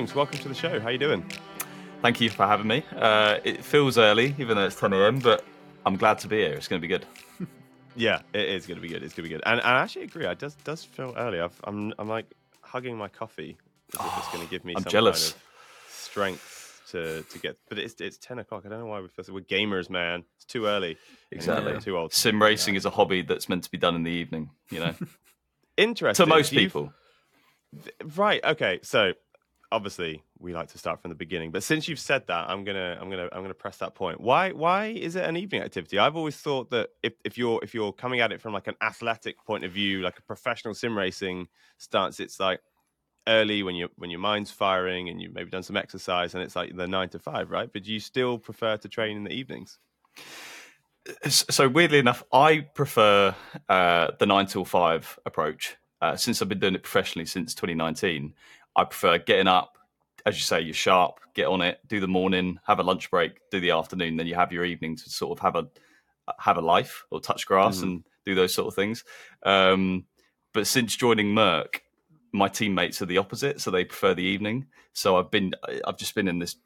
James, 0.00 0.14
welcome 0.14 0.38
to 0.38 0.48
the 0.48 0.54
show. 0.54 0.80
How 0.80 0.86
are 0.86 0.92
you 0.92 0.96
doing? 0.96 1.22
Thank 2.00 2.22
you 2.22 2.30
for 2.30 2.46
having 2.46 2.66
me. 2.66 2.82
Uh, 2.96 3.36
it 3.44 3.62
feels 3.62 3.98
early, 3.98 4.34
even 4.38 4.56
though 4.56 4.64
it's 4.64 4.80
10 4.80 4.94
a.m., 4.94 5.18
but 5.18 5.44
I'm 5.84 5.96
glad 5.96 6.18
to 6.20 6.26
be 6.26 6.38
here. 6.38 6.54
It's 6.54 6.68
going 6.68 6.80
to 6.80 6.88
be 6.88 6.88
good. 6.88 7.04
Yeah, 7.96 8.22
it 8.32 8.48
is 8.48 8.66
going 8.66 8.76
to 8.76 8.80
be 8.80 8.88
good. 8.88 9.02
It's 9.02 9.12
going 9.12 9.24
to 9.24 9.28
be 9.28 9.34
good. 9.34 9.42
And, 9.44 9.60
and 9.60 9.68
I 9.68 9.82
actually 9.82 10.04
agree. 10.04 10.24
It 10.24 10.38
does 10.38 10.54
does 10.64 10.84
feel 10.84 11.12
early. 11.18 11.40
I've, 11.40 11.60
I'm 11.64 11.92
I'm 11.98 12.08
like 12.08 12.24
hugging 12.62 12.96
my 12.96 13.08
coffee 13.08 13.58
as 13.98 14.06
if 14.06 14.18
it's 14.18 14.28
going 14.28 14.44
to 14.44 14.50
give 14.50 14.64
me 14.64 14.74
I'm 14.76 14.84
some 14.84 14.90
jealous. 14.92 15.32
kind 15.32 15.42
of 15.42 15.92
strength 15.92 16.82
to 16.92 17.22
to 17.22 17.38
get. 17.40 17.58
But 17.68 17.80
it's 17.80 18.00
it's 18.00 18.16
10 18.16 18.38
o'clock. 18.38 18.62
I 18.64 18.68
don't 18.68 18.78
know 18.78 18.86
why 18.86 19.00
we 19.00 19.08
feel 19.08 19.24
so. 19.24 19.34
We're 19.34 19.40
gamers, 19.40 19.90
man. 19.90 20.22
It's 20.36 20.44
too 20.44 20.66
early. 20.66 20.98
Exactly. 21.32 21.78
Too 21.80 21.98
old. 21.98 22.14
Sim 22.14 22.40
racing 22.40 22.76
is 22.76 22.86
a 22.86 22.90
hobby 22.90 23.22
that's 23.22 23.48
meant 23.48 23.64
to 23.64 23.70
be 23.70 23.76
done 23.76 23.96
in 23.96 24.04
the 24.04 24.12
evening, 24.12 24.50
you 24.70 24.78
know, 24.78 24.94
Interesting. 25.76 26.24
to 26.24 26.28
most 26.30 26.52
people. 26.52 26.94
Right. 28.16 28.42
Okay. 28.44 28.78
So 28.84 29.14
obviously 29.72 30.22
we 30.38 30.52
like 30.52 30.68
to 30.68 30.78
start 30.78 31.00
from 31.00 31.10
the 31.10 31.14
beginning, 31.14 31.50
but 31.50 31.62
since 31.62 31.88
you've 31.88 32.00
said 32.00 32.26
that, 32.26 32.48
I'm 32.48 32.64
gonna 32.64 32.98
I'm 33.00 33.10
gonna 33.10 33.28
I'm 33.32 33.42
gonna 33.42 33.54
press 33.54 33.76
that 33.78 33.94
point. 33.94 34.20
Why 34.20 34.52
why 34.52 34.86
is 34.86 35.16
it 35.16 35.24
an 35.24 35.36
evening 35.36 35.62
activity? 35.62 35.98
I've 35.98 36.16
always 36.16 36.36
thought 36.36 36.70
that 36.70 36.90
if, 37.02 37.14
if 37.24 37.38
you're 37.38 37.60
if 37.62 37.74
you're 37.74 37.92
coming 37.92 38.20
at 38.20 38.32
it 38.32 38.40
from 38.40 38.52
like 38.52 38.66
an 38.66 38.76
athletic 38.82 39.44
point 39.44 39.64
of 39.64 39.72
view, 39.72 40.02
like 40.02 40.18
a 40.18 40.22
professional 40.22 40.74
sim 40.74 40.96
racing 40.96 41.48
stance, 41.78 42.20
it's 42.20 42.40
like 42.40 42.60
early 43.26 43.62
when 43.62 43.74
you 43.74 43.88
when 43.96 44.10
your 44.10 44.20
mind's 44.20 44.50
firing 44.50 45.08
and 45.08 45.20
you've 45.20 45.34
maybe 45.34 45.50
done 45.50 45.62
some 45.62 45.76
exercise 45.76 46.34
and 46.34 46.42
it's 46.42 46.56
like 46.56 46.76
the 46.76 46.86
nine 46.86 47.08
to 47.10 47.18
five, 47.18 47.50
right? 47.50 47.72
But 47.72 47.84
do 47.84 47.92
you 47.92 48.00
still 48.00 48.38
prefer 48.38 48.76
to 48.78 48.88
train 48.88 49.16
in 49.16 49.24
the 49.24 49.32
evenings? 49.32 49.78
So, 51.28 51.68
weirdly 51.68 51.98
enough, 51.98 52.22
I 52.32 52.60
prefer 52.60 53.34
uh, 53.68 54.08
the 54.18 54.26
nine 54.26 54.46
till 54.46 54.64
five 54.64 55.18
approach. 55.24 55.76
Uh, 56.02 56.16
since 56.16 56.40
I've 56.40 56.48
been 56.48 56.58
doing 56.58 56.74
it 56.74 56.82
professionally 56.82 57.26
since 57.26 57.54
2019, 57.54 58.32
I 58.76 58.84
prefer 58.84 59.18
getting 59.18 59.46
up, 59.48 59.76
as 60.26 60.36
you 60.36 60.42
say, 60.42 60.60
you're 60.60 60.74
sharp, 60.74 61.20
get 61.34 61.46
on 61.46 61.60
it, 61.60 61.80
do 61.86 62.00
the 62.00 62.08
morning, 62.08 62.58
have 62.66 62.78
a 62.78 62.82
lunch 62.82 63.10
break, 63.10 63.32
do 63.50 63.60
the 63.60 63.70
afternoon, 63.70 64.16
then 64.16 64.26
you 64.26 64.34
have 64.34 64.52
your 64.52 64.64
evening 64.64 64.96
to 64.96 65.10
sort 65.10 65.38
of 65.38 65.42
have 65.42 65.56
a 65.56 65.66
have 66.38 66.56
a 66.56 66.60
life 66.60 67.04
or 67.10 67.20
touch 67.20 67.44
grass 67.46 67.78
Mhm. 67.78 67.82
and 67.82 68.04
do 68.24 68.34
those 68.36 68.54
sort 68.54 68.68
of 68.68 68.74
things. 68.74 69.02
Um, 69.44 70.04
but 70.52 70.66
since 70.66 70.94
joining 70.94 71.34
Merc, 71.34 71.82
my 72.32 72.46
teammates 72.48 73.02
are 73.02 73.06
the 73.06 73.18
opposite, 73.18 73.60
so 73.60 73.70
they 73.70 73.84
prefer 73.84 74.14
the 74.14 74.22
evening. 74.22 74.66
So 74.92 75.16
I've 75.16 75.30
been, 75.30 75.54
I've 75.84 75.96
just 75.96 76.14
been 76.14 76.28
in 76.28 76.38
this 76.38 76.56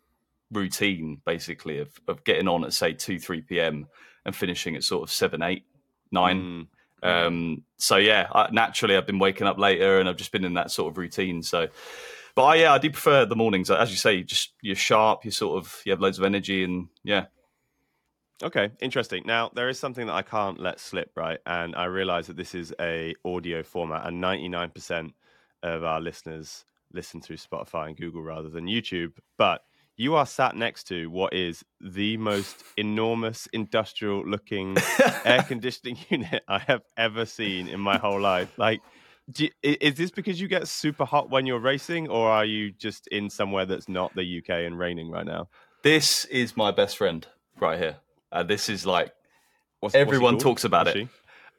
routine 0.50 1.22
basically 1.24 1.78
of 1.78 1.98
of 2.06 2.22
getting 2.24 2.48
on 2.48 2.64
at 2.64 2.72
say 2.74 2.92
two, 2.92 3.18
three 3.18 3.40
p.m. 3.40 3.86
and 4.26 4.36
finishing 4.36 4.76
at 4.76 4.84
sort 4.84 5.02
of 5.02 5.10
seven, 5.10 5.42
eight, 5.42 5.64
nine. 6.10 6.40
Mm. 6.42 6.66
Um, 7.04 7.62
so 7.76 7.96
yeah, 7.96 8.28
I, 8.32 8.48
naturally 8.50 8.96
I've 8.96 9.06
been 9.06 9.18
waking 9.18 9.46
up 9.46 9.58
later 9.58 10.00
and 10.00 10.08
I've 10.08 10.16
just 10.16 10.32
been 10.32 10.44
in 10.44 10.54
that 10.54 10.70
sort 10.70 10.90
of 10.92 10.98
routine. 10.98 11.42
So, 11.42 11.68
but 12.34 12.44
I, 12.44 12.54
yeah, 12.56 12.72
I 12.72 12.78
do 12.78 12.90
prefer 12.90 13.26
the 13.26 13.36
mornings. 13.36 13.70
As 13.70 13.90
you 13.90 13.96
say, 13.96 14.22
just 14.22 14.52
you're 14.62 14.74
sharp, 14.74 15.24
you 15.24 15.30
sort 15.30 15.58
of 15.58 15.82
you 15.84 15.92
have 15.92 16.00
loads 16.00 16.18
of 16.18 16.24
energy, 16.24 16.64
and 16.64 16.88
yeah, 17.04 17.26
Okay, 18.42 18.70
interesting. 18.80 19.22
Now 19.26 19.50
there 19.54 19.68
is 19.68 19.78
something 19.78 20.06
that 20.06 20.12
I 20.12 20.22
can't 20.22 20.58
let 20.58 20.80
slip, 20.80 21.12
right? 21.16 21.38
And 21.46 21.76
I 21.76 21.84
realize 21.84 22.26
that 22.26 22.36
this 22.36 22.54
is 22.54 22.74
a 22.80 23.14
audio 23.24 23.62
format, 23.62 24.06
and 24.06 24.20
ninety 24.20 24.48
nine 24.48 24.70
percent 24.70 25.14
of 25.62 25.84
our 25.84 26.00
listeners 26.00 26.64
listen 26.92 27.20
through 27.20 27.36
Spotify 27.36 27.88
and 27.88 27.96
Google 27.96 28.22
rather 28.22 28.48
than 28.48 28.66
YouTube. 28.66 29.12
But 29.38 29.64
you 29.96 30.14
are 30.16 30.26
sat 30.26 30.56
next 30.56 30.84
to 30.88 31.08
what 31.08 31.32
is 31.32 31.64
the 31.80 32.16
most 32.16 32.64
enormous 32.76 33.46
industrial 33.52 34.26
looking 34.26 34.76
air 35.24 35.42
conditioning 35.48 35.96
unit 36.10 36.42
I 36.48 36.58
have 36.60 36.82
ever 36.96 37.24
seen 37.26 37.68
in 37.68 37.80
my 37.80 37.98
whole 37.98 38.20
life. 38.20 38.50
Like, 38.58 38.80
do 39.30 39.44
you- 39.44 39.50
is 39.80 39.94
this 39.94 40.10
because 40.10 40.40
you 40.40 40.48
get 40.48 40.68
super 40.68 41.04
hot 41.04 41.30
when 41.30 41.46
you're 41.46 41.58
racing, 41.60 42.08
or 42.08 42.28
are 42.28 42.44
you 42.44 42.72
just 42.72 43.06
in 43.08 43.30
somewhere 43.30 43.66
that's 43.66 43.88
not 43.88 44.14
the 44.14 44.24
UK 44.24 44.50
and 44.66 44.78
raining 44.78 45.10
right 45.10 45.26
now? 45.26 45.48
this 45.82 46.24
is 46.26 46.56
my 46.56 46.70
best 46.70 46.96
friend 46.96 47.26
right 47.60 47.78
here. 47.78 47.96
Uh, 48.32 48.42
this 48.42 48.68
is 48.70 48.86
like 48.86 49.12
What's, 49.80 49.92
what's 49.92 49.96
Everyone 50.00 50.34
called? 50.34 50.42
talks 50.42 50.64
about 50.64 50.86
What's 50.86 50.96
it. 50.96 51.08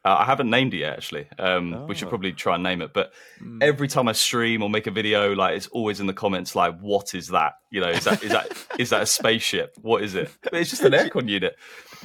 Uh, 0.05 0.17
I 0.19 0.25
haven't 0.25 0.51
named 0.51 0.73
it 0.75 0.77
yet, 0.77 0.93
actually. 0.93 1.27
Um, 1.39 1.87
We 1.87 1.95
should 1.95 2.05
Oh. 2.07 2.09
probably 2.09 2.31
try 2.31 2.53
and 2.53 2.63
name 2.63 2.81
it. 2.83 2.93
But 2.93 3.11
Hmm. 3.39 3.57
every 3.61 3.87
time 3.87 4.07
I 4.07 4.11
stream 4.11 4.61
or 4.61 4.69
make 4.69 4.85
a 4.85 4.91
video, 4.91 5.33
like 5.33 5.57
it's 5.57 5.65
always 5.67 5.99
in 5.99 6.05
the 6.05 6.13
comments, 6.13 6.55
like, 6.55 6.79
"What 6.79 7.15
is 7.15 7.29
that? 7.29 7.53
You 7.71 7.81
know, 7.81 7.89
is 7.89 8.03
that 8.03 8.23
is 8.23 8.29
that 8.31 8.47
is 8.79 8.89
that 8.91 9.01
a 9.01 9.05
spaceship? 9.07 9.73
What 9.81 10.03
is 10.03 10.13
it? 10.13 10.29
It's 10.53 10.69
just 10.69 10.83
an 10.83 10.91
aircon 10.99 11.27
unit." 11.27 11.55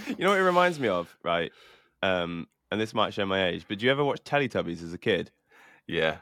You 0.08 0.16
know 0.24 0.30
what 0.30 0.38
it 0.38 0.42
reminds 0.44 0.80
me 0.80 0.88
of, 0.88 1.14
right? 1.22 1.52
Um, 2.02 2.48
and 2.72 2.80
this 2.80 2.94
might 2.94 3.12
show 3.12 3.26
my 3.26 3.48
age, 3.48 3.66
but 3.68 3.78
do 3.78 3.84
you 3.84 3.90
ever 3.92 4.02
watch 4.04 4.22
Teletubbies 4.24 4.82
as 4.82 4.94
a 4.94 4.98
kid? 4.98 5.30
Yeah, 5.86 6.12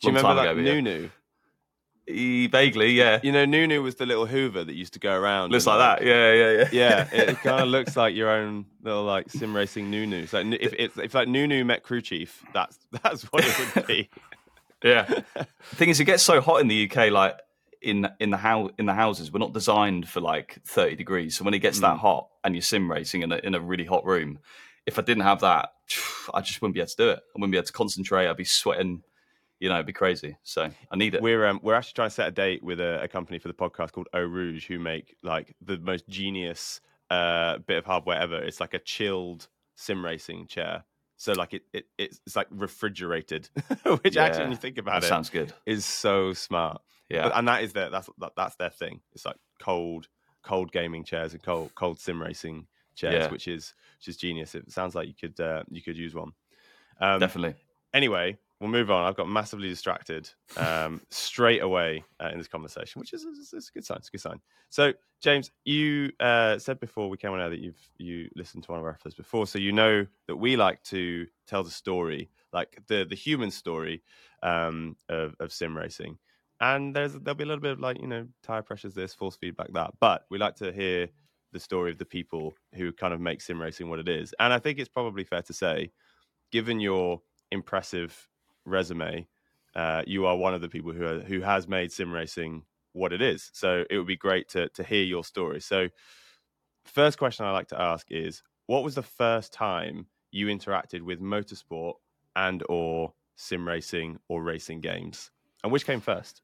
Do 0.00 0.08
you 0.08 0.12
Long 0.12 0.16
remember 0.16 0.28
time 0.28 0.36
like 0.36 0.48
ago, 0.56 0.60
yeah. 0.60 1.08
Nunu? 2.06 2.18
E- 2.18 2.46
vaguely, 2.48 2.90
yeah. 2.92 3.20
You 3.22 3.32
know, 3.32 3.44
Nunu 3.44 3.82
was 3.82 3.94
the 3.96 4.06
little 4.06 4.26
Hoover 4.26 4.64
that 4.64 4.74
used 4.74 4.92
to 4.94 4.98
go 4.98 5.14
around. 5.14 5.50
Looks 5.52 5.66
and, 5.66 5.78
like 5.78 6.00
that. 6.00 6.06
Yeah, 6.06 6.32
yeah, 6.32 6.50
yeah. 6.72 7.08
Yeah, 7.12 7.14
it, 7.30 7.36
kind 7.42 7.60
of 7.62 7.68
looks 7.68 7.96
like 7.96 8.14
your 8.14 8.30
own 8.30 8.66
little 8.82 9.04
like 9.04 9.30
sim 9.30 9.54
racing 9.54 9.90
Nunu. 9.90 10.26
So 10.26 10.40
like 10.40 10.60
if 10.60 10.74
it's 10.78 10.98
if 10.98 11.14
like 11.14 11.28
Nunu 11.28 11.64
met 11.64 11.82
Crew 11.82 12.00
Chief, 12.02 12.44
that's 12.52 12.78
that's 13.02 13.24
what 13.24 13.44
it 13.44 13.74
would 13.76 13.86
be. 13.86 14.10
Yeah. 14.82 15.04
the 15.04 15.46
thing 15.76 15.88
is, 15.88 15.98
it 15.98 16.04
gets 16.04 16.22
so 16.22 16.42
hot 16.42 16.60
in 16.60 16.68
the 16.68 16.90
UK, 16.90 17.10
like 17.10 17.38
in 17.80 18.06
in 18.20 18.28
the 18.28 18.36
house 18.36 18.70
in 18.78 18.84
the 18.84 18.92
houses, 18.92 19.32
we're 19.32 19.38
not 19.38 19.54
designed 19.54 20.06
for 20.06 20.20
like 20.20 20.58
thirty 20.66 20.94
degrees. 20.94 21.38
So 21.38 21.44
when 21.44 21.54
it 21.54 21.60
gets 21.60 21.80
that 21.80 21.96
Mm. 21.96 22.00
hot 22.00 22.28
and 22.44 22.54
you're 22.54 22.60
sim 22.60 22.90
racing 22.90 23.22
in 23.22 23.32
a 23.32 23.36
in 23.36 23.54
a 23.54 23.60
really 23.60 23.86
hot 23.86 24.04
room, 24.04 24.40
if 24.84 24.98
I 24.98 25.02
didn't 25.02 25.22
have 25.22 25.40
that, 25.40 25.70
I 26.34 26.42
just 26.42 26.60
wouldn't 26.60 26.74
be 26.74 26.80
able 26.80 26.88
to 26.90 26.96
do 26.96 27.08
it. 27.10 27.18
I 27.18 27.32
wouldn't 27.36 27.52
be 27.52 27.56
able 27.56 27.66
to 27.66 27.72
concentrate. 27.72 28.28
I'd 28.28 28.36
be 28.36 28.44
sweating. 28.44 29.04
You 29.60 29.68
know, 29.68 29.76
it'd 29.76 29.86
be 29.86 29.92
crazy. 29.92 30.36
So 30.42 30.68
I 30.90 30.96
need 30.96 31.14
it. 31.14 31.22
We're 31.22 31.46
um, 31.46 31.60
we're 31.62 31.74
actually 31.74 31.94
trying 31.94 32.08
to 32.10 32.14
set 32.14 32.28
a 32.28 32.32
date 32.32 32.62
with 32.62 32.80
a, 32.80 33.02
a 33.04 33.08
company 33.08 33.38
for 33.38 33.48
the 33.48 33.54
podcast 33.54 33.92
called 33.92 34.08
Eau 34.12 34.20
Rouge, 34.24 34.66
who 34.66 34.78
make 34.78 35.16
like 35.22 35.54
the 35.62 35.78
most 35.78 36.08
genius 36.08 36.80
uh, 37.10 37.58
bit 37.58 37.78
of 37.78 37.84
hardware 37.86 38.18
ever. 38.20 38.42
It's 38.42 38.60
like 38.60 38.74
a 38.74 38.78
chilled 38.78 39.48
sim 39.76 40.04
racing 40.04 40.48
chair. 40.48 40.84
So 41.16 41.32
like 41.32 41.54
it, 41.54 41.62
it 41.72 41.86
it's, 41.96 42.20
it's 42.26 42.36
like 42.36 42.48
refrigerated, 42.50 43.48
which 44.02 44.16
actually, 44.16 44.42
when 44.42 44.50
you 44.50 44.56
think 44.56 44.78
about 44.78 45.00
that 45.00 45.06
it, 45.06 45.08
sounds 45.08 45.30
good. 45.30 45.52
is 45.64 45.84
so 45.86 46.32
smart. 46.32 46.82
Yeah. 47.08 47.28
But- 47.28 47.38
and 47.38 47.48
that 47.48 47.62
is 47.62 47.72
their 47.72 47.88
that's 47.90 48.10
that, 48.18 48.32
that's 48.36 48.56
their 48.56 48.70
thing. 48.70 49.00
It's 49.12 49.24
like 49.24 49.36
cold 49.62 50.08
cold 50.42 50.72
gaming 50.72 51.04
chairs 51.04 51.32
and 51.32 51.42
cold 51.42 51.70
cold 51.76 52.00
sim 52.00 52.20
racing 52.20 52.66
chairs, 52.96 53.14
Yeah. 53.26 53.30
which 53.30 53.46
is 53.48 53.72
which 53.98 54.08
is 54.08 54.16
genius. 54.16 54.54
It 54.54 54.70
sounds 54.72 54.94
like 54.96 55.06
you 55.08 55.14
could 55.14 55.38
uh, 55.40 55.62
you 55.70 55.80
could 55.80 55.96
use 55.96 56.14
one. 56.14 56.32
Um, 57.00 57.20
Definitely. 57.20 57.54
anyway, 57.94 58.36
we'll 58.60 58.70
move 58.70 58.90
on. 58.90 59.04
I've 59.04 59.16
got 59.16 59.28
massively 59.28 59.68
distracted 59.68 60.30
um, 60.56 61.00
straight 61.10 61.62
away 61.62 62.04
uh, 62.22 62.30
in 62.32 62.38
this 62.38 62.48
conversation, 62.48 63.00
which 63.00 63.12
is, 63.12 63.24
is, 63.24 63.52
is 63.52 63.68
a 63.68 63.72
good 63.72 63.84
sign. 63.84 63.98
It's 63.98 64.08
a 64.08 64.12
good 64.12 64.20
sign. 64.20 64.40
So, 64.70 64.92
James, 65.20 65.50
you 65.64 66.10
uh, 66.20 66.58
said 66.58 66.80
before 66.80 67.08
we 67.08 67.16
came 67.16 67.32
on 67.32 67.40
air 67.40 67.50
that 67.50 67.60
you've 67.60 67.80
you 67.98 68.28
listened 68.36 68.62
to 68.64 68.70
one 68.70 68.80
of 68.80 68.86
our 68.86 68.92
episodes 68.92 69.14
before, 69.14 69.46
so 69.46 69.58
you 69.58 69.72
know 69.72 70.06
that 70.28 70.36
we 70.36 70.56
like 70.56 70.82
to 70.84 71.26
tell 71.46 71.62
the 71.62 71.70
story, 71.70 72.30
like 72.52 72.78
the 72.88 73.06
the 73.08 73.16
human 73.16 73.50
story 73.50 74.02
um, 74.42 74.96
of, 75.08 75.34
of 75.40 75.52
sim 75.52 75.76
racing. 75.76 76.18
And 76.60 76.94
there's 76.94 77.14
there'll 77.14 77.34
be 77.34 77.44
a 77.44 77.46
little 77.46 77.62
bit 77.62 77.72
of 77.72 77.80
like 77.80 78.00
you 78.00 78.06
know 78.06 78.26
tire 78.42 78.62
pressures, 78.62 78.94
this 78.94 79.14
force 79.14 79.36
feedback, 79.36 79.72
that. 79.72 79.92
But 80.00 80.24
we 80.30 80.38
like 80.38 80.56
to 80.56 80.72
hear 80.72 81.08
the 81.52 81.60
story 81.60 81.90
of 81.90 81.98
the 81.98 82.04
people 82.04 82.54
who 82.74 82.92
kind 82.92 83.14
of 83.14 83.20
make 83.20 83.40
sim 83.40 83.60
racing 83.60 83.88
what 83.88 84.00
it 84.00 84.08
is. 84.08 84.34
And 84.40 84.52
I 84.52 84.58
think 84.58 84.78
it's 84.78 84.88
probably 84.88 85.24
fair 85.24 85.42
to 85.42 85.52
say, 85.52 85.90
given 86.50 86.80
your 86.80 87.20
impressive 87.50 88.28
resume, 88.64 89.26
uh, 89.74 90.02
you 90.06 90.26
are 90.26 90.36
one 90.36 90.54
of 90.54 90.60
the 90.60 90.68
people 90.68 90.92
who 90.92 91.04
are, 91.04 91.20
who 91.20 91.40
has 91.40 91.66
made 91.68 91.92
sim 91.92 92.12
racing 92.12 92.62
what 92.92 93.12
it 93.12 93.20
is. 93.20 93.50
So 93.52 93.84
it 93.90 93.98
would 93.98 94.06
be 94.06 94.16
great 94.16 94.48
to 94.50 94.68
to 94.70 94.82
hear 94.82 95.02
your 95.02 95.24
story. 95.24 95.60
So, 95.60 95.88
first 96.84 97.18
question 97.18 97.44
I 97.44 97.50
like 97.50 97.68
to 97.68 97.80
ask 97.80 98.06
is, 98.10 98.42
what 98.66 98.84
was 98.84 98.94
the 98.94 99.02
first 99.02 99.52
time 99.52 100.06
you 100.30 100.46
interacted 100.46 101.02
with 101.02 101.20
motorsport 101.20 101.94
and 102.36 102.62
or 102.68 103.12
sim 103.36 103.66
racing 103.66 104.18
or 104.28 104.42
racing 104.42 104.80
games, 104.80 105.30
and 105.62 105.72
which 105.72 105.86
came 105.86 106.00
first? 106.00 106.42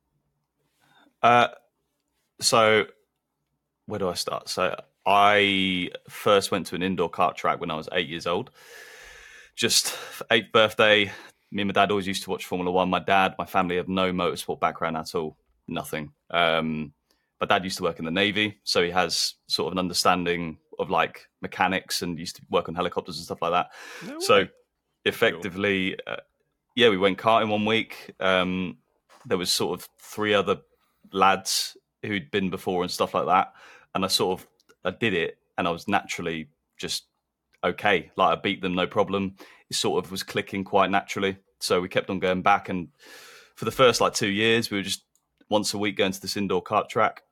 Uh, 1.23 1.49
so 2.41 2.87
where 3.87 3.99
do 3.99 4.09
I 4.09 4.15
start? 4.15 4.49
So 4.49 4.81
I 5.05 5.91
first 6.09 6.51
went 6.51 6.67
to 6.69 6.77
an 6.77 6.83
indoor 6.83 7.11
kart 7.11 7.35
track 7.35 7.61
when 7.61 7.71
I 7.71 7.77
was 7.77 7.89
eight 7.93 8.09
years 8.09 8.27
old. 8.27 8.51
Just 9.57 9.97
eighth 10.31 10.53
birthday, 10.53 11.13
me 11.51 11.63
and 11.63 11.69
my 11.69 11.73
dad 11.73 11.91
always 11.91 12.07
used 12.07 12.23
to 12.25 12.31
watch 12.31 12.47
Formula 12.47 12.71
One. 12.71 12.91
My 12.91 13.01
dad, 13.01 13.35
my 13.39 13.45
family 13.45 13.77
have 13.77 13.89
no 13.89 14.13
motorsport 14.13 14.61
background 14.61 14.97
at 14.97 15.15
all, 15.15 15.37
nothing. 15.67 16.13
Um, 16.31 16.93
my 17.41 17.47
dad 17.47 17.65
used 17.65 17.79
to 17.79 17.83
work 17.83 17.99
in 17.99 18.05
the 18.05 18.11
navy, 18.11 18.59
so 18.65 18.83
he 18.83 18.91
has 18.91 19.35
sort 19.47 19.69
of 19.69 19.73
an 19.73 19.79
understanding 19.79 20.59
of 20.79 20.91
like 20.91 21.27
mechanics 21.43 22.03
and 22.03 22.19
used 22.19 22.37
to 22.37 22.43
work 22.51 22.69
on 22.69 22.75
helicopters 22.75 23.17
and 23.17 23.25
stuff 23.25 23.43
like 23.43 23.53
that. 23.53 23.71
No 24.07 24.21
So 24.21 24.47
effectively, 25.05 25.97
uh, 26.07 26.17
yeah, 26.77 26.89
we 26.89 26.99
went 26.99 27.19
karting 27.19 27.49
one 27.49 27.65
week. 27.65 28.15
Um, 28.21 28.79
there 29.27 29.39
was 29.39 29.53
sort 29.53 29.79
of 29.79 29.89
three 29.99 30.35
other 30.35 30.59
lads 31.13 31.77
who'd 32.03 32.31
been 32.31 32.51
before 32.51 32.83
and 32.83 32.91
stuff 32.91 33.15
like 33.15 33.27
that, 33.27 33.55
and 33.95 34.05
I 34.05 34.09
sort 34.09 34.41
of 34.41 34.47
I 34.85 34.91
did 34.91 35.15
it, 35.15 35.39
and 35.59 35.67
I 35.67 35.71
was 35.71 35.89
naturally 35.89 36.49
just 36.79 37.05
okay. 37.65 38.11
Like 38.17 38.39
I 38.39 38.41
beat 38.41 38.63
them, 38.63 38.75
no 38.75 38.87
problem. 38.87 39.37
Sort 39.73 40.05
of 40.05 40.11
was 40.11 40.23
clicking 40.23 40.65
quite 40.65 40.91
naturally. 40.91 41.39
So 41.61 41.81
we 41.81 41.89
kept 41.89 42.11
on 42.11 42.19
going 42.19 42.43
back, 42.43 42.69
and 42.69 42.89
for 43.55 43.65
the 43.65 43.71
first 43.71 44.01
like 44.01 44.15
two 44.15 44.29
years, 44.29 44.71
we 44.71 44.79
were 44.79 44.83
just 44.83 45.05
once 45.49 45.75
a 45.75 45.79
week 45.79 45.97
going 45.97 46.13
to 46.13 46.21
this 46.21 46.37
indoor 46.37 46.63
kart 46.63 46.89
track, 46.89 47.23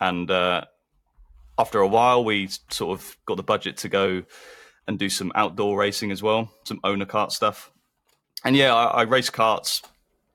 and 0.00 0.30
uh, 0.30 0.64
after 1.58 1.80
a 1.80 1.88
while, 1.88 2.24
we 2.24 2.48
sort 2.70 2.98
of 2.98 3.16
got 3.26 3.36
the 3.36 3.42
budget 3.42 3.78
to 3.78 3.88
go 3.88 4.22
and 4.86 4.98
do 4.98 5.08
some 5.08 5.32
outdoor 5.34 5.78
racing 5.78 6.10
as 6.10 6.22
well, 6.22 6.50
some 6.64 6.80
owner 6.84 7.04
kart 7.04 7.30
stuff. 7.30 7.70
And 8.44 8.56
yeah, 8.56 8.74
I, 8.74 8.84
I 8.84 9.02
race 9.02 9.30
karts 9.30 9.82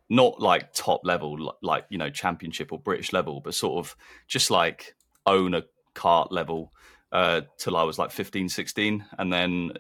not 0.10 0.40
like 0.40 0.74
top 0.74 1.02
level, 1.04 1.56
like 1.62 1.86
you 1.90 1.98
know 1.98 2.10
championship 2.10 2.72
or 2.72 2.80
British 2.80 3.14
level, 3.14 3.42
but 3.42 3.54
sort 3.54 3.84
of 3.84 3.96
just 4.28 4.52
like 4.52 4.96
owner 5.26 5.64
kart 5.96 6.32
level 6.32 6.72
uh, 7.12 7.42
till 7.58 7.78
I 7.78 7.84
was 7.84 7.98
like 7.98 8.12
15, 8.12 8.50
16, 8.50 9.06
and 9.18 9.32
then 9.32 9.72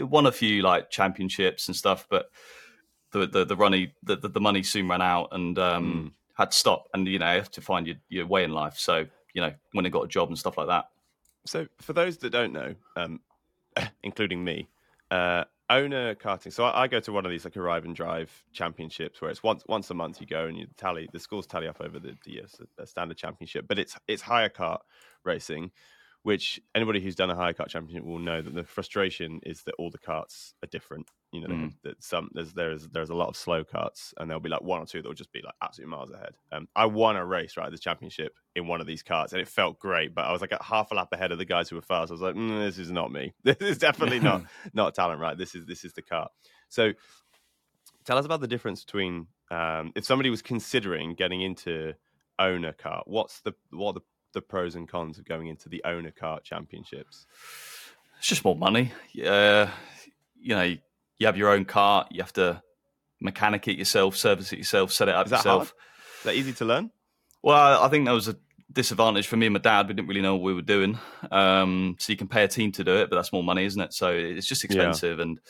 won 0.00 0.26
a 0.26 0.32
few 0.32 0.62
like 0.62 0.90
championships 0.90 1.68
and 1.68 1.76
stuff. 1.76 2.06
But 2.08 2.30
the 3.12 3.26
the 3.26 3.44
the 3.44 3.56
runny 3.56 3.94
the, 4.02 4.16
the, 4.16 4.40
money 4.40 4.62
soon 4.62 4.88
ran 4.88 5.02
out 5.02 5.28
and 5.32 5.58
um, 5.58 5.94
mm. 5.94 6.12
had 6.34 6.50
to 6.50 6.56
stop. 6.56 6.88
And 6.94 7.06
you 7.06 7.18
know, 7.18 7.30
you 7.30 7.38
have 7.38 7.50
to 7.52 7.60
find 7.60 7.86
your, 7.86 7.96
your 8.08 8.26
way 8.26 8.44
in 8.44 8.52
life. 8.52 8.78
So 8.78 9.06
you 9.34 9.40
know, 9.40 9.52
when 9.72 9.86
I 9.86 9.88
got 9.88 10.04
a 10.04 10.08
job 10.08 10.28
and 10.28 10.38
stuff 10.38 10.58
like 10.58 10.68
that. 10.68 10.88
So 11.46 11.66
for 11.80 11.92
those 11.92 12.18
that 12.18 12.30
don't 12.30 12.52
know, 12.52 12.74
um, 12.96 13.20
including 14.02 14.44
me, 14.44 14.68
uh, 15.10 15.44
owner 15.70 16.14
karting. 16.14 16.52
So 16.52 16.64
I, 16.64 16.82
I, 16.82 16.86
go 16.86 17.00
to 17.00 17.12
one 17.12 17.24
of 17.24 17.30
these 17.30 17.44
like 17.44 17.56
arrive 17.56 17.84
and 17.84 17.96
drive 17.96 18.30
championships 18.52 19.20
where 19.20 19.30
it's 19.30 19.42
once 19.42 19.64
once 19.66 19.90
a 19.90 19.94
month 19.94 20.20
you 20.20 20.26
go 20.26 20.46
and 20.46 20.56
you 20.56 20.66
tally 20.76 21.08
the 21.12 21.18
scores 21.18 21.46
tally 21.46 21.66
up 21.66 21.80
over 21.80 21.98
the, 21.98 22.16
the, 22.24 22.42
the 22.76 22.86
standard 22.86 23.16
championship, 23.16 23.66
but 23.66 23.78
it's 23.78 23.96
it's 24.06 24.22
hire 24.22 24.50
kart 24.50 24.80
racing 25.24 25.70
which 26.22 26.60
anybody 26.74 27.00
who's 27.00 27.16
done 27.16 27.30
a 27.30 27.34
hire 27.34 27.52
kart 27.52 27.68
championship 27.68 28.04
will 28.04 28.18
know 28.18 28.40
that 28.40 28.54
the 28.54 28.62
frustration 28.62 29.40
is 29.42 29.64
that 29.64 29.74
all 29.78 29.90
the 29.90 29.98
karts 29.98 30.52
are 30.62 30.68
different. 30.68 31.08
You 31.32 31.40
know, 31.40 31.48
mm. 31.48 31.72
that 31.82 32.02
some 32.02 32.30
there's 32.32 32.52
there's 32.52 32.86
there's 32.88 33.10
a 33.10 33.14
lot 33.14 33.28
of 33.28 33.36
slow 33.36 33.64
karts, 33.64 34.12
and 34.18 34.30
there'll 34.30 34.40
be 34.40 34.50
like 34.50 34.62
one 34.62 34.80
or 34.80 34.86
two 34.86 35.02
that 35.02 35.08
will 35.08 35.14
just 35.14 35.32
be 35.32 35.42
like 35.42 35.54
absolutely 35.62 35.96
miles 35.96 36.10
ahead. 36.10 36.34
Um, 36.52 36.68
I 36.76 36.86
won 36.86 37.16
a 37.16 37.24
race 37.24 37.56
right 37.56 37.66
at 37.66 37.72
this 37.72 37.80
championship 37.80 38.34
in 38.54 38.68
one 38.68 38.80
of 38.80 38.86
these 38.86 39.02
karts, 39.02 39.32
and 39.32 39.40
it 39.40 39.48
felt 39.48 39.78
great. 39.78 40.14
But 40.14 40.26
I 40.26 40.32
was 40.32 40.40
like 40.40 40.52
at 40.52 40.62
half 40.62 40.92
a 40.92 40.94
lap 40.94 41.08
ahead 41.12 41.32
of 41.32 41.38
the 41.38 41.44
guys 41.44 41.68
who 41.68 41.76
were 41.76 41.82
fast. 41.82 42.10
I 42.10 42.14
was 42.14 42.20
like, 42.20 42.34
mm, 42.34 42.60
this 42.60 42.78
is 42.78 42.90
not 42.90 43.10
me. 43.10 43.32
This 43.42 43.56
is 43.60 43.78
definitely 43.78 44.20
not 44.20 44.44
not 44.74 44.94
talent. 44.94 45.20
Right, 45.20 45.36
this 45.36 45.54
is 45.54 45.66
this 45.66 45.84
is 45.84 45.92
the 45.94 46.02
kart. 46.02 46.28
So, 46.68 46.92
tell 48.04 48.18
us 48.18 48.26
about 48.26 48.40
the 48.40 48.48
difference 48.48 48.84
between 48.84 49.26
um, 49.50 49.92
if 49.96 50.04
somebody 50.04 50.30
was 50.30 50.42
considering 50.42 51.14
getting 51.14 51.42
into 51.42 51.94
owner 52.38 52.72
kart. 52.72 53.02
What's 53.06 53.40
the 53.40 53.54
what 53.70 53.94
the 53.94 54.02
the 54.32 54.42
pros 54.42 54.74
and 54.74 54.88
cons 54.88 55.18
of 55.18 55.24
going 55.24 55.48
into 55.48 55.68
the 55.68 55.82
owner 55.84 56.10
kart 56.10 56.42
championships? 56.42 57.26
It's 58.18 58.28
just 58.28 58.44
more 58.44 58.56
money. 58.56 58.92
Uh, 59.24 59.68
you 60.40 60.54
know, 60.54 60.62
you 60.62 61.26
have 61.26 61.36
your 61.36 61.50
own 61.50 61.64
car. 61.64 62.06
You 62.10 62.22
have 62.22 62.32
to 62.34 62.62
mechanic 63.20 63.68
it 63.68 63.78
yourself, 63.78 64.16
service 64.16 64.52
it 64.52 64.58
yourself, 64.58 64.92
set 64.92 65.08
it 65.08 65.14
up 65.14 65.26
Is 65.26 65.32
yourself. 65.32 65.68
Hard? 65.68 66.18
Is 66.18 66.24
that 66.24 66.34
easy 66.34 66.52
to 66.54 66.64
learn? 66.64 66.90
Well, 67.42 67.82
I 67.82 67.88
think 67.88 68.06
that 68.06 68.12
was 68.12 68.28
a 68.28 68.36
disadvantage 68.70 69.26
for 69.26 69.36
me 69.36 69.46
and 69.46 69.52
my 69.54 69.60
dad. 69.60 69.88
We 69.88 69.94
didn't 69.94 70.08
really 70.08 70.20
know 70.20 70.36
what 70.36 70.44
we 70.44 70.54
were 70.54 70.62
doing. 70.62 70.98
Um, 71.30 71.96
so 71.98 72.12
you 72.12 72.16
can 72.16 72.28
pay 72.28 72.44
a 72.44 72.48
team 72.48 72.72
to 72.72 72.84
do 72.84 72.96
it, 72.96 73.10
but 73.10 73.16
that's 73.16 73.32
more 73.32 73.42
money, 73.42 73.64
isn't 73.64 73.80
it? 73.80 73.92
So 73.92 74.10
it's 74.12 74.46
just 74.46 74.64
expensive. 74.64 75.18
Yeah. 75.18 75.22
And 75.22 75.40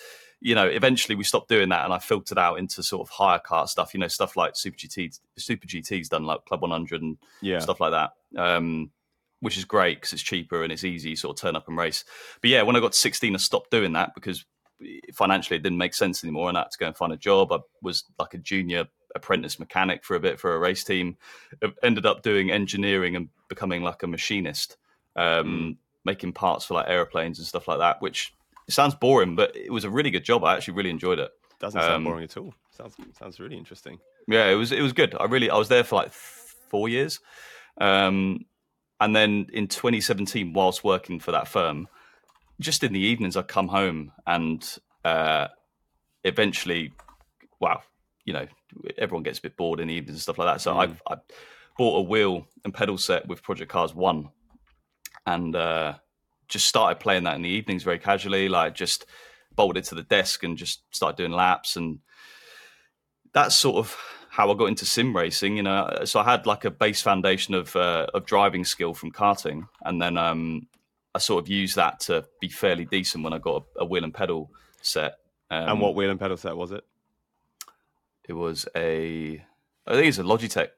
you 0.45 0.57
know, 0.57 0.67
eventually 0.67 1.15
we 1.15 1.23
stopped 1.23 1.49
doing 1.49 1.69
that, 1.69 1.85
and 1.85 1.95
I 1.95 1.99
filtered 1.99 2.37
out 2.37 2.59
into 2.59 2.83
sort 2.83 3.07
of 3.07 3.11
higher 3.11 3.39
car 3.39 3.69
stuff. 3.69 3.95
You 3.95 4.01
know, 4.01 4.09
stuff 4.09 4.37
like 4.37 4.57
Super 4.57 4.77
GT, 4.77 5.19
Super 5.39 5.67
GT's 5.67 6.09
done 6.09 6.25
like 6.25 6.45
Club 6.47 6.63
100 6.63 7.01
and 7.01 7.17
yeah. 7.41 7.61
stuff 7.61 7.81
like 7.81 7.93
that, 7.93 8.11
um, 8.37 8.91
which 9.39 9.57
is 9.57 9.65
great 9.65 9.99
because 9.99 10.13
it's 10.13 10.23
cheaper 10.23 10.65
and 10.65 10.73
it's 10.73 10.83
easy, 10.83 11.15
sort 11.15 11.39
of 11.39 11.41
turn 11.41 11.55
up 11.55 11.69
and 11.69 11.77
race. 11.77 12.05
But 12.41 12.51
yeah, 12.51 12.63
when 12.63 12.75
I 12.75 12.81
got 12.81 12.97
16, 12.97 13.35
I 13.35 13.39
stopped 13.39 13.71
doing 13.71 13.93
that 13.93 14.15
because 14.17 14.45
financially 15.15 15.59
it 15.59 15.63
didn't 15.63 15.79
make 15.79 15.95
sense 15.95 16.25
anymore, 16.25 16.49
and 16.49 16.59
I 16.59 16.63
had 16.63 16.73
to 16.73 16.79
go 16.79 16.87
and 16.87 16.97
find 16.97 17.13
a 17.13 17.17
job. 17.17 17.53
I 17.53 17.59
was 17.81 18.05
like 18.19 18.35
a 18.35 18.39
junior 18.39 18.89
apprentice 19.15 19.61
mechanic 19.61 20.05
for 20.05 20.17
a 20.17 20.21
bit 20.21 20.41
for 20.41 20.57
a 20.57 20.59
race 20.59 20.83
team. 20.83 21.19
Ended 21.85 22.05
up 22.05 22.23
doing 22.23 22.51
engineering 22.51 23.15
and 23.15 23.29
becoming 23.49 23.83
like 23.83 24.03
a 24.03 24.09
machinist, 24.09 24.77
um, 25.15 25.47
mm. 25.47 25.77
making 26.05 26.33
parts 26.33 26.65
for 26.65 26.75
like 26.75 26.89
airplanes 26.89 27.39
and 27.39 27.47
stuff 27.47 27.69
like 27.69 27.79
that, 27.79 28.03
which 28.03 28.35
it 28.73 28.75
sounds 28.75 28.95
boring, 28.95 29.37
but 29.37 29.55
it 29.55 29.71
was 29.71 29.85
a 29.85 29.91
really 29.91 30.11
good 30.11 30.25
job. 30.25 30.45
I 30.45 30.55
actually 30.55 30.75
really 30.75 30.91
enjoyed 30.91 31.19
it. 31.19 31.31
Doesn't 31.61 31.79
sound 31.79 31.95
um, 31.95 32.05
boring 32.05 32.25
at 32.25 32.37
all. 32.39 32.55
Sounds 32.71 32.97
sounds 33.19 33.39
really 33.39 33.57
interesting. 33.57 33.99
Yeah, 34.27 34.47
it 34.49 34.55
was 34.55 34.73
it 34.73 34.81
was 34.81 34.95
good. 34.95 35.15
I 35.21 35.25
really 35.27 35.51
I 35.51 35.59
was 35.59 35.69
there 35.69 35.85
for 35.85 35.97
like 35.97 36.11
four 36.11 36.89
years, 36.89 37.21
um, 37.79 38.47
and 38.99 39.15
then 39.15 39.47
in 39.53 39.69
2017, 39.69 40.55
whilst 40.55 40.83
working 40.83 41.21
for 41.21 41.33
that 41.33 41.49
firm, 41.49 41.87
just 42.61 42.83
in 42.83 42.95
the 42.95 43.01
evenings, 43.01 43.37
I'd 43.37 43.47
come 43.47 43.69
home 43.69 44.13
and 44.27 44.79
uh, 45.05 45.49
eventually, 46.25 46.93
wow, 47.61 47.83
you 48.25 48.33
know, 48.33 48.47
everyone 48.97 49.23
gets 49.23 49.39
a 49.39 49.43
bit 49.43 49.57
bored 49.57 49.81
in 49.81 49.89
the 49.89 49.95
evenings 49.95 50.15
and 50.15 50.23
stuff 50.23 50.39
like 50.39 50.49
that. 50.49 50.61
So 50.63 50.73
mm. 50.73 50.97
I, 51.07 51.13
I 51.13 51.17
bought 51.77 51.99
a 51.99 52.03
wheel 52.03 52.47
and 52.65 52.73
pedal 52.73 52.97
set 52.97 53.29
with 53.29 53.43
Project 53.43 53.71
Cars 53.71 53.95
One, 53.95 54.31
and 55.27 55.55
uh, 55.55 55.95
just 56.53 56.67
started 56.67 57.01
playing 57.01 57.25
that 57.25 57.35
in 57.35 57.43
the 57.43 57.49
evenings 57.49 57.83
very 57.83 57.99
casually, 57.99 58.49
like 58.49 58.75
just 58.75 59.07
bolted 59.57 59.85
it 59.85 59.89
to 59.89 59.95
the 59.95 60.03
desk 60.03 60.45
and 60.45 60.59
just 60.59 60.83
started 60.95 61.17
doing 61.17 61.33
laps. 61.33 61.77
And 61.77 62.01
that's 63.33 63.57
sort 63.57 63.77
of 63.77 63.97
how 64.29 64.51
I 64.51 64.55
got 64.55 64.67
into 64.67 64.85
sim 64.85 65.17
racing. 65.17 65.57
You 65.57 65.63
know, 65.63 66.03
so 66.05 66.21
I 66.21 66.25
had 66.25 66.47
like 66.47 66.65
a 66.65 66.71
base 66.71 67.01
foundation 67.01 67.55
of 67.55 67.75
uh, 67.75 68.07
of 68.13 68.27
driving 68.27 68.65
skill 68.65 68.93
from 68.93 69.11
karting, 69.11 69.67
and 69.83 70.01
then 70.01 70.19
um, 70.19 70.69
I 71.15 71.19
sort 71.19 71.43
of 71.43 71.49
used 71.49 71.77
that 71.77 72.01
to 72.01 72.27
be 72.41 72.49
fairly 72.49 72.85
decent 72.85 73.25
when 73.25 73.33
I 73.33 73.39
got 73.39 73.65
a, 73.77 73.83
a 73.83 73.85
wheel 73.87 74.05
and 74.05 74.15
pedal 74.15 74.51
set. 74.83 75.15
Um, 75.51 75.69
and 75.71 75.81
what 75.81 75.95
wheel 75.95 76.11
and 76.11 76.21
pedal 76.21 76.37
set 76.37 76.57
was 76.57 76.71
it? 76.71 76.85
It 78.29 78.35
was 78.35 78.69
a, 78.77 79.45
I 79.87 79.93
think 79.95 80.07
it's 80.07 80.19
a 80.19 80.23
Logitech 80.23 80.69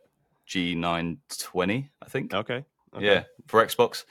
G920. 0.49 1.91
I 2.01 2.09
think. 2.09 2.33
Okay. 2.33 2.65
okay. 2.95 3.05
Yeah, 3.05 3.25
for 3.47 3.65
Xbox 3.65 4.05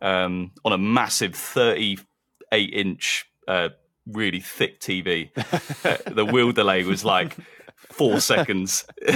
um, 0.00 0.52
on 0.64 0.72
a 0.72 0.78
massive 0.78 1.34
38 1.34 2.74
inch, 2.74 3.26
uh, 3.48 3.70
really 4.06 4.40
thick 4.40 4.80
TV. 4.80 5.30
uh, 5.84 6.10
the 6.10 6.24
wheel 6.24 6.52
delay 6.52 6.84
was 6.84 7.04
like 7.04 7.36
four 7.76 8.20
seconds. 8.20 8.84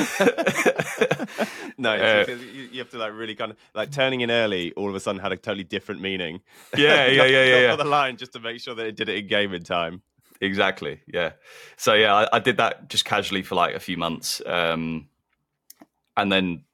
no, 1.78 1.94
uh, 1.94 2.24
you, 2.28 2.68
you, 2.72 2.78
have 2.78 2.90
to 2.90 2.98
like 2.98 3.12
really 3.12 3.34
kind 3.34 3.52
of 3.52 3.56
like 3.74 3.90
turning 3.90 4.20
in 4.20 4.30
early. 4.30 4.72
All 4.72 4.88
of 4.88 4.94
a 4.94 5.00
sudden, 5.00 5.20
had 5.20 5.32
a 5.32 5.36
totally 5.36 5.64
different 5.64 6.00
meaning. 6.00 6.40
Yeah, 6.76 7.06
yeah, 7.06 7.24
yeah, 7.24 7.44
yeah. 7.44 7.60
yeah. 7.60 7.76
the 7.76 7.84
line 7.84 8.16
just 8.16 8.32
to 8.32 8.40
make 8.40 8.60
sure 8.60 8.74
that 8.74 8.86
it 8.86 8.96
did 8.96 9.08
it 9.08 9.16
in 9.16 9.26
game 9.26 9.54
in 9.54 9.62
time. 9.62 10.02
Exactly. 10.40 11.00
Yeah. 11.06 11.32
So 11.76 11.94
yeah, 11.94 12.14
I, 12.14 12.36
I 12.36 12.38
did 12.38 12.56
that 12.58 12.88
just 12.88 13.04
casually 13.04 13.42
for 13.42 13.54
like 13.54 13.74
a 13.74 13.80
few 13.80 13.96
months, 13.96 14.42
um, 14.46 15.08
and 16.16 16.30
then 16.30 16.64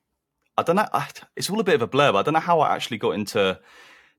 I 0.57 0.63
don't 0.63 0.77
know. 0.77 0.89
I, 0.93 1.09
it's 1.37 1.51
all 1.51 1.61
a 1.61 1.65
bit 1.65 1.75
of 1.75 1.83
a 1.83 1.87
blur. 1.87 2.13
But 2.13 2.19
I 2.19 2.23
don't 2.23 2.35
know 2.35 2.41
how 2.41 2.61
I 2.61 2.75
actually 2.75 2.99
got 2.99 3.13
into 3.13 3.61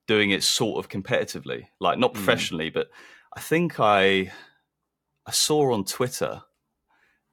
doing 0.08 0.31
it 0.31 0.43
sort 0.43 0.84
of 0.84 0.89
competitively, 0.89 1.67
like 1.79 1.98
not 1.98 2.12
hmm. 2.12 2.17
professionally, 2.17 2.70
mm. 2.70 2.74
but 2.74 2.89
I 3.36 3.39
think 3.39 3.79
I 3.79 4.31
I 5.25 5.31
saw 5.31 5.74
on 5.74 5.86
Twitter 5.86 6.41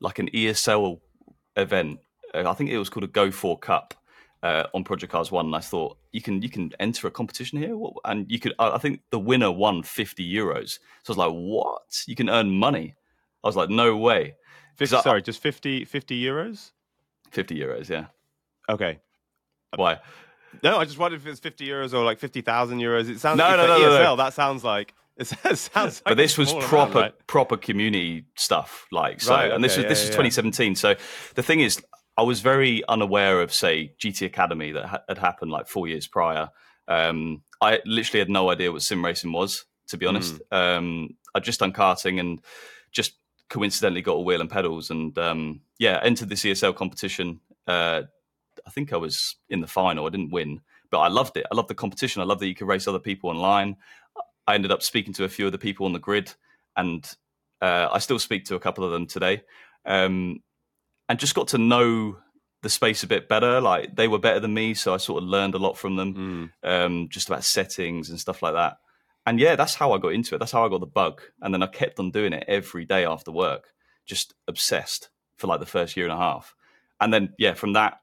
like 0.00 0.18
an 0.18 0.28
ESL 0.30 1.00
event. 1.56 1.98
Uh, 2.34 2.48
I 2.48 2.54
think 2.54 2.70
it 2.70 2.78
was 2.78 2.88
called 2.88 3.04
a 3.04 3.08
Go4 3.08 3.60
Cup 3.60 3.94
uh, 4.42 4.64
on 4.74 4.84
Project 4.84 5.12
Cars 5.12 5.32
One, 5.32 5.46
and 5.46 5.56
I 5.56 5.60
thought 5.60 5.98
you 6.12 6.20
can 6.20 6.42
you 6.42 6.50
can 6.50 6.70
enter 6.78 7.06
a 7.06 7.10
competition 7.10 7.58
here, 7.58 7.76
what? 7.76 7.94
and 8.04 8.30
you 8.30 8.38
could. 8.38 8.54
I 8.58 8.78
think 8.78 9.00
the 9.10 9.18
winner 9.18 9.50
won 9.50 9.82
fifty 9.82 10.30
euros. 10.30 10.78
So 11.02 11.12
I 11.12 11.16
was 11.16 11.16
like, 11.18 11.32
what? 11.32 12.04
You 12.06 12.14
can 12.14 12.30
earn 12.30 12.50
money. 12.50 12.94
I 13.42 13.48
was 13.48 13.56
like, 13.56 13.70
no 13.70 13.96
way. 13.96 14.34
50, 14.76 14.96
I, 14.96 15.00
sorry, 15.00 15.22
just 15.22 15.40
50, 15.40 15.84
50 15.84 16.22
euros. 16.22 16.72
Fifty 17.30 17.58
euros, 17.58 17.88
yeah. 17.88 18.06
Okay. 18.68 18.98
Why? 19.76 19.98
No, 20.62 20.78
I 20.78 20.84
just 20.84 20.98
wondered 20.98 21.20
if 21.20 21.26
it's 21.26 21.40
fifty 21.40 21.68
euros 21.68 21.92
or 21.94 22.04
like 22.04 22.18
fifty 22.18 22.40
thousand 22.40 22.78
euros. 22.78 23.08
It 23.08 23.20
sounds 23.20 23.38
no, 23.38 23.44
like 23.44 23.56
no, 23.56 23.66
no, 23.66 23.78
ESL. 23.78 24.04
No, 24.04 24.16
That 24.16 24.34
sounds 24.34 24.64
like 24.64 24.94
it 25.18 25.26
sounds. 25.26 25.70
Like 25.74 26.04
but 26.04 26.16
this 26.16 26.38
was 26.38 26.52
proper 26.52 26.74
amount, 26.74 26.94
right? 26.94 27.26
proper 27.26 27.56
community 27.56 28.26
stuff. 28.36 28.86
Like 28.92 29.20
so, 29.20 29.34
right, 29.34 29.46
okay, 29.46 29.54
and 29.54 29.64
this 29.64 29.76
was 29.76 29.82
yeah, 29.82 29.88
this 29.88 30.04
yeah, 30.04 30.10
2017. 30.10 30.76
So 30.76 30.94
the 31.34 31.42
thing 31.42 31.60
is, 31.60 31.82
I 32.16 32.22
was 32.22 32.40
very 32.40 32.82
unaware 32.88 33.42
of 33.42 33.52
say 33.52 33.94
GT 34.00 34.26
Academy 34.26 34.72
that 34.72 34.86
ha- 34.86 35.02
had 35.08 35.18
happened 35.18 35.50
like 35.50 35.66
four 35.66 35.88
years 35.88 36.06
prior. 36.06 36.50
Um, 36.86 37.42
I 37.60 37.80
literally 37.84 38.20
had 38.20 38.30
no 38.30 38.50
idea 38.50 38.70
what 38.70 38.82
sim 38.82 39.04
racing 39.04 39.32
was. 39.32 39.64
To 39.88 39.96
be 39.96 40.06
honest, 40.06 40.38
mm. 40.52 40.76
um, 40.76 41.16
I'd 41.34 41.44
just 41.44 41.60
done 41.60 41.72
karting 41.72 42.20
and 42.20 42.40
just 42.92 43.14
coincidentally 43.48 44.02
got 44.02 44.12
a 44.12 44.20
wheel 44.20 44.40
and 44.40 44.50
pedals 44.50 44.90
and 44.90 45.16
um, 45.18 45.62
yeah 45.78 45.98
entered 46.02 46.28
the 46.28 46.36
ESL 46.36 46.76
competition. 46.76 47.40
Uh, 47.66 48.02
I 48.66 48.70
think 48.70 48.92
I 48.92 48.96
was 48.96 49.36
in 49.48 49.60
the 49.60 49.66
final. 49.66 50.06
I 50.06 50.10
didn't 50.10 50.32
win, 50.32 50.60
but 50.90 50.98
I 50.98 51.08
loved 51.08 51.36
it. 51.36 51.46
I 51.50 51.54
loved 51.54 51.68
the 51.68 51.74
competition. 51.74 52.22
I 52.22 52.24
loved 52.24 52.40
that 52.40 52.48
you 52.48 52.54
could 52.54 52.68
race 52.68 52.88
other 52.88 52.98
people 52.98 53.30
online. 53.30 53.76
I 54.46 54.54
ended 54.54 54.72
up 54.72 54.82
speaking 54.82 55.12
to 55.14 55.24
a 55.24 55.28
few 55.28 55.46
of 55.46 55.52
the 55.52 55.58
people 55.58 55.86
on 55.86 55.92
the 55.92 55.98
grid, 55.98 56.32
and 56.76 57.08
uh, 57.60 57.88
I 57.92 57.98
still 57.98 58.18
speak 58.18 58.46
to 58.46 58.54
a 58.54 58.60
couple 58.60 58.84
of 58.84 58.90
them 58.90 59.06
today, 59.06 59.42
um, 59.84 60.42
and 61.08 61.18
just 61.18 61.34
got 61.34 61.48
to 61.48 61.58
know 61.58 62.16
the 62.62 62.70
space 62.70 63.02
a 63.02 63.06
bit 63.06 63.28
better. 63.28 63.60
Like 63.60 63.94
they 63.94 64.08
were 64.08 64.18
better 64.18 64.40
than 64.40 64.54
me, 64.54 64.74
so 64.74 64.94
I 64.94 64.96
sort 64.96 65.22
of 65.22 65.28
learned 65.28 65.54
a 65.54 65.58
lot 65.58 65.76
from 65.76 65.96
them, 65.96 66.14
mm. 66.64 66.68
um, 66.68 67.08
just 67.10 67.28
about 67.28 67.44
settings 67.44 68.10
and 68.10 68.18
stuff 68.18 68.42
like 68.42 68.54
that. 68.54 68.78
And 69.26 69.38
yeah, 69.38 69.56
that's 69.56 69.74
how 69.74 69.92
I 69.92 69.98
got 69.98 70.14
into 70.14 70.34
it. 70.34 70.38
That's 70.38 70.52
how 70.52 70.64
I 70.64 70.70
got 70.70 70.80
the 70.80 70.86
bug, 70.86 71.20
and 71.42 71.52
then 71.52 71.62
I 71.62 71.66
kept 71.66 71.98
on 71.98 72.10
doing 72.10 72.32
it 72.32 72.44
every 72.48 72.84
day 72.84 73.04
after 73.04 73.30
work, 73.30 73.72
just 74.06 74.34
obsessed 74.46 75.10
for 75.36 75.46
like 75.46 75.60
the 75.60 75.66
first 75.66 75.96
year 75.96 76.06
and 76.06 76.14
a 76.14 76.16
half. 76.16 76.54
And 77.00 77.12
then 77.12 77.34
yeah, 77.38 77.54
from 77.54 77.74
that 77.74 78.00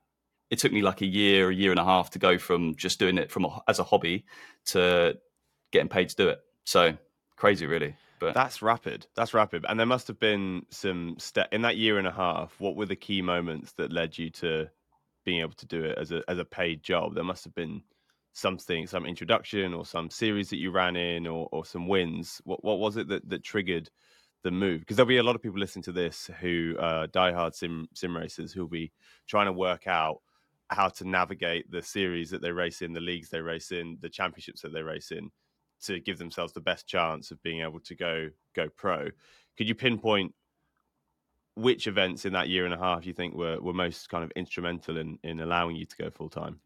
it 0.56 0.60
took 0.60 0.72
me 0.72 0.82
like 0.82 1.02
a 1.02 1.06
year, 1.06 1.50
a 1.50 1.54
year 1.54 1.72
and 1.72 1.80
a 1.80 1.84
half 1.84 2.10
to 2.12 2.20
go 2.20 2.38
from 2.38 2.76
just 2.76 2.98
doing 2.98 3.18
it 3.18 3.30
from 3.30 3.44
a, 3.44 3.62
as 3.68 3.80
a 3.80 3.84
hobby 3.84 4.26
to 4.68 5.18
getting 5.72 5.90
paid 5.90 6.08
to 6.08 6.16
do 6.16 6.30
it. 6.30 6.40
So 6.64 6.98
crazy, 7.36 7.66
really. 7.66 7.98
But 8.20 8.34
that's 8.34 8.62
rapid. 8.62 9.06
That's 9.16 9.34
rapid. 9.34 9.66
And 9.68 9.78
there 9.78 9.86
must 9.86 10.08
have 10.08 10.20
been 10.20 10.66
some 10.70 11.16
step 11.20 11.50
in 11.52 11.62
that 11.64 11.76
year 11.76 11.98
and 11.98 12.08
a 12.08 12.12
half. 12.12 12.56
What 12.60 12.78
were 12.78 12.86
the 12.86 12.96
key 12.96 13.22
moments 13.22 13.74
that 13.74 13.92
led 13.92 14.18
you 14.18 14.30
to 14.32 14.70
being 15.26 15.42
able 15.42 15.56
to 15.56 15.66
do 15.66 15.84
it 15.84 15.98
as 15.98 16.14
a 16.14 16.24
as 16.30 16.40
a 16.40 16.46
paid 16.46 16.82
job? 16.82 17.14
There 17.14 17.26
must 17.26 17.44
have 17.44 17.54
been 17.54 17.84
something, 18.32 18.88
some 18.88 19.06
introduction 19.06 19.74
or 19.74 19.86
some 19.86 20.10
series 20.10 20.50
that 20.52 20.58
you 20.58 20.72
ran 20.72 20.96
in 20.96 21.28
or 21.28 21.50
or 21.52 21.66
some 21.66 21.90
wins. 21.90 22.42
What 22.46 22.64
what 22.64 22.80
was 22.80 22.96
it 22.96 23.10
that 23.10 23.28
that 23.30 23.44
triggered 23.44 23.90
the 24.44 24.52
move? 24.52 24.80
Because 24.80 24.96
there'll 24.96 25.10
be 25.10 25.18
a 25.18 25.24
lot 25.24 25.36
of 25.36 25.42
people 25.42 25.60
listening 25.60 25.84
to 25.84 25.92
this 25.92 26.30
who 26.40 26.78
are 26.80 27.08
diehard 27.08 27.54
sim 27.54 27.90
sim 27.94 28.16
racers 28.16 28.54
who'll 28.54 28.68
be 28.68 28.94
trying 29.28 29.48
to 29.48 29.54
work 29.54 29.88
out 29.88 30.22
how 30.70 30.90
to 30.90 31.08
navigate 31.08 31.70
the 31.70 31.82
series 31.82 32.30
that 32.32 32.42
they 32.42 32.52
race 32.52 32.82
in, 32.82 32.94
the 32.94 33.00
leagues 33.00 33.30
they 33.30 33.42
race 33.42 33.72
in, 33.72 33.98
the 34.02 34.10
championships 34.10 34.62
that 34.62 34.74
they 34.74 34.82
race 34.82 35.12
in 35.12 35.30
to 35.84 36.00
give 36.00 36.18
themselves 36.18 36.54
the 36.54 36.62
best 36.62 36.88
chance 36.88 37.32
of 37.32 37.42
being 37.44 37.62
able 37.62 37.80
to 37.82 37.96
go 37.96 38.30
go 38.56 38.68
pro. 38.76 39.10
Could 39.58 39.68
you 39.68 39.76
pinpoint 39.76 40.34
which 41.56 41.88
events 41.88 42.26
in 42.26 42.34
that 42.34 42.50
year 42.50 42.66
and 42.66 42.74
a 42.74 42.78
half 42.78 43.06
you 43.06 43.14
think 43.14 43.34
were, 43.34 43.62
were 43.62 43.74
most 43.74 44.10
kind 44.10 44.24
of 44.24 44.32
instrumental 44.36 44.98
in, 44.98 45.18
in 45.24 45.40
allowing 45.40 45.76
you 45.76 45.86
to 45.86 45.96
go 45.96 46.10
full 46.10 46.30
time? 46.30 46.60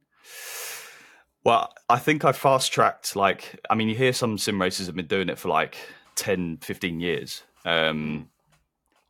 Well, 1.43 1.71
I 1.89 1.99
think 1.99 2.25
I 2.25 2.31
fast 2.31 2.71
tracked 2.71 3.15
like 3.15 3.59
I 3.69 3.75
mean 3.75 3.89
you 3.89 3.95
hear 3.95 4.13
some 4.13 4.37
sim 4.37 4.61
racers 4.61 4.87
have 4.87 4.95
been 4.95 5.07
doing 5.07 5.29
it 5.29 5.37
for 5.37 5.49
like 5.49 5.77
10, 6.15 6.57
15 6.57 6.99
years. 6.99 7.43
Um, 7.65 8.29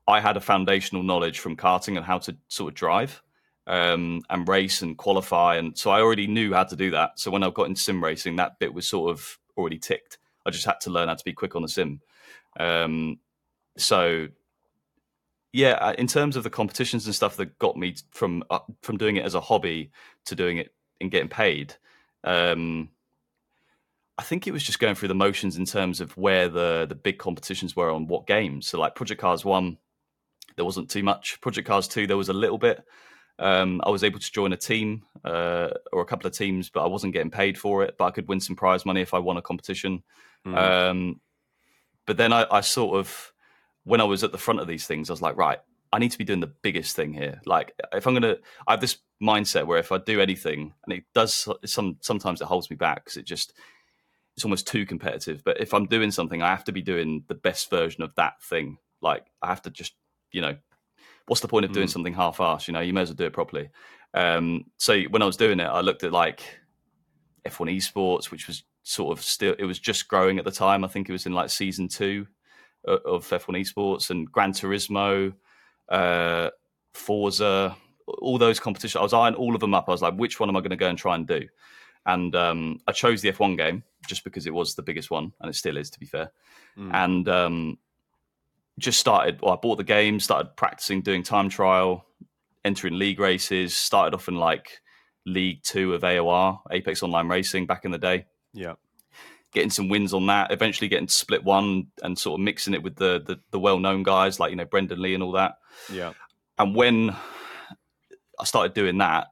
I 0.07 0.19
had 0.19 0.37
a 0.37 0.41
foundational 0.41 1.03
knowledge 1.03 1.39
from 1.39 1.55
karting 1.55 1.95
and 1.95 2.05
how 2.05 2.17
to 2.19 2.35
sort 2.47 2.69
of 2.69 2.75
drive 2.75 3.21
um, 3.69 4.21
and 4.29 4.47
race 4.47 4.81
and 4.81 4.97
qualify, 4.97 5.55
and 5.55 5.77
so 5.77 5.91
I 5.91 6.01
already 6.01 6.27
knew 6.27 6.53
how 6.53 6.63
to 6.63 6.75
do 6.75 6.91
that. 6.91 7.19
So 7.19 7.31
when 7.31 7.43
I 7.43 7.51
got 7.51 7.67
into 7.67 7.79
sim 7.79 8.03
racing, 8.03 8.35
that 8.37 8.59
bit 8.59 8.73
was 8.73 8.89
sort 8.89 9.11
of 9.11 9.37
already 9.55 9.77
ticked. 9.77 10.17
I 10.45 10.49
just 10.49 10.65
had 10.65 10.81
to 10.81 10.89
learn 10.89 11.07
how 11.07 11.13
to 11.13 11.23
be 11.23 11.33
quick 11.33 11.55
on 11.55 11.61
the 11.61 11.67
sim. 11.69 12.01
Um, 12.59 13.19
so 13.77 14.27
yeah, 15.53 15.71
uh, 15.73 15.93
in 15.97 16.07
terms 16.07 16.35
of 16.35 16.43
the 16.43 16.49
competitions 16.49 17.05
and 17.05 17.15
stuff 17.15 17.37
that 17.37 17.57
got 17.59 17.77
me 17.77 17.95
from 18.11 18.43
uh, 18.49 18.59
from 18.81 18.97
doing 18.97 19.17
it 19.17 19.25
as 19.25 19.35
a 19.35 19.41
hobby 19.41 19.91
to 20.25 20.35
doing 20.35 20.57
it 20.57 20.73
and 20.99 21.11
getting 21.11 21.29
paid, 21.29 21.75
um, 22.23 22.89
I 24.17 24.23
think 24.23 24.47
it 24.47 24.51
was 24.51 24.63
just 24.63 24.79
going 24.79 24.95
through 24.95 25.07
the 25.09 25.15
motions 25.15 25.57
in 25.57 25.65
terms 25.65 26.01
of 26.01 26.17
where 26.17 26.49
the 26.49 26.85
the 26.89 26.95
big 26.95 27.19
competitions 27.19 27.75
were 27.75 27.91
on 27.91 28.07
what 28.07 28.27
games. 28.27 28.67
So 28.67 28.79
like 28.79 28.95
Project 28.95 29.21
Cars 29.21 29.45
one, 29.45 29.77
there 30.55 30.65
wasn't 30.65 30.89
too 30.89 31.03
much. 31.03 31.39
Project 31.41 31.67
Cars 31.67 31.87
two, 31.87 32.07
there 32.07 32.17
was 32.17 32.29
a 32.29 32.33
little 32.33 32.57
bit. 32.57 32.83
Um, 33.39 33.81
I 33.85 33.89
was 33.89 34.03
able 34.03 34.19
to 34.19 34.31
join 34.31 34.53
a 34.53 34.57
team 34.57 35.03
uh, 35.23 35.69
or 35.93 36.01
a 36.01 36.05
couple 36.05 36.27
of 36.27 36.33
teams, 36.33 36.69
but 36.69 36.83
I 36.83 36.87
wasn't 36.87 37.13
getting 37.13 37.31
paid 37.31 37.57
for 37.57 37.83
it. 37.83 37.95
But 37.97 38.05
I 38.05 38.11
could 38.11 38.27
win 38.27 38.41
some 38.41 38.55
prize 38.55 38.85
money 38.85 39.01
if 39.01 39.13
I 39.13 39.19
won 39.19 39.37
a 39.37 39.41
competition. 39.41 40.03
Mm. 40.45 40.57
Um, 40.57 41.21
but 42.05 42.17
then 42.17 42.33
I, 42.33 42.45
I, 42.51 42.61
sort 42.61 42.97
of, 42.97 43.33
when 43.83 44.01
I 44.01 44.03
was 44.03 44.23
at 44.23 44.31
the 44.31 44.37
front 44.37 44.59
of 44.59 44.67
these 44.67 44.85
things, 44.85 45.09
I 45.09 45.13
was 45.13 45.21
like, 45.21 45.37
right, 45.37 45.59
I 45.91 45.99
need 45.99 46.11
to 46.11 46.17
be 46.17 46.23
doing 46.25 46.41
the 46.41 46.47
biggest 46.47 46.95
thing 46.95 47.13
here. 47.13 47.41
Like, 47.45 47.73
if 47.93 48.05
I'm 48.05 48.13
gonna, 48.13 48.37
I 48.67 48.73
have 48.73 48.81
this 48.81 48.97
mindset 49.21 49.65
where 49.67 49.79
if 49.79 49.91
I 49.91 49.97
do 49.99 50.19
anything, 50.19 50.73
and 50.85 50.93
it 50.93 51.05
does, 51.15 51.47
some 51.65 51.97
sometimes 52.01 52.41
it 52.41 52.47
holds 52.47 52.69
me 52.69 52.75
back 52.75 53.05
because 53.05 53.17
it 53.17 53.25
just, 53.25 53.53
it's 54.35 54.45
almost 54.45 54.67
too 54.67 54.85
competitive. 54.85 55.43
But 55.43 55.59
if 55.61 55.73
I'm 55.73 55.85
doing 55.85 56.11
something, 56.11 56.41
I 56.41 56.49
have 56.49 56.65
to 56.65 56.71
be 56.71 56.81
doing 56.81 57.23
the 57.27 57.35
best 57.35 57.69
version 57.69 58.03
of 58.03 58.13
that 58.15 58.41
thing. 58.43 58.77
Like, 59.01 59.25
I 59.41 59.47
have 59.47 59.61
to 59.63 59.69
just, 59.69 59.93
you 60.31 60.41
know, 60.41 60.57
what's 61.29 61.41
the 61.41 61.47
point 61.47 61.63
of 61.63 61.71
doing 61.71 61.87
mm. 61.87 61.91
something 61.91 62.13
half-assed? 62.13 62.67
You 62.67 62.73
know, 62.73 62.79
you 62.79 62.91
may 62.91 63.01
as 63.01 63.09
well 63.09 63.15
do 63.15 63.25
it 63.25 63.33
properly. 63.33 63.69
Um, 64.15 64.65
so 64.77 64.99
when 65.03 65.21
I 65.21 65.25
was 65.25 65.37
doing 65.37 65.59
it, 65.59 65.65
I 65.65 65.81
looked 65.81 66.03
at 66.03 66.11
like 66.11 66.41
F1 67.47 67.75
Esports, 67.77 68.31
which 68.31 68.47
was 68.47 68.63
sort 68.83 69.15
of 69.15 69.23
still 69.23 69.55
it 69.59 69.65
was 69.65 69.79
just 69.79 70.07
growing 70.07 70.39
at 70.39 70.45
the 70.45 70.51
time. 70.51 70.83
I 70.83 70.87
think 70.87 71.07
it 71.07 71.11
was 71.11 71.27
in 71.27 71.33
like 71.33 71.51
season 71.51 71.87
two 71.87 72.25
of 72.85 73.27
F1 73.27 73.61
Esports 73.61 74.09
and 74.09 74.31
Gran 74.31 74.53
Turismo, 74.53 75.33
uh, 75.89 76.49
Forza, 76.93 77.75
all 78.07 78.37
those 78.39 78.59
competitions. 78.59 78.99
I 78.99 79.03
was 79.03 79.13
eyeing 79.13 79.35
all 79.35 79.53
of 79.53 79.61
them 79.61 79.75
up. 79.75 79.85
I 79.87 79.91
was 79.91 80.01
like, 80.01 80.15
which 80.15 80.39
one 80.39 80.49
am 80.49 80.55
I 80.55 80.61
going 80.61 80.71
to 80.71 80.75
go 80.75 80.87
and 80.87 80.97
try 80.97 81.15
and 81.15 81.27
do? 81.27 81.47
And 82.05 82.35
um, 82.35 82.79
I 82.87 82.91
chose 82.91 83.21
the 83.21 83.31
F1 83.31 83.57
game 83.57 83.83
just 84.07 84.23
because 84.23 84.47
it 84.47 84.53
was 84.53 84.73
the 84.73 84.81
biggest 84.81 85.11
one, 85.11 85.31
and 85.41 85.49
it 85.49 85.53
still 85.53 85.77
is, 85.77 85.89
to 85.91 85.99
be 85.99 86.05
fair. 86.05 86.31
Mm. 86.77 86.93
And 86.93 87.29
um, 87.29 87.77
just 88.79 88.99
started. 88.99 89.41
Well, 89.41 89.53
I 89.53 89.57
bought 89.57 89.77
the 89.77 89.83
game, 89.83 90.19
started 90.19 90.55
practicing 90.55 91.01
doing 91.01 91.23
time 91.23 91.49
trial, 91.49 92.05
entering 92.63 92.97
league 92.97 93.19
races. 93.19 93.75
Started 93.75 94.15
off 94.15 94.27
in 94.27 94.35
like 94.35 94.79
League 95.25 95.61
Two 95.63 95.93
of 95.93 96.01
AOR, 96.01 96.59
Apex 96.71 97.03
Online 97.03 97.27
Racing, 97.27 97.65
back 97.65 97.85
in 97.85 97.91
the 97.91 97.97
day. 97.97 98.25
Yeah, 98.53 98.73
getting 99.53 99.69
some 99.69 99.89
wins 99.89 100.13
on 100.13 100.27
that. 100.27 100.51
Eventually, 100.51 100.87
getting 100.87 101.07
to 101.07 101.13
split 101.13 101.43
one 101.43 101.87
and 102.03 102.17
sort 102.17 102.39
of 102.39 102.43
mixing 102.43 102.73
it 102.73 102.83
with 102.83 102.95
the 102.95 103.21
the, 103.25 103.39
the 103.51 103.59
well 103.59 103.79
known 103.79 104.03
guys 104.03 104.39
like 104.39 104.51
you 104.51 104.55
know 104.55 104.65
Brendan 104.65 105.01
Lee 105.01 105.13
and 105.13 105.23
all 105.23 105.33
that. 105.33 105.57
Yeah, 105.91 106.13
and 106.57 106.75
when 106.75 107.15
I 108.39 108.45
started 108.45 108.73
doing 108.73 108.97
that, 108.99 109.27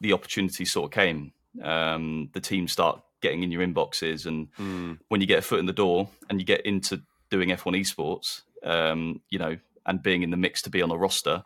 the 0.00 0.12
opportunity 0.12 0.64
sort 0.64 0.86
of 0.86 0.90
came. 0.92 1.32
Um, 1.62 2.30
the 2.34 2.40
teams 2.40 2.72
start 2.72 3.00
getting 3.22 3.42
in 3.42 3.50
your 3.50 3.66
inboxes, 3.66 4.26
and 4.26 4.48
mm. 4.58 4.98
when 5.08 5.20
you 5.20 5.26
get 5.26 5.38
a 5.38 5.42
foot 5.42 5.60
in 5.60 5.66
the 5.66 5.72
door 5.72 6.08
and 6.28 6.40
you 6.40 6.46
get 6.46 6.64
into 6.66 7.02
doing 7.30 7.48
F1 7.48 7.80
esports, 7.80 8.42
um, 8.66 9.20
you 9.30 9.38
know, 9.38 9.56
and 9.86 10.02
being 10.02 10.22
in 10.22 10.30
the 10.30 10.36
mix 10.36 10.62
to 10.62 10.70
be 10.70 10.82
on 10.82 10.90
a 10.90 10.96
roster, 10.96 11.44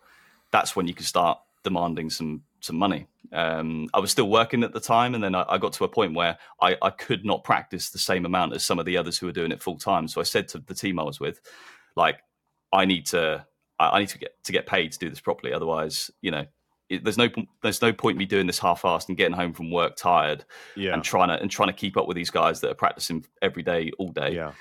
that's 0.50 0.75
when 0.75 0.89
you 0.89 0.95
can 0.95 1.05
start 1.05 1.39
demanding 1.62 2.11
some 2.11 2.43
some 2.61 2.77
money. 2.77 3.07
Um, 3.33 3.89
I 3.95 4.00
was 4.00 4.11
still 4.11 4.29
working 4.29 4.65
at 4.65 4.73
the 4.73 4.81
time, 4.81 5.15
and 5.15 5.23
then 5.23 5.35
I, 5.35 5.45
I 5.49 5.59
got 5.59 5.73
to 5.75 5.85
a 5.85 5.89
point 5.89 6.15
where 6.15 6.39
I, 6.61 6.77
I, 6.83 6.91
could 6.91 7.25
not 7.25 7.45
practice 7.45 7.91
the 7.91 7.99
same 7.99 8.27
amount 8.27 8.55
as 8.55 8.65
some 8.65 8.79
of 8.79 8.87
the 8.87 8.97
others 8.97 9.17
who 9.17 9.27
were 9.27 9.33
doing 9.33 9.53
it 9.53 9.62
full 9.62 9.79
time. 9.79 10.09
So 10.09 10.21
I 10.21 10.25
said 10.25 10.49
to 10.49 10.59
the 10.59 10.75
team 10.75 10.99
I 10.99 11.05
was 11.05 11.21
with, 11.21 11.41
like, 11.97 12.19
I 12.73 12.87
need 12.87 13.07
to 13.07 13.47
I, 13.79 13.91
I 13.91 14.00
need 14.00 14.09
to 14.09 14.19
get 14.19 14.43
to 14.45 14.53
get 14.53 14.67
paid 14.67 14.93
to 14.93 14.99
do 14.99 15.09
this 15.09 15.21
properly. 15.21 15.53
Otherwise, 15.53 16.11
you 16.23 16.31
know, 16.31 16.47
it, 16.89 17.05
there's 17.05 17.19
no 17.19 17.29
there's 17.62 17.83
no 17.83 17.93
point 17.93 18.19
me 18.19 18.27
doing 18.27 18.47
this 18.47 18.59
half-assed 18.59 19.09
and 19.09 19.17
getting 19.17 19.37
home 19.37 19.53
from 19.53 19.71
work 19.71 19.97
tired 19.97 20.45
yeah. 20.75 20.93
and 20.93 21.05
trying 21.05 21.29
to 21.29 21.41
and 21.41 21.50
trying 21.50 21.69
to 21.69 21.75
keep 21.75 21.97
up 21.97 22.09
with 22.09 22.17
these 22.17 22.31
guys 22.31 22.61
that 22.61 22.71
are 22.71 22.75
practicing 22.75 23.25
every 23.43 23.62
day 23.62 23.93
all 23.99 24.11
day. 24.11 24.35
Yeah 24.35 24.53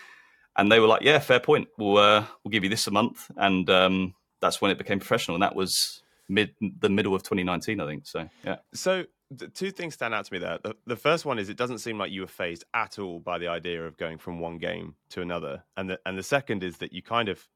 and 0.60 0.70
they 0.72 0.80
were 0.80 0.88
like, 0.88 1.02
"Yeah, 1.02 1.20
fair 1.20 1.40
point. 1.40 1.70
We'll 1.78 1.98
uh, 1.98 2.26
we'll 2.44 2.52
give 2.52 2.64
you 2.64 2.70
this 2.70 2.86
a 2.88 2.92
month," 2.92 3.32
and 3.38 3.70
um, 3.70 4.14
that's 4.42 4.62
when 4.62 4.72
it 4.72 4.78
became 4.78 5.00
professional, 5.00 5.36
and 5.36 5.44
that 5.44 5.56
was 5.56 6.04
mid 6.28 6.54
the 6.60 6.90
middle 6.90 7.16
of 7.16 7.24
2019, 7.24 7.80
I 7.80 7.86
think. 7.86 8.06
So 8.06 8.30
yeah. 8.44 8.58
So 8.74 9.06
two 9.54 9.72
things 9.72 9.94
stand 9.94 10.14
out 10.14 10.26
to 10.26 10.34
me 10.34 10.40
there. 10.40 10.60
The, 10.62 10.76
the 10.86 10.96
first 10.98 11.26
one 11.26 11.40
is 11.40 11.50
it 11.50 11.58
doesn't 11.58 11.80
seem 11.80 11.98
like 11.98 12.12
you 12.12 12.22
were 12.22 12.28
phased 12.28 12.66
at 12.74 13.00
all 13.00 13.20
by 13.20 13.38
the 13.38 13.48
idea 13.48 13.86
of 13.86 13.98
going 13.98 14.18
from 14.18 14.40
one 14.40 14.58
game 14.58 14.96
to 15.12 15.22
another, 15.22 15.64
and 15.78 15.90
the 15.90 16.00
and 16.06 16.18
the 16.18 16.24
second 16.24 16.64
is 16.64 16.78
that 16.78 16.92
you 16.92 17.02
kind 17.02 17.30
of 17.30 17.48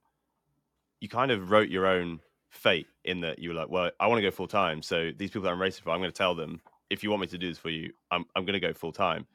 you 1.02 1.10
kind 1.10 1.32
of 1.32 1.52
wrote 1.52 1.70
your 1.70 1.86
own 1.86 2.22
fate 2.50 2.88
in 3.04 3.20
that 3.20 3.40
you 3.40 3.50
were 3.50 3.56
like, 3.56 3.70
well, 3.70 3.92
I 4.00 4.08
want 4.08 4.20
to 4.20 4.22
go 4.22 4.32
full 4.32 4.48
time, 4.48 4.82
so 4.82 5.12
these 5.18 5.30
people 5.30 5.42
that 5.44 5.52
I'm 5.52 5.62
racing 5.62 5.84
for, 5.84 5.90
I'm 5.90 6.00
going 6.00 6.12
to 6.12 6.18
tell 6.18 6.36
them 6.36 6.62
if 6.90 7.04
you 7.04 7.10
want 7.10 7.22
me 7.22 7.28
to 7.28 7.38
do 7.38 7.50
this 7.50 7.58
for 7.58 7.70
you, 7.70 7.92
I'm 8.12 8.24
I'm 8.36 8.46
going 8.46 8.54
to 8.54 8.66
go 8.66 8.74
full 8.74 8.94
time. 8.94 9.28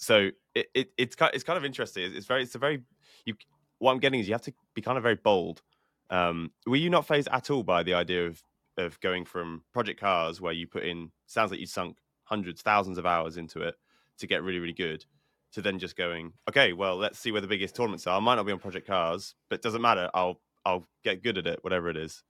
So 0.00 0.30
it, 0.54 0.66
it 0.74 0.90
it's 0.96 1.14
kind 1.14 1.30
it's 1.34 1.44
kind 1.44 1.58
of 1.58 1.64
interesting. 1.64 2.10
It's 2.14 2.26
very 2.26 2.42
it's 2.42 2.54
a 2.54 2.58
very 2.58 2.82
you 3.26 3.34
what 3.78 3.92
I'm 3.92 3.98
getting 3.98 4.18
is 4.18 4.26
you 4.26 4.34
have 4.34 4.42
to 4.42 4.52
be 4.74 4.82
kind 4.82 4.96
of 4.96 5.02
very 5.02 5.14
bold. 5.14 5.62
Um, 6.08 6.50
were 6.66 6.76
you 6.76 6.90
not 6.90 7.06
phased 7.06 7.28
at 7.30 7.50
all 7.50 7.62
by 7.62 7.82
the 7.82 7.94
idea 7.94 8.26
of 8.26 8.42
of 8.78 8.98
going 9.00 9.26
from 9.26 9.62
Project 9.72 10.00
Cars, 10.00 10.40
where 10.40 10.54
you 10.54 10.66
put 10.66 10.84
in 10.84 11.10
sounds 11.26 11.50
like 11.50 11.60
you 11.60 11.66
sunk 11.66 11.98
hundreds, 12.24 12.62
thousands 12.62 12.96
of 12.96 13.04
hours 13.04 13.36
into 13.36 13.60
it 13.60 13.74
to 14.18 14.26
get 14.26 14.42
really, 14.42 14.58
really 14.58 14.72
good, 14.72 15.04
to 15.52 15.60
then 15.60 15.78
just 15.78 15.96
going, 15.96 16.32
okay, 16.48 16.72
well, 16.72 16.96
let's 16.96 17.18
see 17.18 17.32
where 17.32 17.40
the 17.40 17.46
biggest 17.46 17.74
tournaments 17.76 18.06
are. 18.06 18.16
I 18.16 18.20
might 18.20 18.36
not 18.36 18.46
be 18.46 18.52
on 18.52 18.58
Project 18.58 18.86
Cars, 18.86 19.34
but 19.50 19.56
it 19.56 19.62
doesn't 19.62 19.82
matter. 19.82 20.08
I'll 20.14 20.40
I'll 20.64 20.86
get 21.04 21.22
good 21.22 21.36
at 21.36 21.46
it, 21.46 21.58
whatever 21.62 21.90
it 21.90 21.98
is. 21.98 22.22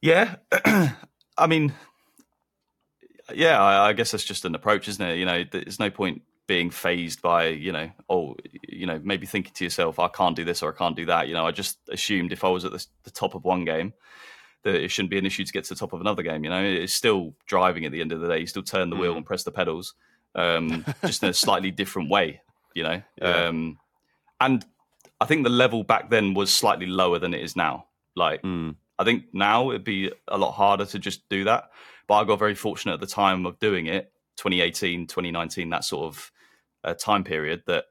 Yeah, 0.00 0.36
I 1.36 1.46
mean, 1.48 1.72
yeah, 3.34 3.60
I, 3.60 3.88
I 3.88 3.92
guess 3.92 4.10
that's 4.10 4.24
just 4.24 4.44
an 4.44 4.54
approach, 4.54 4.88
isn't 4.88 5.04
it? 5.04 5.16
You 5.16 5.24
know, 5.24 5.44
there's 5.50 5.78
no 5.78 5.90
point 5.90 6.22
being 6.50 6.68
phased 6.68 7.22
by 7.22 7.46
you 7.46 7.70
know 7.70 7.88
oh 8.08 8.34
you 8.68 8.84
know 8.84 9.00
maybe 9.04 9.24
thinking 9.24 9.52
to 9.54 9.62
yourself 9.62 10.00
i 10.00 10.08
can't 10.08 10.34
do 10.34 10.44
this 10.44 10.64
or 10.64 10.74
i 10.74 10.76
can't 10.76 10.96
do 10.96 11.06
that 11.06 11.28
you 11.28 11.32
know 11.32 11.46
i 11.46 11.52
just 11.52 11.78
assumed 11.90 12.32
if 12.32 12.42
i 12.42 12.48
was 12.48 12.64
at 12.64 12.72
the, 12.72 12.84
the, 13.04 13.10
top 13.12 13.36
of 13.36 13.44
one 13.44 13.64
game 13.64 13.92
that 14.64 14.74
it 14.74 14.90
shouldn't 14.90 15.12
be 15.12 15.16
an 15.16 15.24
issue 15.24 15.44
to 15.44 15.52
get 15.52 15.62
to 15.62 15.72
the 15.72 15.78
top 15.78 15.92
of 15.92 16.00
another 16.00 16.24
game 16.24 16.42
you 16.42 16.50
know 16.50 16.60
it's 16.60 16.92
still 16.92 17.36
driving 17.46 17.84
at 17.84 17.92
the 17.92 18.00
end 18.00 18.10
of 18.10 18.20
the 18.20 18.26
day 18.26 18.40
you 18.40 18.48
still 18.48 18.64
turn 18.64 18.90
the 18.90 18.96
mm. 18.96 18.98
wheel 18.98 19.16
and 19.16 19.24
press 19.24 19.44
the 19.44 19.52
pedals 19.52 19.94
um, 20.34 20.84
just 21.06 21.22
in 21.22 21.28
a 21.28 21.32
slightly 21.32 21.70
different 21.70 22.10
way 22.10 22.40
you 22.74 22.82
know 22.82 23.00
yeah. 23.22 23.44
um, 23.44 23.78
and 24.40 24.66
i 25.20 25.26
think 25.26 25.44
the 25.44 25.50
level 25.50 25.84
back 25.84 26.10
then 26.10 26.34
was 26.34 26.52
slightly 26.52 26.86
lower 26.86 27.20
than 27.20 27.32
it 27.32 27.42
is 27.42 27.54
now 27.54 27.86
like 28.16 28.42
mm. 28.42 28.74
I 29.00 29.04
think 29.04 29.24
now 29.32 29.70
it'd 29.70 29.82
be 29.82 30.12
a 30.28 30.38
lot 30.38 30.52
harder 30.52 30.84
to 30.84 30.98
just 30.98 31.28
do 31.28 31.44
that 31.44 31.70
but 32.06 32.14
i 32.14 32.24
got 32.24 32.38
very 32.38 32.54
fortunate 32.54 32.94
at 32.94 33.00
the 33.00 33.06
time 33.06 33.46
of 33.46 33.58
doing 33.58 33.86
it 33.86 34.12
2018 34.36 35.06
2019 35.08 35.70
that 35.70 35.84
sort 35.84 36.06
of 36.06 36.30
uh, 36.84 36.94
time 36.94 37.24
period 37.24 37.62
that 37.66 37.86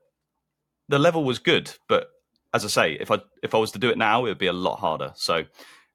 the 0.89 1.00
level 1.00 1.24
was 1.24 1.39
good, 1.39 1.72
but 1.88 2.10
as 2.54 2.66
I 2.66 2.68
say, 2.68 2.94
if 2.94 3.12
I 3.12 3.20
if 3.44 3.54
I 3.56 3.60
was 3.60 3.72
to 3.72 3.80
do 3.80 3.89
it 3.89 3.98
now, 3.98 4.25
it 4.25 4.30
would 4.30 4.38
be 4.39 4.48
a 4.48 4.54
lot 4.54 4.80
harder. 4.80 5.13
So, 5.16 5.46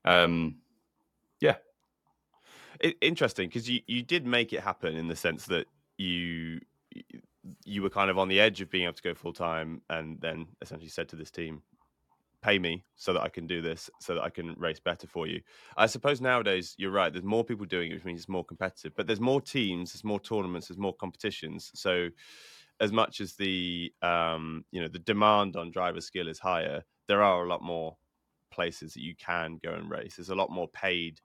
um, 0.04 0.56
yeah, 1.40 1.56
interesting 3.00 3.48
because 3.48 3.68
you 3.68 3.80
you 3.86 4.02
did 4.02 4.24
make 4.24 4.52
it 4.52 4.60
happen 4.60 4.94
in 4.94 5.08
the 5.08 5.16
sense 5.16 5.46
that 5.46 5.66
you 5.98 6.60
you 7.64 7.82
were 7.82 7.90
kind 7.90 8.08
of 8.08 8.18
on 8.18 8.28
the 8.28 8.40
edge 8.40 8.60
of 8.60 8.70
being 8.70 8.84
able 8.84 8.94
to 8.94 9.02
go 9.02 9.14
full 9.14 9.32
time, 9.32 9.82
and 9.90 10.20
then 10.20 10.46
essentially 10.62 10.88
said 10.88 11.08
to 11.08 11.16
this 11.16 11.32
team, 11.32 11.62
"Pay 12.44 12.58
me 12.58 12.84
so 12.96 13.12
that 13.14 13.22
I 13.22 13.30
can 13.30 13.46
do 13.46 13.62
this, 13.62 13.88
so 14.00 14.14
that 14.14 14.22
I 14.22 14.30
can 14.30 14.54
race 14.58 14.80
better 14.80 15.06
for 15.06 15.26
you." 15.26 15.40
I 15.76 15.86
suppose 15.86 16.20
nowadays 16.20 16.74
you're 16.78 16.90
right. 16.90 17.12
There's 17.12 17.24
more 17.24 17.44
people 17.44 17.66
doing 17.66 17.90
it, 17.90 17.94
which 17.94 18.04
means 18.04 18.20
it's 18.20 18.28
more 18.28 18.44
competitive. 18.44 18.92
But 18.96 19.06
there's 19.06 19.20
more 19.20 19.40
teams, 19.40 19.92
there's 19.92 20.04
more 20.04 20.20
tournaments, 20.20 20.68
there's 20.68 20.78
more 20.78 20.94
competitions. 20.94 21.70
So 21.74 22.10
as 22.80 22.92
much 22.92 23.20
as 23.20 23.34
the 23.34 23.92
um, 24.02 24.64
you 24.70 24.80
know 24.80 24.88
the 24.88 24.98
demand 24.98 25.56
on 25.56 25.70
driver 25.70 26.00
skill 26.00 26.28
is 26.28 26.38
higher, 26.38 26.82
there 27.08 27.22
are 27.22 27.44
a 27.44 27.48
lot 27.48 27.62
more 27.62 27.96
places 28.50 28.94
that 28.94 29.02
you 29.02 29.14
can 29.16 29.58
go 29.62 29.72
and 29.74 29.90
race. 29.90 30.16
There's 30.16 30.30
a 30.30 30.34
lot 30.34 30.50
more 30.50 30.68
paid 30.68 31.20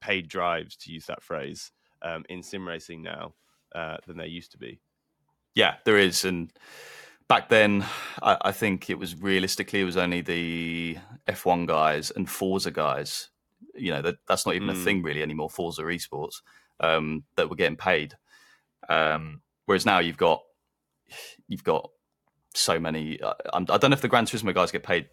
paid 0.00 0.28
drives 0.28 0.76
to 0.76 0.92
use 0.92 1.06
that 1.06 1.22
phrase 1.22 1.72
um, 2.02 2.24
in 2.28 2.42
sim 2.42 2.66
racing 2.66 3.02
now 3.02 3.34
uh, 3.74 3.96
than 4.06 4.16
there 4.16 4.26
used 4.26 4.52
to 4.52 4.58
be. 4.58 4.80
Yeah, 5.54 5.76
there 5.84 5.98
is, 5.98 6.24
and 6.24 6.52
back 7.28 7.48
then, 7.48 7.84
I, 8.22 8.36
I, 8.42 8.52
think 8.52 8.90
it 8.90 8.98
was 8.98 9.20
realistically 9.20 9.80
it 9.80 9.84
was 9.84 9.96
only 9.96 10.20
the 10.20 10.98
F1 11.28 11.66
guys 11.66 12.10
and 12.10 12.28
Forza 12.28 12.70
guys. 12.70 13.30
You 13.74 13.90
know 13.90 14.02
that 14.02 14.16
that's 14.28 14.46
not 14.46 14.54
even 14.54 14.68
mm. 14.68 14.72
a 14.72 14.84
thing 14.84 15.02
really 15.02 15.22
anymore. 15.22 15.50
Forza 15.50 15.82
esports 15.82 16.42
um, 16.80 17.24
that 17.36 17.50
were 17.50 17.56
getting 17.56 17.76
paid, 17.76 18.14
um, 18.88 19.40
whereas 19.66 19.84
now 19.84 19.98
you've 19.98 20.16
got 20.16 20.42
you've 21.48 21.64
got 21.64 21.90
so 22.54 22.78
many. 22.78 23.20
Uh, 23.20 23.34
I 23.52 23.60
don't 23.62 23.90
know 23.90 23.94
if 23.94 24.00
the 24.00 24.08
Gran 24.08 24.26
Turismo 24.26 24.54
guys 24.54 24.70
get 24.70 24.84
paid 24.84 25.08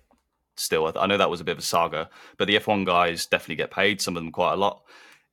still. 0.58 0.91
I 0.96 1.08
know 1.08 1.18
that 1.18 1.30
was 1.30 1.41
a 1.41 1.44
bit 1.44 1.53
of 1.53 1.60
a 1.60 1.63
saga, 1.63 2.10
but 2.38 2.48
the 2.48 2.60
F1 2.60 2.86
guys 2.86 3.25
definitely 3.25 3.56
get 3.56 3.72
paid. 3.72 4.00
Some 4.00 4.15
of 4.15 4.24
them 4.24 4.32
quite 4.32 4.53
a 4.53 4.58
lot. 4.58 4.84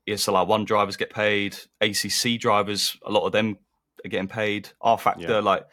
ESLR 0.08 0.47
one 0.47 0.64
drivers 0.64 0.97
get 0.97 1.11
paid. 1.11 1.56
ACC 1.82 2.40
drivers, 2.40 2.97
a 3.04 3.11
lot 3.11 3.26
of 3.26 3.32
them 3.32 3.58
are 4.04 4.08
getting 4.08 4.28
paid. 4.28 4.70
rFactor, 4.82 5.28
yeah. 5.28 5.38
like 5.40 5.66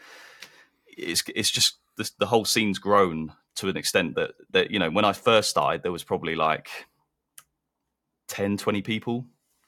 it's 0.97 1.23
it's 1.35 1.51
just 1.51 1.77
the, 1.97 2.09
the 2.19 2.25
whole 2.25 2.45
scene's 2.45 2.79
grown 2.79 3.33
to 3.55 3.69
an 3.69 3.77
extent 3.77 4.15
that 4.15 4.31
that 4.51 4.71
you 4.71 4.79
know 4.79 4.89
when 4.89 5.05
I 5.05 5.13
first 5.13 5.49
started, 5.49 5.83
there 5.83 5.91
was 5.91 6.03
probably 6.03 6.35
like 6.35 6.69
10, 8.27 8.57
20 8.57 8.81
people 8.81 9.25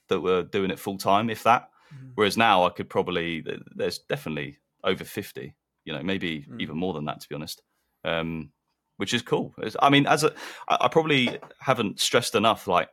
that 0.07 0.21
were 0.21 0.43
doing 0.43 0.71
it 0.71 0.79
full 0.79 0.97
time, 0.97 1.29
if 1.29 1.43
that. 1.43 1.69
Mm. 1.93 2.11
Whereas 2.15 2.37
now 2.37 2.65
I 2.65 2.69
could 2.69 2.89
probably 2.89 3.45
there's 3.75 3.99
definitely 3.99 4.57
over 4.83 5.03
50, 5.03 5.53
you 5.85 5.93
know, 5.93 6.03
maybe 6.03 6.45
mm. 6.49 6.59
even 6.61 6.77
more 6.77 6.93
than 6.93 7.05
that, 7.05 7.21
to 7.21 7.29
be 7.29 7.35
honest. 7.35 7.61
Um, 8.03 8.51
which 8.97 9.13
is 9.13 9.21
cool. 9.21 9.53
I 9.79 9.91
mean, 9.91 10.07
as 10.07 10.23
a, 10.23 10.33
I 10.67 10.87
probably 10.87 11.37
haven't 11.59 11.99
stressed 11.99 12.33
enough, 12.33 12.67
like, 12.67 12.89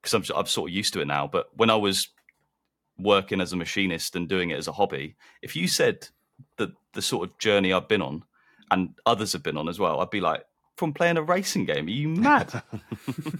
because 0.00 0.14
I'm, 0.14 0.36
I'm 0.36 0.46
sort 0.46 0.70
of 0.70 0.76
used 0.76 0.92
to 0.94 1.00
it 1.00 1.06
now. 1.06 1.26
But 1.26 1.48
when 1.56 1.70
I 1.70 1.74
was 1.74 2.08
working 2.98 3.40
as 3.40 3.52
a 3.52 3.56
machinist 3.56 4.14
and 4.14 4.28
doing 4.28 4.50
it 4.50 4.58
as 4.58 4.68
a 4.68 4.72
hobby, 4.72 5.16
if 5.42 5.56
you 5.56 5.66
said 5.66 6.08
the 6.56 6.72
the 6.92 7.02
sort 7.02 7.28
of 7.28 7.38
journey 7.38 7.72
I've 7.72 7.88
been 7.88 8.02
on, 8.02 8.24
and 8.70 8.94
others 9.06 9.32
have 9.32 9.42
been 9.42 9.56
on 9.56 9.68
as 9.68 9.78
well, 9.78 10.00
I'd 10.00 10.10
be 10.10 10.20
like, 10.20 10.44
from 10.76 10.92
playing 10.92 11.16
a 11.16 11.22
racing 11.22 11.64
game, 11.64 11.86
are 11.86 11.90
you 11.90 12.08
mad? 12.08 12.62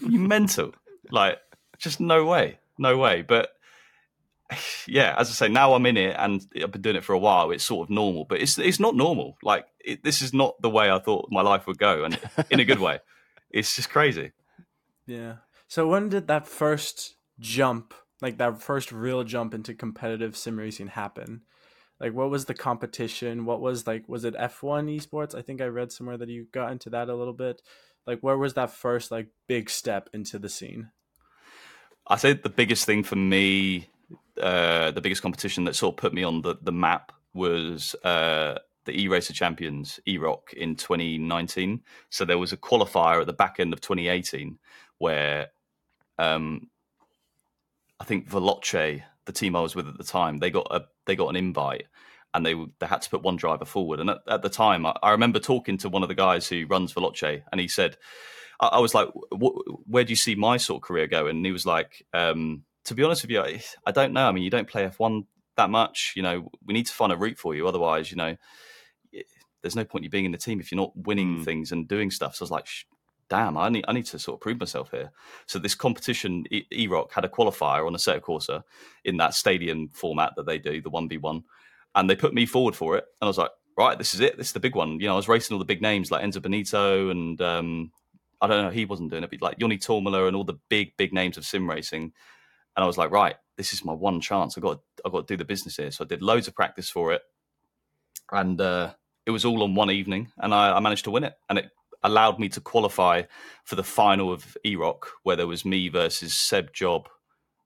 you 0.09 0.19
mental? 0.19 0.73
Like, 1.11 1.39
just 1.79 2.01
no 2.01 2.25
way, 2.27 2.59
no 2.79 2.99
way. 2.99 3.23
But 3.23 3.51
yeah, 4.87 5.15
as 5.19 5.29
I 5.29 5.33
say, 5.33 5.49
now 5.49 5.75
I'm 5.75 5.87
in 5.87 5.97
it 5.97 6.17
and 6.19 6.47
I've 6.63 6.73
been 6.73 6.83
doing 6.83 6.97
it 6.97 7.05
for 7.05 7.13
a 7.13 7.19
while. 7.19 7.51
It's 7.51 7.65
sort 7.65 7.87
of 7.87 7.91
normal, 7.91 8.25
but 8.25 8.41
it's 8.41 8.59
it's 8.59 8.81
not 8.81 8.97
normal. 8.97 9.37
Like 9.43 9.67
it, 9.81 10.03
this 10.03 10.23
is 10.23 10.33
not 10.33 10.61
the 10.61 10.71
way 10.71 10.91
I 10.91 10.99
thought 10.99 11.29
my 11.31 11.43
life 11.43 11.67
would 11.67 11.79
go, 11.79 12.05
and 12.05 12.19
in 12.51 12.61
a 12.61 12.65
good 12.65 12.81
way. 12.81 13.01
It's 13.51 13.77
just 13.77 13.91
crazy. 13.91 14.33
Yeah. 15.07 15.37
So 15.69 15.87
when 15.87 16.09
did 16.09 16.29
that 16.29 16.47
first 16.47 17.17
jump, 17.39 17.95
like 18.21 18.39
that 18.39 18.63
first 18.63 18.91
real 18.91 19.25
jump 19.25 19.55
into 19.55 19.75
competitive 19.75 20.37
sim 20.37 20.59
racing, 20.59 20.89
happen? 20.89 21.43
Like, 22.01 22.13
what 22.15 22.31
was 22.31 22.45
the 22.45 22.55
competition? 22.55 23.45
What 23.45 23.61
was 23.61 23.87
like? 23.87 24.09
Was 24.09 24.25
it 24.25 24.35
F1 24.35 24.97
esports? 24.97 25.35
I 25.35 25.43
think 25.43 25.61
I 25.61 25.67
read 25.67 25.93
somewhere 25.93 26.17
that 26.17 26.29
you 26.29 26.47
got 26.53 26.71
into 26.73 26.91
that 26.91 27.09
a 27.09 27.15
little 27.15 27.33
bit. 27.33 27.61
Like, 28.07 28.21
where 28.21 28.39
was 28.39 28.55
that 28.55 28.71
first 28.71 29.11
like 29.11 29.29
big 29.47 29.69
step 29.69 30.09
into 30.13 30.39
the 30.39 30.49
scene? 30.49 30.91
I 32.07 32.17
say 32.17 32.33
the 32.33 32.49
biggest 32.49 32.87
thing 32.87 33.03
for 33.03 33.17
me 33.17 33.89
uh, 34.41 34.91
the 34.93 35.01
biggest 35.01 35.23
competition 35.23 35.65
that 35.65 35.77
sort 35.77 35.95
of 35.95 35.97
put 35.97 36.15
me 36.15 36.23
on 36.23 36.43
the, 36.43 36.57
the 36.63 36.73
map 36.73 37.13
was 37.35 37.95
uh, 38.05 38.59
the 38.85 39.01
E-Racer 39.01 39.33
Champions, 39.33 40.01
eROC, 40.07 40.53
in 40.57 40.77
2019. 40.77 41.83
So 42.11 42.25
there 42.25 42.39
was 42.39 42.53
a 42.53 42.57
qualifier 42.57 43.21
at 43.21 43.27
the 43.27 43.33
back 43.33 43.57
end 43.59 43.73
of 43.73 43.81
2018 43.81 44.59
where 44.99 45.49
um, 46.19 46.69
I 48.01 48.05
think 48.05 48.29
Veloce, 48.29 49.03
the 49.29 49.33
team 49.33 49.55
I 49.55 49.61
was 49.61 49.77
with 49.77 49.87
at 49.87 49.97
the 49.97 50.05
time, 50.05 50.39
they 50.39 50.51
got 50.51 50.67
a 50.73 50.87
they 51.07 51.15
got 51.15 51.29
an 51.29 51.37
invite 51.37 51.85
and 52.35 52.45
they 52.45 52.55
they 52.81 52.87
had 52.87 53.03
to 53.03 53.11
put 53.11 53.23
one 53.23 53.37
driver 53.37 53.65
forward. 53.65 54.01
And 54.01 54.11
at, 54.11 54.19
at 54.29 54.43
the 54.43 54.49
time, 54.49 54.85
I, 54.85 54.97
I, 55.03 55.13
remember 55.13 55.39
talking 55.39 55.79
to 55.79 55.89
one 55.89 56.03
of 56.03 56.09
the 56.09 56.15
guys 56.15 56.49
who 56.49 56.67
runs 56.67 56.93
Veloce, 56.93 57.43
and 57.53 57.61
he 57.61 57.69
said, 57.69 57.97
I, 58.61 58.67
I 58.69 58.79
was 58.81 58.95
like, 58.95 59.09
"Where 59.31 60.05
do 60.05 60.11
you 60.11 60.17
see 60.17 60.35
my 60.35 60.57
sort 60.57 60.83
of 60.83 60.89
career 60.89 61.07
going?" 61.07 61.37
And 61.37 61.47
he 61.47 61.53
was 61.53 61.67
like, 61.67 62.05
um, 62.13 62.65
to 62.87 62.95
be 62.95 63.05
honest 63.05 63.23
with 63.23 63.31
you, 63.31 63.41
I, 63.41 63.63
I 63.87 63.93
don't 63.93 64.13
know. 64.13 64.27
I 64.27 64.33
mean, 64.33 64.45
you 64.45 64.51
don't 64.51 64.69
play 64.69 64.87
F1 64.87 65.27
that 65.57 65.71
much. 65.71 66.15
You 66.17 66.23
know, 66.23 66.51
we 66.65 66.75
need 66.75 66.87
to 66.87 66.95
find 66.95 67.13
a 67.13 67.17
route 67.17 67.39
for 67.39 67.55
you. 67.55 67.69
Otherwise, 67.69 68.11
you 68.11 68.17
know, 68.17 68.37
there's 69.63 69.77
no 69.77 69.85
point 69.85 70.05
you 70.05 70.11
being 70.11 70.25
in 70.25 70.33
the 70.33 70.39
team 70.39 70.61
if 70.61 70.73
you're 70.73 70.81
not 70.81 70.97
winning 70.97 71.39
mm. 71.39 71.45
things 71.45 71.73
and 71.73 71.89
doing 71.89 72.11
stuff. 72.11 72.37
So 72.37 72.43
I 72.43 72.47
was 72.47 72.51
like, 72.51 72.67
damn, 73.31 73.57
I 73.57 73.69
need 73.69 73.85
I 73.89 73.93
need 73.93 74.07
to 74.07 74.19
sort 74.19 74.37
of 74.37 74.41
prove 74.41 74.61
myself 74.61 74.91
here. 74.91 75.11
So 75.47 75.59
this 75.59 75.75
competition, 75.75 76.45
eROC 76.53 77.13
had 77.13 77.25
a 77.25 77.29
qualifier 77.29 77.87
on 77.87 77.95
Assetto 77.95 78.21
Corsa 78.21 78.63
in 79.05 79.17
that 79.19 79.35
stadium 79.35 79.89
format 79.89 80.33
that 80.37 80.47
they 80.47 80.59
do, 80.59 80.81
the 80.81 80.91
one 80.91 81.09
v 81.09 81.19
one, 81.19 81.45
and 81.95 82.09
they 82.09 82.17
put 82.17 82.35
me 82.35 82.47
forward 82.47 82.77
for 82.77 82.97
it, 82.97 83.05
and 83.21 83.27
I 83.27 83.29
was 83.29 83.39
like, 83.39 83.51
right, 83.77 83.99
this 83.99 84.15
is 84.15 84.21
it, 84.21 84.37
this 84.37 84.49
is 84.49 84.53
the 84.53 84.61
big 84.61 84.75
one. 84.75 85.01
You 85.01 85.07
know, 85.07 85.15
I 85.15 85.17
was 85.17 85.29
racing 85.29 85.55
all 85.55 85.59
the 85.59 85.65
big 85.65 85.83
names 85.83 86.11
like 86.11 86.25
Enzo 86.25 86.43
Bonito 86.43 87.11
and 87.11 87.41
um, 87.41 87.93
I 88.41 88.47
don't 88.47 88.65
know, 88.65 88.71
he 88.71 88.85
wasn't 88.85 89.11
doing 89.11 89.25
it, 89.25 89.31
but 89.31 89.43
like 89.43 89.59
Joni 89.59 89.79
Törmälä 89.79 90.27
and 90.27 90.37
all 90.37 90.45
the 90.45 90.59
big 90.69 90.97
big 90.97 91.13
names 91.13 91.37
of 91.37 91.45
sim 91.45 91.69
racing 91.69 92.13
and 92.79 92.85
I 92.85 92.87
was 92.87 92.97
like, 92.97 93.11
right, 93.11 93.35
this 93.57 93.73
is 93.73 93.85
my 93.85 93.93
one 93.93 94.21
chance. 94.21 94.57
I 94.57 94.61
got 94.61 94.79
I 95.05 95.11
got 95.11 95.27
to 95.27 95.33
do 95.35 95.37
the 95.37 95.45
business 95.45 95.77
here. 95.77 95.91
So 95.91 96.05
I 96.05 96.07
did 96.07 96.23
loads 96.23 96.47
of 96.47 96.55
practice 96.55 96.89
for 96.89 97.13
it, 97.13 97.23
and 98.31 98.61
uh, 98.61 98.95
it 99.27 99.33
was 99.33 99.45
all 99.45 99.65
on 99.65 99.75
one 99.75 99.91
evening, 99.91 100.31
and 100.39 100.55
I, 100.55 100.77
I, 100.77 100.79
managed 100.79 101.03
to 101.07 101.11
win 101.11 101.25
it, 101.25 101.35
and 101.49 101.59
it 101.59 101.71
allowed 102.03 102.39
me 102.39 102.49
to 102.51 102.61
qualify 102.61 103.23
for 103.65 103.77
the 103.77 103.85
final 103.85 104.33
of 104.33 104.57
eROC, 104.65 105.05
where 105.23 105.37
there 105.37 105.47
was 105.47 105.65
me 105.65 105.89
versus 105.89 106.35
Seb 106.35 106.73
Job, 106.73 107.09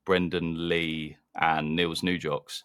Brendan 0.05 0.69
Lee, 0.69 1.17
and 1.41 1.77
Nils 1.77 2.03
Naujoks 2.03 2.63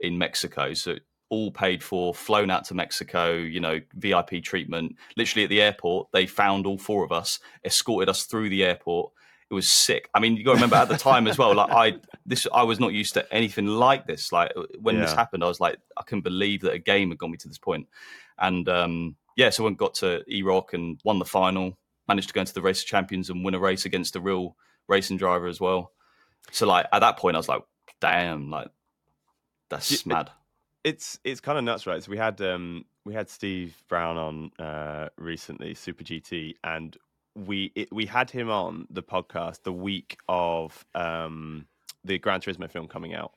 in 0.00 0.18
Mexico. 0.18 0.74
So 0.74 0.96
all 1.28 1.50
paid 1.50 1.82
for, 1.82 2.12
flown 2.14 2.50
out 2.50 2.64
to 2.64 2.74
Mexico, 2.74 3.34
you 3.34 3.60
know, 3.60 3.80
VIP 3.94 4.42
treatment. 4.42 4.96
Literally 5.16 5.44
at 5.44 5.50
the 5.50 5.62
airport, 5.62 6.08
they 6.12 6.26
found 6.26 6.66
all 6.66 6.78
four 6.78 7.04
of 7.04 7.12
us, 7.12 7.38
escorted 7.64 8.08
us 8.08 8.24
through 8.24 8.48
the 8.48 8.64
airport, 8.64 9.12
it 9.50 9.54
was 9.54 9.68
sick. 9.68 10.08
I 10.14 10.20
mean, 10.20 10.36
you 10.36 10.44
got 10.44 10.52
to 10.52 10.56
remember 10.56 10.76
at 10.76 10.88
the 10.88 10.96
time 10.96 11.26
as 11.26 11.36
well. 11.36 11.54
Like 11.54 11.72
I, 11.72 11.94
this, 12.24 12.46
I 12.54 12.62
was 12.62 12.78
not 12.78 12.92
used 12.92 13.14
to 13.14 13.32
anything 13.34 13.66
like 13.66 14.06
this. 14.06 14.30
Like 14.30 14.52
when 14.80 14.94
yeah. 14.94 15.02
this 15.02 15.12
happened, 15.12 15.42
I 15.42 15.48
was 15.48 15.58
like, 15.58 15.78
I 15.96 16.02
couldn't 16.02 16.22
believe 16.22 16.60
that 16.62 16.72
a 16.72 16.78
game 16.78 17.08
had 17.08 17.18
got 17.18 17.30
me 17.30 17.36
to 17.38 17.48
this 17.48 17.58
point. 17.58 17.88
And 18.38 18.68
um, 18.68 19.16
yeah, 19.40 19.48
so 19.48 19.62
I 19.62 19.64
went 19.64 19.78
got 19.78 19.94
to 19.94 20.22
eROC 20.30 20.74
and 20.74 21.00
won 21.02 21.18
the 21.18 21.24
final. 21.24 21.78
Managed 22.06 22.28
to 22.28 22.34
go 22.34 22.40
into 22.40 22.52
the 22.52 22.60
race 22.60 22.82
of 22.82 22.86
champions 22.86 23.30
and 23.30 23.42
win 23.42 23.54
a 23.54 23.58
race 23.58 23.86
against 23.86 24.14
a 24.14 24.20
real 24.20 24.54
racing 24.86 25.16
driver 25.16 25.46
as 25.46 25.58
well. 25.58 25.92
So 26.50 26.66
like 26.66 26.84
at 26.92 26.98
that 26.98 27.16
point, 27.16 27.36
I 27.36 27.38
was 27.38 27.48
like, 27.48 27.62
damn, 28.02 28.50
like 28.50 28.68
that's 29.70 29.90
it, 29.90 30.04
mad. 30.04 30.28
It's 30.84 31.18
it's 31.24 31.40
kind 31.40 31.56
of 31.56 31.64
nuts, 31.64 31.86
right? 31.86 32.02
So 32.02 32.10
we 32.10 32.18
had 32.18 32.38
um 32.42 32.84
we 33.06 33.14
had 33.14 33.30
Steve 33.30 33.82
Brown 33.88 34.18
on 34.18 34.50
uh 34.58 35.08
recently, 35.16 35.72
Super 35.72 36.04
GT, 36.04 36.56
and 36.62 36.94
we 37.34 37.72
it, 37.74 37.90
we 37.90 38.04
had 38.04 38.30
him 38.30 38.50
on 38.50 38.88
the 38.90 39.02
podcast 39.02 39.62
the 39.62 39.72
week 39.72 40.18
of 40.28 40.84
um, 40.94 41.66
the 42.04 42.18
Gran 42.18 42.42
Turismo 42.42 42.70
film 42.70 42.88
coming 42.88 43.14
out, 43.14 43.32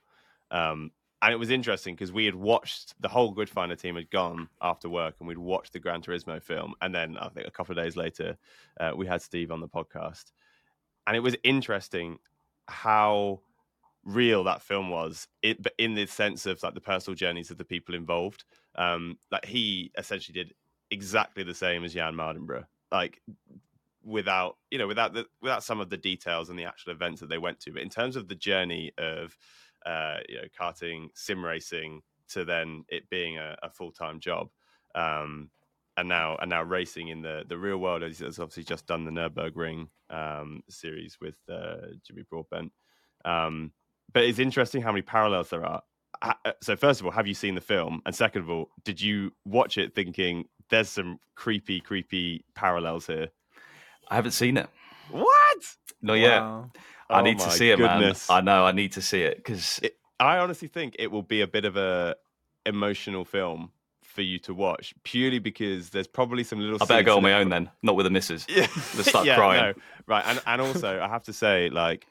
um, 0.51 0.91
and 1.23 1.31
it 1.31 1.37
was 1.37 1.49
interesting 1.49 1.95
because 1.95 2.11
we 2.11 2.25
had 2.25 2.35
watched 2.35 2.93
the 3.01 3.07
whole 3.07 3.33
Gridfinder 3.33 3.79
team 3.79 3.95
had 3.95 4.11
gone 4.11 4.49
after 4.61 4.89
work, 4.89 5.15
and 5.19 5.27
we'd 5.27 5.37
watched 5.37 5.71
the 5.71 5.79
Gran 5.79 6.01
Turismo 6.01 6.41
film, 6.43 6.73
and 6.81 6.93
then 6.93 7.17
I 7.17 7.29
think 7.29 7.47
a 7.47 7.51
couple 7.51 7.77
of 7.77 7.83
days 7.83 7.95
later, 7.95 8.37
uh, 8.79 8.91
we 8.95 9.07
had 9.07 9.21
Steve 9.21 9.49
on 9.49 9.61
the 9.61 9.67
podcast, 9.67 10.33
and 11.07 11.15
it 11.15 11.21
was 11.21 11.35
interesting 11.43 12.19
how 12.67 13.39
real 14.05 14.43
that 14.43 14.61
film 14.61 14.89
was 14.89 15.29
it 15.43 15.63
but 15.63 15.71
in 15.77 15.93
the 15.93 16.05
sense 16.05 16.45
of 16.45 16.61
like 16.61 16.73
the 16.73 16.81
personal 16.81 17.15
journeys 17.15 17.51
of 17.51 17.57
the 17.57 17.63
people 17.63 17.95
involved. 17.95 18.43
Um 18.75 19.17
like 19.31 19.45
he 19.45 19.91
essentially 19.97 20.33
did 20.33 20.53
exactly 20.91 21.43
the 21.43 21.53
same 21.53 21.83
as 21.85 21.93
Jan 21.93 22.13
Mardenborough 22.13 22.65
like 22.91 23.21
without 24.03 24.57
you 24.71 24.77
know 24.77 24.87
without 24.87 25.13
the 25.13 25.25
without 25.41 25.63
some 25.63 25.79
of 25.79 25.89
the 25.89 25.97
details 25.97 26.49
and 26.49 26.59
the 26.59 26.65
actual 26.65 26.91
events 26.91 27.21
that 27.21 27.29
they 27.29 27.37
went 27.37 27.59
to. 27.61 27.71
But 27.71 27.81
in 27.81 27.89
terms 27.89 28.17
of 28.17 28.27
the 28.27 28.35
journey 28.35 28.91
of 28.97 29.37
uh 29.85 30.17
you 30.27 30.35
know 30.35 30.47
karting 30.59 31.07
sim 31.15 31.43
racing 31.43 32.01
to 32.29 32.45
then 32.45 32.85
it 32.89 33.09
being 33.09 33.37
a, 33.37 33.55
a 33.63 33.69
full-time 33.69 34.19
job 34.19 34.49
um 34.95 35.49
and 35.97 36.07
now 36.09 36.35
and 36.37 36.49
now 36.49 36.63
racing 36.63 37.09
in 37.09 37.21
the 37.21 37.43
the 37.47 37.57
real 37.57 37.77
world 37.77 38.01
has 38.01 38.21
obviously 38.39 38.63
just 38.63 38.87
done 38.87 39.05
the 39.05 39.11
Nurburgring 39.11 39.87
um 40.09 40.63
series 40.69 41.17
with 41.21 41.35
uh 41.49 41.87
Jimmy 42.05 42.23
Broadbent 42.29 42.71
um 43.25 43.71
but 44.13 44.23
it's 44.23 44.39
interesting 44.39 44.81
how 44.81 44.91
many 44.91 45.01
parallels 45.01 45.49
there 45.49 45.65
are. 45.65 45.81
Uh, 46.21 46.33
So 46.61 46.75
first 46.75 46.99
of 46.99 47.05
all, 47.05 47.11
have 47.11 47.25
you 47.27 47.33
seen 47.33 47.55
the 47.55 47.61
film? 47.61 48.01
And 48.05 48.15
second 48.15 48.43
of 48.43 48.49
all, 48.49 48.69
did 48.83 49.01
you 49.01 49.31
watch 49.45 49.77
it 49.77 49.95
thinking 49.95 50.45
there's 50.69 50.89
some 50.89 51.19
creepy, 51.35 51.79
creepy 51.79 52.45
parallels 52.53 53.07
here? 53.07 53.29
I 54.09 54.15
haven't 54.15 54.31
seen 54.31 54.57
it. 54.57 54.67
What? 55.09 55.75
No, 56.01 56.13
yeah. 56.13 56.65
I 57.13 57.19
Oh 57.19 57.23
need 57.23 57.39
to 57.39 57.51
see 57.51 57.69
it, 57.71 57.77
goodness. 57.77 58.29
man. 58.29 58.37
I 58.37 58.41
know. 58.41 58.65
I 58.65 58.71
need 58.71 58.91
to 58.93 59.01
see 59.01 59.21
it 59.21 59.37
because 59.37 59.79
I 60.19 60.37
honestly 60.37 60.67
think 60.67 60.95
it 60.99 61.11
will 61.11 61.23
be 61.23 61.41
a 61.41 61.47
bit 61.47 61.65
of 61.65 61.77
a 61.77 62.15
emotional 62.65 63.25
film 63.25 63.71
for 64.03 64.21
you 64.21 64.37
to 64.39 64.53
watch, 64.53 64.93
purely 65.03 65.39
because 65.39 65.89
there's 65.89 66.07
probably 66.07 66.43
some 66.43 66.59
little. 66.59 66.77
I 66.81 66.85
better 66.85 67.03
go 67.03 67.17
on 67.17 67.23
my 67.23 67.33
own 67.33 67.49
then, 67.49 67.69
not 67.81 67.95
with 67.95 68.05
the 68.05 68.09
missus. 68.11 68.45
Yeah, 68.49 68.67
Let's 68.95 69.09
start 69.09 69.25
yeah, 69.25 69.35
crying. 69.35 69.61
no, 69.63 69.73
right, 70.07 70.23
and 70.27 70.41
and 70.45 70.61
also 70.61 70.99
I 71.01 71.07
have 71.07 71.23
to 71.23 71.33
say, 71.33 71.69
like, 71.69 72.05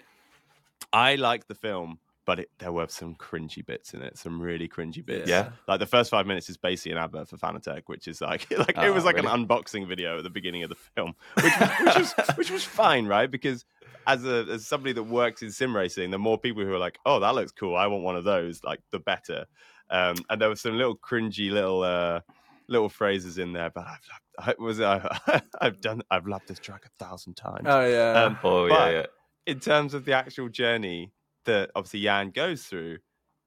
I 0.93 1.15
like 1.15 1.47
the 1.47 1.55
film, 1.55 1.99
but 2.25 2.41
it, 2.41 2.51
there 2.59 2.73
were 2.73 2.87
some 2.89 3.15
cringy 3.15 3.65
bits 3.65 3.95
in 3.95 4.03
it, 4.03 4.19
some 4.19 4.41
really 4.43 4.69
cringy 4.69 5.05
bits. 5.05 5.29
Yeah. 5.31 5.51
like 5.69 5.79
the 5.81 5.87
first 5.87 6.11
five 6.11 6.27
minutes 6.27 6.51
is 6.51 6.57
basically 6.57 6.93
an 6.93 6.99
advert 6.99 7.29
for 7.29 7.37
Fanatec, 7.37 7.83
which 7.87 8.09
is 8.09 8.21
like, 8.21 8.51
like 8.59 8.71
it 8.71 8.79
Oh, 8.79 8.93
was 8.93 9.05
like 9.05 9.17
really? 9.17 9.29
an 9.29 9.47
unboxing 9.47 9.87
video 9.87 10.19
at 10.19 10.25
the 10.25 10.31
beginning 10.31 10.65
of 10.65 10.69
the 10.71 10.77
film, 10.97 11.15
which 11.35 11.53
which 11.81 11.97
was 11.97 12.15
which 12.37 12.51
was 12.51 12.65
fine, 12.65 13.07
right? 13.07 13.31
Because 13.31 13.65
as 14.07 14.25
a 14.25 14.47
as 14.51 14.67
somebody 14.67 14.93
that 14.95 15.03
works 15.05 15.43
in 15.43 15.51
sim 15.51 15.75
racing, 15.77 16.11
the 16.11 16.19
more 16.19 16.39
people 16.39 16.63
who 16.65 16.73
are 16.73 16.79
like, 16.79 16.99
oh, 17.07 17.21
that 17.21 17.35
looks 17.35 17.53
cool, 17.53 17.77
I 17.77 17.87
want 17.87 18.03
one 18.05 18.17
of 18.17 18.25
those, 18.25 18.63
like 18.65 18.81
the 18.91 18.99
better. 18.99 19.47
Um, 19.91 20.17
and 20.31 20.41
there 20.41 20.49
were 20.49 20.57
some 20.57 20.77
little 20.77 20.97
cringy 20.97 21.51
little. 21.51 21.83
uh 21.83 22.21
Little 22.69 22.89
phrases 22.89 23.39
in 23.39 23.53
there, 23.53 23.71
but 23.71 23.85
I've, 23.87 24.09
I 24.39 24.55
was 24.63 24.81
I, 24.81 25.43
I've 25.61 25.81
done 25.81 26.01
I've 26.11 26.27
loved 26.29 26.47
this 26.49 26.61
track 26.61 26.85
a 26.87 27.05
thousand 27.05 27.35
times 27.35 27.65
Oh 27.67 27.85
yeah. 27.87 28.13
Um, 28.23 28.39
Oh 28.45 28.67
yeah, 28.67 28.75
But- 28.75 28.93
yeah. 28.95 29.07
in 29.47 29.61
terms 29.61 29.93
of 29.95 30.05
the 30.07 30.13
actual 30.13 30.49
journey 30.49 31.13
that 31.45 31.71
obviously 31.75 32.03
Jan 32.03 32.31
goes 32.31 32.63
through, 32.63 32.99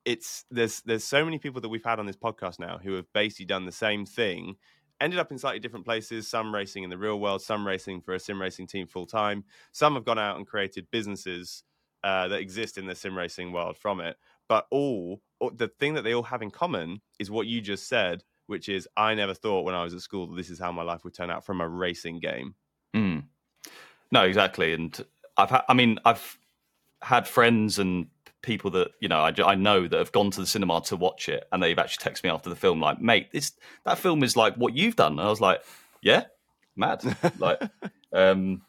it's 0.04 0.44
there's 0.52 0.82
there's 0.82 1.06
so 1.06 1.24
many 1.26 1.40
people 1.40 1.62
that 1.62 1.70
we've 1.70 1.84
had 1.84 1.98
on 1.98 2.06
this 2.06 2.18
podcast 2.18 2.60
now 2.60 2.78
who 2.78 2.94
have 2.96 3.06
basically 3.14 3.46
done 3.46 3.66
the 3.66 3.72
same 3.72 4.06
thing, 4.06 4.58
ended 5.02 5.20
up 5.20 5.32
in 5.32 5.38
slightly 5.38 5.60
different 5.60 5.86
places. 5.86 6.28
Some 6.28 6.54
racing 6.54 6.84
in 6.84 6.90
the 6.90 6.98
real 6.98 7.20
world, 7.20 7.42
some 7.42 7.66
racing 7.66 8.02
for 8.02 8.14
a 8.14 8.20
sim 8.20 8.42
racing 8.42 8.68
team 8.68 8.88
full 8.88 9.06
time. 9.06 9.44
Some 9.72 9.96
have 9.96 10.06
gone 10.06 10.20
out 10.20 10.38
and 10.38 10.48
created 10.48 10.88
businesses 10.92 11.64
uh, 12.04 12.28
that 12.28 12.40
exist 12.40 12.78
in 12.78 12.86
the 12.86 12.96
sim 12.96 13.18
racing 13.18 13.52
world 13.52 13.78
from 13.78 14.00
it. 14.00 14.18
But 14.48 14.68
all 14.70 15.22
the 15.56 15.68
thing 15.80 15.96
that 15.96 16.04
they 16.04 16.14
all 16.14 16.24
have 16.24 16.42
in 16.42 16.52
common 16.52 17.02
is 17.20 17.32
what 17.32 17.48
you 17.48 17.62
just 17.62 17.88
said, 17.88 18.24
which 18.48 18.70
is 18.70 18.88
I 18.96 19.16
never 19.16 19.34
thought 19.34 19.66
when 19.66 19.76
I 19.76 19.84
was 19.84 19.94
at 19.94 20.02
school 20.02 20.28
that 20.28 20.36
this 20.36 20.50
is 20.50 20.60
how 20.60 20.72
my 20.72 20.84
life 20.84 21.04
would 21.04 21.14
turn 21.14 21.32
out 21.32 21.46
from 21.46 21.62
a 21.62 21.68
racing 21.68 22.20
game. 22.20 22.56
Mm. 22.96 23.24
No, 24.12 24.24
exactly. 24.24 24.74
And 24.74 25.04
I've 25.36 25.50
had, 25.50 25.64
I 25.68 25.74
mean, 25.74 26.00
I've 26.06 26.38
had 27.02 27.28
friends 27.28 27.80
and 27.80 28.08
people 28.46 28.72
that, 28.72 28.92
you 29.00 29.08
know, 29.08 29.20
I, 29.20 29.34
I 29.44 29.56
know 29.56 29.88
that 29.88 29.98
have 29.98 30.12
gone 30.12 30.32
to 30.32 30.40
the 30.40 30.48
cinema 30.48 30.82
to 30.86 30.96
watch 30.96 31.28
it 31.28 31.48
and 31.52 31.62
they've 31.62 31.78
actually 31.78 32.10
texted 32.10 32.24
me 32.24 32.30
after 32.30 32.50
the 32.50 32.56
film, 32.56 32.80
like, 32.80 33.02
mate, 33.02 33.32
this, 33.32 33.54
that 33.84 33.98
film 33.98 34.24
is 34.24 34.38
like 34.38 34.56
what 34.56 34.76
you've 34.76 34.96
done. 34.96 35.14
And 35.14 35.22
I 35.22 35.30
was 35.30 35.42
like, 35.42 35.62
yeah, 36.02 36.26
mad. 36.76 37.04
like, 37.40 37.62
um, 38.14 38.62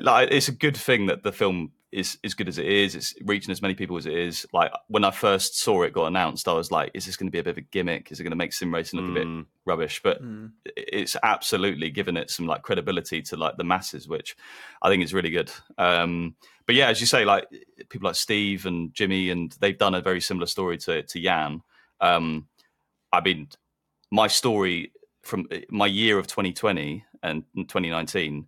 like, 0.00 0.30
it's 0.30 0.48
a 0.48 0.52
good 0.52 0.76
thing 0.76 1.06
that 1.06 1.22
the 1.22 1.32
film 1.32 1.72
is 1.96 2.18
as 2.22 2.34
good 2.34 2.46
as 2.48 2.58
it 2.58 2.66
is. 2.66 2.94
It's 2.94 3.14
reaching 3.24 3.50
as 3.50 3.62
many 3.62 3.74
people 3.74 3.96
as 3.96 4.06
it 4.06 4.12
is. 4.14 4.46
Like, 4.52 4.70
when 4.88 5.04
I 5.04 5.10
first 5.10 5.58
saw 5.58 5.82
it 5.82 5.92
got 5.92 6.06
announced, 6.06 6.46
I 6.46 6.52
was 6.52 6.70
like, 6.70 6.90
is 6.94 7.06
this 7.06 7.16
going 7.16 7.26
to 7.28 7.32
be 7.32 7.38
a 7.38 7.42
bit 7.42 7.52
of 7.52 7.58
a 7.58 7.62
gimmick? 7.62 8.12
Is 8.12 8.20
it 8.20 8.22
going 8.22 8.30
to 8.30 8.36
make 8.36 8.52
sim 8.52 8.72
racing 8.72 9.00
look 9.00 9.08
a 9.10 9.14
bit 9.14 9.26
Mm. 9.26 9.46
rubbish? 9.64 10.00
But 10.02 10.22
Mm. 10.22 10.52
it's 10.76 11.16
absolutely 11.22 11.90
given 11.90 12.16
it 12.16 12.30
some 12.30 12.46
like 12.46 12.62
credibility 12.62 13.22
to 13.22 13.36
like 13.36 13.56
the 13.56 13.64
masses, 13.64 14.06
which 14.06 14.36
I 14.82 14.88
think 14.90 15.02
is 15.02 15.14
really 15.14 15.30
good. 15.30 15.50
Um, 15.78 16.36
but 16.66 16.74
yeah, 16.74 16.88
as 16.88 17.00
you 17.00 17.06
say, 17.06 17.24
like 17.24 17.48
people 17.88 18.06
like 18.06 18.16
Steve 18.16 18.66
and 18.66 18.92
Jimmy, 18.92 19.30
and 19.30 19.52
they've 19.60 19.78
done 19.78 19.94
a 19.94 20.00
very 20.02 20.20
similar 20.20 20.46
story 20.46 20.78
to 20.78 21.02
to 21.02 21.20
Jan. 21.20 21.62
Um, 22.00 22.48
I 23.12 23.20
mean, 23.22 23.48
my 24.10 24.26
story 24.28 24.92
from 25.22 25.48
my 25.70 25.86
year 25.86 26.18
of 26.18 26.26
2020 26.26 27.04
and 27.22 27.44
2019 27.56 28.46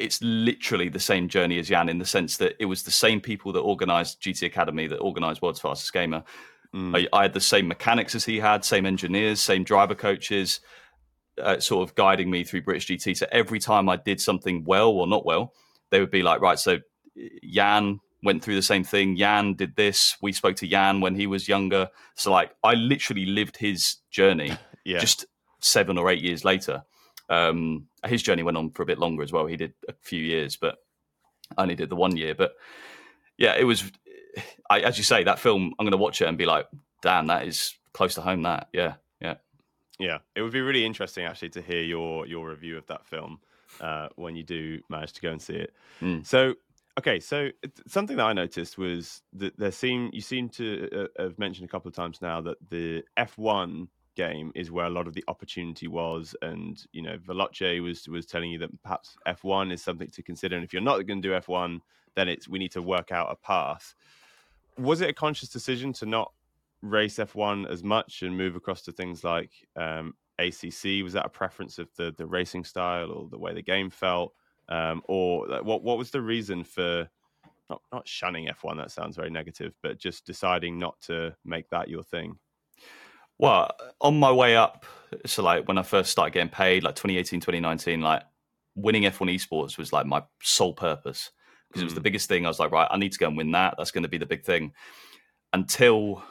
it's 0.00 0.20
literally 0.22 0.88
the 0.88 0.98
same 0.98 1.28
journey 1.28 1.58
as 1.58 1.68
Jan 1.68 1.88
in 1.88 1.98
the 1.98 2.06
sense 2.06 2.38
that 2.38 2.56
it 2.58 2.64
was 2.64 2.82
the 2.82 2.90
same 2.90 3.20
people 3.20 3.52
that 3.52 3.60
organized 3.60 4.22
GT 4.22 4.46
Academy 4.46 4.86
that 4.86 4.96
organized 4.96 5.42
World's 5.42 5.60
Fastest 5.60 5.92
Gamer. 5.92 6.24
Mm. 6.74 7.06
I, 7.12 7.18
I 7.18 7.22
had 7.22 7.34
the 7.34 7.40
same 7.40 7.68
mechanics 7.68 8.14
as 8.14 8.24
he 8.24 8.40
had, 8.40 8.64
same 8.64 8.86
engineers, 8.86 9.40
same 9.40 9.62
driver 9.62 9.94
coaches, 9.94 10.60
uh, 11.40 11.60
sort 11.60 11.86
of 11.86 11.94
guiding 11.94 12.30
me 12.30 12.44
through 12.44 12.62
British 12.62 12.88
GT. 12.88 13.16
So 13.16 13.26
every 13.30 13.58
time 13.58 13.88
I 13.88 13.96
did 13.96 14.20
something 14.20 14.64
well 14.64 14.90
or 14.90 15.06
not 15.06 15.26
well, 15.26 15.52
they 15.90 16.00
would 16.00 16.10
be 16.10 16.22
like, 16.22 16.40
right, 16.40 16.58
so 16.58 16.78
Jan 17.44 18.00
went 18.22 18.42
through 18.42 18.54
the 18.54 18.62
same 18.62 18.84
thing. 18.84 19.16
Jan 19.16 19.54
did 19.54 19.76
this. 19.76 20.16
We 20.22 20.32
spoke 20.32 20.56
to 20.56 20.66
Jan 20.66 21.00
when 21.00 21.14
he 21.14 21.26
was 21.26 21.46
younger. 21.48 21.90
So 22.14 22.30
like, 22.30 22.52
I 22.64 22.74
literally 22.74 23.26
lived 23.26 23.58
his 23.58 23.96
journey 24.10 24.56
yeah. 24.84 24.98
just 24.98 25.26
seven 25.60 25.98
or 25.98 26.08
eight 26.10 26.22
years 26.22 26.44
later. 26.44 26.84
Um, 27.30 27.86
his 28.04 28.22
journey 28.22 28.42
went 28.42 28.58
on 28.58 28.70
for 28.70 28.82
a 28.82 28.86
bit 28.86 28.98
longer 28.98 29.22
as 29.22 29.32
well. 29.32 29.46
He 29.46 29.56
did 29.56 29.72
a 29.88 29.94
few 30.02 30.22
years, 30.22 30.56
but 30.56 30.78
I 31.56 31.62
only 31.62 31.76
did 31.76 31.88
the 31.88 31.96
one 31.96 32.16
year. 32.16 32.34
But 32.34 32.56
yeah, 33.38 33.54
it 33.56 33.64
was. 33.64 33.90
I, 34.68 34.80
as 34.80 34.98
you 34.98 35.04
say, 35.04 35.24
that 35.24 35.38
film, 35.38 35.72
I'm 35.78 35.84
going 35.84 35.92
to 35.92 35.96
watch 35.96 36.20
it 36.20 36.28
and 36.28 36.36
be 36.36 36.46
like, 36.46 36.66
"Damn, 37.02 37.28
that 37.28 37.46
is 37.46 37.74
close 37.92 38.14
to 38.14 38.20
home." 38.20 38.42
That, 38.42 38.68
yeah, 38.72 38.94
yeah. 39.20 39.36
Yeah, 39.98 40.18
it 40.34 40.42
would 40.42 40.52
be 40.52 40.60
really 40.60 40.84
interesting 40.84 41.24
actually 41.24 41.50
to 41.50 41.62
hear 41.62 41.82
your 41.82 42.26
your 42.26 42.48
review 42.48 42.76
of 42.78 42.86
that 42.86 43.06
film 43.06 43.38
uh, 43.80 44.08
when 44.16 44.34
you 44.34 44.42
do 44.42 44.80
manage 44.88 45.12
to 45.12 45.20
go 45.20 45.30
and 45.30 45.40
see 45.40 45.54
it. 45.54 45.74
Mm. 46.00 46.26
So, 46.26 46.54
okay, 46.98 47.20
so 47.20 47.50
something 47.86 48.16
that 48.16 48.26
I 48.26 48.32
noticed 48.32 48.78
was 48.78 49.22
that 49.34 49.58
there 49.58 49.70
seem 49.70 50.10
you 50.12 50.22
seem 50.22 50.48
to 50.50 51.08
uh, 51.18 51.22
have 51.22 51.38
mentioned 51.38 51.68
a 51.68 51.70
couple 51.70 51.88
of 51.88 51.94
times 51.94 52.22
now 52.22 52.40
that 52.40 52.56
the 52.70 53.04
F 53.16 53.36
one 53.36 53.88
game 54.20 54.52
is 54.54 54.70
where 54.70 54.86
a 54.86 54.96
lot 54.98 55.06
of 55.06 55.14
the 55.14 55.24
opportunity 55.28 55.88
was, 55.88 56.34
and 56.42 56.84
you 56.92 57.02
know 57.02 57.16
Veloce 57.18 57.82
was 57.82 58.08
was 58.08 58.26
telling 58.26 58.50
you 58.50 58.58
that 58.58 58.82
perhaps 58.82 59.16
F 59.26 59.44
one 59.44 59.72
is 59.72 59.82
something 59.82 60.10
to 60.10 60.22
consider, 60.22 60.56
and 60.56 60.64
if 60.64 60.72
you're 60.72 60.90
not 60.90 61.06
going 61.06 61.22
to 61.22 61.28
do 61.28 61.34
F 61.34 61.48
one, 61.48 61.80
then 62.16 62.28
it's 62.28 62.48
we 62.48 62.58
need 62.58 62.72
to 62.72 62.82
work 62.82 63.12
out 63.12 63.28
a 63.30 63.36
path. 63.36 63.94
Was 64.78 65.00
it 65.00 65.10
a 65.10 65.20
conscious 65.24 65.48
decision 65.48 65.92
to 65.94 66.06
not 66.06 66.32
race 66.82 67.16
F1 67.16 67.68
as 67.68 67.82
much 67.82 68.22
and 68.22 68.36
move 68.36 68.56
across 68.56 68.82
to 68.82 68.92
things 68.92 69.24
like 69.24 69.52
um, 69.76 70.14
ACC? 70.38 71.02
Was 71.02 71.12
that 71.12 71.26
a 71.26 71.30
preference 71.30 71.78
of 71.78 71.88
the 71.96 72.14
the 72.16 72.26
racing 72.26 72.64
style 72.64 73.10
or 73.10 73.28
the 73.28 73.38
way 73.38 73.54
the 73.54 73.62
game 73.62 73.90
felt, 73.90 74.34
um, 74.68 75.02
or 75.08 75.46
what 75.62 75.82
what 75.82 75.98
was 75.98 76.10
the 76.10 76.20
reason 76.20 76.64
for 76.64 77.08
not 77.68 77.82
not 77.92 78.06
shunning 78.08 78.48
F1? 78.48 78.76
That 78.76 78.90
sounds 78.90 79.16
very 79.16 79.30
negative, 79.30 79.74
but 79.82 79.98
just 79.98 80.26
deciding 80.26 80.78
not 80.78 81.00
to 81.02 81.34
make 81.44 81.68
that 81.70 81.88
your 81.88 82.04
thing. 82.04 82.38
Well, 83.40 83.70
on 84.02 84.18
my 84.18 84.30
way 84.30 84.54
up, 84.54 84.84
so 85.24 85.42
like 85.42 85.66
when 85.66 85.78
I 85.78 85.82
first 85.82 86.10
started 86.10 86.34
getting 86.34 86.50
paid, 86.50 86.82
like 86.84 86.94
2018, 86.94 87.40
2019, 87.40 88.02
like 88.02 88.22
winning 88.74 89.04
F1 89.04 89.34
esports 89.34 89.78
was 89.78 89.94
like 89.94 90.04
my 90.04 90.22
sole 90.42 90.74
purpose 90.74 91.30
because 91.68 91.80
it 91.80 91.86
was 91.86 91.94
the 91.94 92.00
Mm. 92.00 92.04
biggest 92.04 92.28
thing. 92.28 92.44
I 92.44 92.48
was 92.48 92.58
like, 92.58 92.70
right, 92.70 92.86
I 92.90 92.98
need 92.98 93.12
to 93.12 93.18
go 93.18 93.28
and 93.28 93.38
win 93.38 93.52
that. 93.52 93.76
That's 93.78 93.92
going 93.92 94.02
to 94.02 94.10
be 94.10 94.18
the 94.18 94.26
big 94.26 94.44
thing. 94.44 94.74
Until 95.54 96.22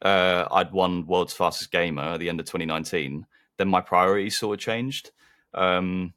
uh, 0.00 0.46
I'd 0.50 0.72
won 0.72 1.06
World's 1.06 1.34
Fastest 1.34 1.70
Gamer 1.70 2.14
at 2.14 2.20
the 2.20 2.30
end 2.30 2.40
of 2.40 2.46
2019, 2.46 3.26
then 3.58 3.68
my 3.68 3.82
priorities 3.82 4.38
sort 4.38 4.58
of 4.58 4.64
changed. 4.64 5.10
Um, 5.52 6.14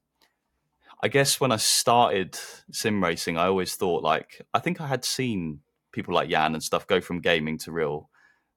I 1.02 1.10
guess 1.10 1.42
when 1.42 1.52
I 1.52 1.58
started 1.58 2.40
sim 2.72 3.04
racing, 3.04 3.38
I 3.38 3.48
always 3.48 3.76
thought 3.76 4.04
like 4.04 4.42
I 4.54 4.60
think 4.60 4.80
I 4.80 4.88
had 4.88 5.04
seen 5.04 5.60
people 5.92 6.14
like 6.14 6.30
Jan 6.30 6.54
and 6.54 6.64
stuff 6.64 6.88
go 6.88 7.02
from 7.02 7.20
gaming 7.20 7.58
to 7.60 7.74
real 7.74 8.10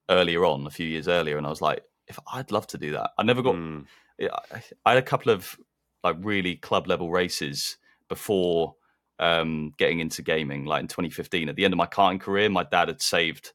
earlier 0.08 0.44
on, 0.44 0.66
a 0.66 0.70
few 0.70 0.86
years 0.86 1.08
earlier, 1.08 1.36
and 1.38 1.46
I 1.46 1.50
was 1.50 1.60
like, 1.60 1.82
if 2.08 2.18
I'd 2.32 2.52
love 2.52 2.66
to 2.68 2.78
do 2.78 2.92
that. 2.92 3.10
I 3.18 3.22
never 3.22 3.42
got. 3.42 3.54
Mm, 3.56 3.86
I 4.20 4.90
had 4.90 4.98
a 4.98 5.02
couple 5.02 5.32
of 5.32 5.56
like 6.04 6.16
really 6.20 6.56
club 6.56 6.86
level 6.86 7.10
races 7.10 7.76
before 8.08 8.76
um, 9.18 9.72
getting 9.78 10.00
into 10.00 10.22
gaming. 10.22 10.64
Like 10.64 10.82
in 10.82 10.88
2015, 10.88 11.48
at 11.48 11.56
the 11.56 11.64
end 11.64 11.74
of 11.74 11.78
my 11.78 11.86
karting 11.86 12.20
career, 12.20 12.48
my 12.48 12.64
dad 12.64 12.88
had 12.88 13.02
saved 13.02 13.52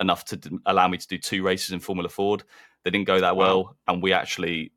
enough 0.00 0.24
to 0.26 0.36
d- 0.36 0.58
allow 0.66 0.88
me 0.88 0.98
to 0.98 1.06
do 1.06 1.16
two 1.18 1.42
races 1.42 1.70
in 1.72 1.80
Formula 1.80 2.08
Ford. 2.08 2.42
They 2.84 2.90
didn't 2.90 3.06
go 3.06 3.20
that 3.20 3.36
Wow. 3.36 3.44
well, 3.46 3.76
and 3.86 4.02
we 4.02 4.12
actually 4.12 4.72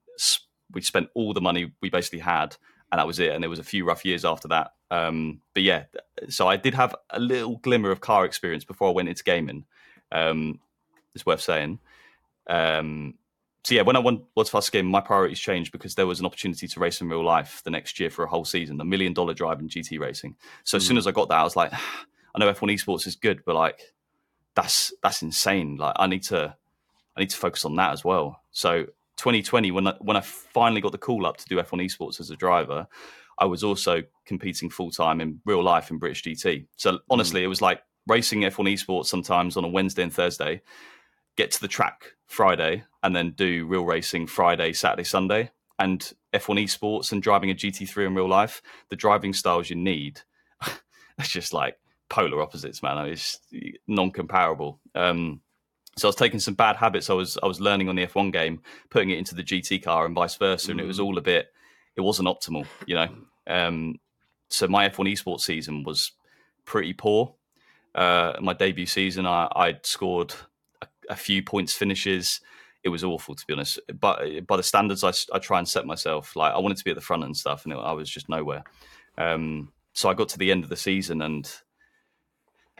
we 0.71 0.81
spent 0.81 1.09
all 1.15 1.33
the 1.33 1.41
money 1.41 1.71
we 1.81 1.89
basically 1.89 2.19
had, 2.19 2.55
and 2.91 2.99
that 2.99 3.07
was 3.07 3.19
it. 3.19 3.31
And 3.31 3.41
there 3.41 3.49
was 3.49 3.59
a 3.59 3.63
few 3.63 3.85
rough 3.85 4.05
years 4.05 4.23
after 4.23 4.47
that. 4.49 4.71
Um, 4.91 5.41
but 5.53 5.63
yeah, 5.63 5.85
so 6.29 6.47
I 6.47 6.57
did 6.57 6.73
have 6.75 6.95
a 7.09 7.19
little 7.19 7.57
glimmer 7.57 7.91
of 7.91 8.01
car 8.01 8.25
experience 8.25 8.65
before 8.65 8.89
I 8.89 8.93
went 8.93 9.09
into 9.09 9.23
gaming. 9.23 9.65
Um, 10.11 10.59
it's 11.15 11.25
worth 11.25 11.41
saying. 11.41 11.79
Um, 12.47 13.15
so 13.63 13.75
yeah, 13.75 13.81
when 13.81 13.95
I 13.95 13.99
won 13.99 14.23
World's 14.35 14.49
Fastest 14.49 14.71
Game, 14.71 14.85
my 14.85 15.01
priorities 15.01 15.39
changed 15.39 15.71
because 15.71 15.95
there 15.95 16.07
was 16.07 16.19
an 16.19 16.25
opportunity 16.25 16.67
to 16.67 16.79
race 16.79 17.01
in 17.01 17.09
real 17.09 17.23
life 17.23 17.61
the 17.63 17.71
next 17.71 17.99
year 17.99 18.09
for 18.09 18.23
a 18.23 18.29
whole 18.29 18.45
season, 18.45 18.79
a 18.79 18.85
million 18.85 19.13
dollar 19.13 19.33
drive 19.33 19.59
in 19.59 19.67
GT 19.67 19.99
racing. 19.99 20.35
So 20.63 20.77
as 20.77 20.85
soon 20.85 20.95
hmm. 20.95 20.99
as 20.99 21.07
I 21.07 21.11
got 21.11 21.29
that, 21.29 21.39
I 21.39 21.43
was 21.43 21.55
like, 21.55 21.71
ah, 21.73 22.05
I 22.35 22.39
know 22.39 22.51
F1 22.51 22.73
esports 22.73 23.05
is 23.05 23.15
good, 23.15 23.43
but 23.45 23.55
like 23.55 23.81
that's 24.55 24.93
that's 25.03 25.21
insane. 25.21 25.75
Like 25.77 25.93
I 25.97 26.07
need 26.07 26.23
to 26.23 26.55
I 27.15 27.19
need 27.19 27.29
to 27.31 27.37
focus 27.37 27.65
on 27.65 27.75
that 27.75 27.91
as 27.91 28.03
well. 28.05 28.41
So 28.51 28.85
2020, 29.17 29.71
when 29.71 29.87
I, 29.87 29.93
when 29.99 30.15
I 30.15 30.21
finally 30.21 30.79
got 30.79 30.93
the 30.93 30.97
call 30.97 31.25
up 31.25 31.35
to 31.37 31.45
do 31.45 31.57
F1 31.57 31.85
esports 31.85 32.21
as 32.21 32.29
a 32.29 32.37
driver, 32.37 32.87
I 33.37 33.45
was 33.45 33.63
also 33.63 34.03
competing 34.25 34.69
full 34.69 34.91
time 34.91 35.19
in 35.19 35.41
real 35.45 35.61
life 35.61 35.91
in 35.91 35.97
British 35.97 36.23
GT. 36.23 36.65
So 36.77 36.91
hmm. 36.91 36.97
honestly, 37.09 37.43
it 37.43 37.47
was 37.47 37.61
like 37.61 37.81
racing 38.07 38.41
F1 38.41 38.73
esports 38.73 39.07
sometimes 39.07 39.57
on 39.57 39.65
a 39.65 39.67
Wednesday 39.67 40.03
and 40.03 40.13
Thursday, 40.13 40.61
get 41.39 41.52
to 41.52 41.62
the 41.62 41.69
track 41.69 42.15
Friday, 42.25 42.84
and 43.02 43.15
then 43.15 43.32
do 43.32 43.65
real 43.65 43.86
racing 43.86 44.28
Friday, 44.28 44.73
Saturday, 44.73 45.06
Sunday. 45.06 45.52
And 45.80 46.02
F1 46.34 46.62
esports 46.62 47.13
and 47.13 47.23
driving 47.23 47.49
a 47.49 47.56
GT3 47.56 48.08
in 48.08 48.13
real 48.13 48.28
life, 48.28 48.62
the 48.89 48.97
driving 48.97 49.32
styles 49.32 49.69
you 49.69 49.78
need, 49.78 50.19
it's 51.17 51.30
just 51.30 51.54
like 51.54 51.80
polar 52.10 52.41
opposites, 52.41 52.84
man. 52.84 53.08
It's 53.08 53.39
non-comparable. 53.88 54.82
Um, 54.93 55.39
so 55.95 56.08
I 56.08 56.10
was 56.10 56.17
taking 56.17 56.41
some 56.41 56.56
bad 56.56 56.75
habits 56.75 57.10
I 57.10 57.13
was 57.13 57.38
I 57.41 57.47
was 57.47 57.62
learning 57.62 57.88
on 57.88 57.95
the 57.95 58.06
F1 58.06 58.34
game, 58.34 58.62
putting 58.89 59.10
it 59.10 59.17
into 59.17 59.36
the 59.36 59.43
GT 59.43 59.82
car 59.82 60.06
and 60.06 60.13
vice 60.13 60.36
versa, 60.36 60.71
and 60.71 60.82
it 60.82 60.86
was 60.86 60.99
mm. 60.99 61.06
all 61.06 61.17
a 61.17 61.21
bit. 61.21 61.47
It 61.95 62.02
wasn't 62.02 62.28
optimal, 62.28 62.65
you 62.86 62.95
know. 62.95 63.08
Um, 63.47 63.95
so 64.49 64.67
my 64.67 64.89
F1 64.89 65.13
esports 65.13 65.41
season 65.41 65.84
was 65.84 66.12
pretty 66.65 66.93
poor. 66.93 67.36
Uh, 67.95 68.34
my 68.41 68.54
debut 68.54 68.86
season, 68.86 69.25
I, 69.25 69.47
I'd 69.56 69.86
scored 69.86 70.34
a, 71.09 71.15
few 71.15 71.43
points 71.43 71.73
finishes. 71.73 72.41
It 72.83 72.89
was 72.89 73.03
awful, 73.03 73.35
to 73.35 73.45
be 73.45 73.53
honest. 73.53 73.79
But 73.99 74.47
by 74.47 74.57
the 74.57 74.63
standards 74.63 75.03
I, 75.03 75.11
I 75.33 75.39
try 75.39 75.59
and 75.59 75.67
set 75.67 75.85
myself, 75.85 76.35
like 76.35 76.53
I 76.53 76.59
wanted 76.59 76.77
to 76.77 76.83
be 76.83 76.91
at 76.91 76.95
the 76.95 77.01
front 77.01 77.23
and 77.23 77.35
stuff, 77.35 77.65
and 77.65 77.73
it, 77.73 77.77
I 77.77 77.91
was 77.91 78.09
just 78.09 78.29
nowhere. 78.29 78.63
Um, 79.17 79.73
so 79.93 80.09
I 80.09 80.13
got 80.13 80.29
to 80.29 80.39
the 80.39 80.51
end 80.51 80.63
of 80.63 80.69
the 80.69 80.77
season 80.77 81.21
and 81.21 81.51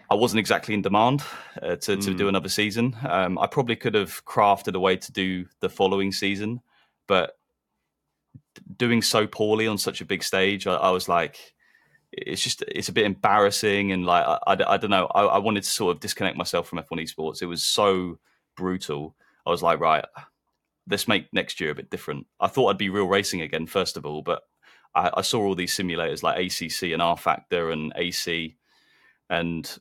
I 0.09 0.15
wasn't 0.15 0.39
exactly 0.39 0.73
in 0.73 0.81
demand 0.81 1.23
uh, 1.61 1.75
to, 1.75 1.97
to 1.97 2.11
mm. 2.11 2.17
do 2.17 2.27
another 2.27 2.49
season. 2.49 2.95
Um, 3.07 3.37
I 3.37 3.45
probably 3.45 3.75
could 3.75 3.93
have 3.93 4.25
crafted 4.25 4.75
a 4.75 4.79
way 4.79 4.97
to 4.97 5.11
do 5.11 5.45
the 5.59 5.69
following 5.69 6.11
season, 6.11 6.61
but 7.07 7.37
doing 8.77 9.01
so 9.01 9.27
poorly 9.27 9.67
on 9.67 9.77
such 9.77 10.01
a 10.01 10.05
big 10.05 10.23
stage, 10.23 10.65
I, 10.65 10.75
I 10.75 10.89
was 10.91 11.07
like, 11.07 11.53
it's 12.12 12.41
just 12.43 12.63
it's 12.67 12.89
a 12.89 12.93
bit 12.93 13.06
embarrassing 13.06 13.91
and 13.91 14.06
like 14.06 14.26
I, 14.26 14.39
I, 14.48 14.74
I 14.74 14.78
don't 14.78 14.89
know. 14.89 15.08
I, 15.13 15.24
I, 15.24 15.38
wanted 15.38 15.63
to 15.63 15.69
sort 15.69 15.95
of 15.95 16.02
disconnect 16.02 16.38
myself 16.38 16.67
from 16.67 16.80
F1 16.80 17.02
esports. 17.02 17.41
It 17.41 17.45
was 17.45 17.63
so 17.63 18.19
brutal. 18.58 19.15
I 19.45 19.52
was 19.52 19.62
like, 19.62 19.80
right, 19.80 20.04
let's 20.89 21.08
make 21.08 21.32
next 21.34 21.60
year 21.60 21.72
a 21.72 21.76
bit 21.76 21.89
different. 21.89 22.28
I 22.39 22.48
thought 22.48 22.69
I'd 22.69 22.78
be 22.78 22.89
real 22.89 23.08
racing 23.08 23.41
again 23.41 23.67
first 23.67 23.95
of 23.95 24.06
all, 24.06 24.22
but 24.22 24.41
I, 24.95 25.12
I 25.17 25.22
saw 25.22 25.41
all 25.41 25.56
these 25.56 25.76
simulators 25.76 26.24
like 26.24 26.38
ACC 26.38 26.91
and 26.93 27.02
rFactor 27.02 27.72
and 27.72 27.93
AC, 27.95 28.58
and 29.30 29.80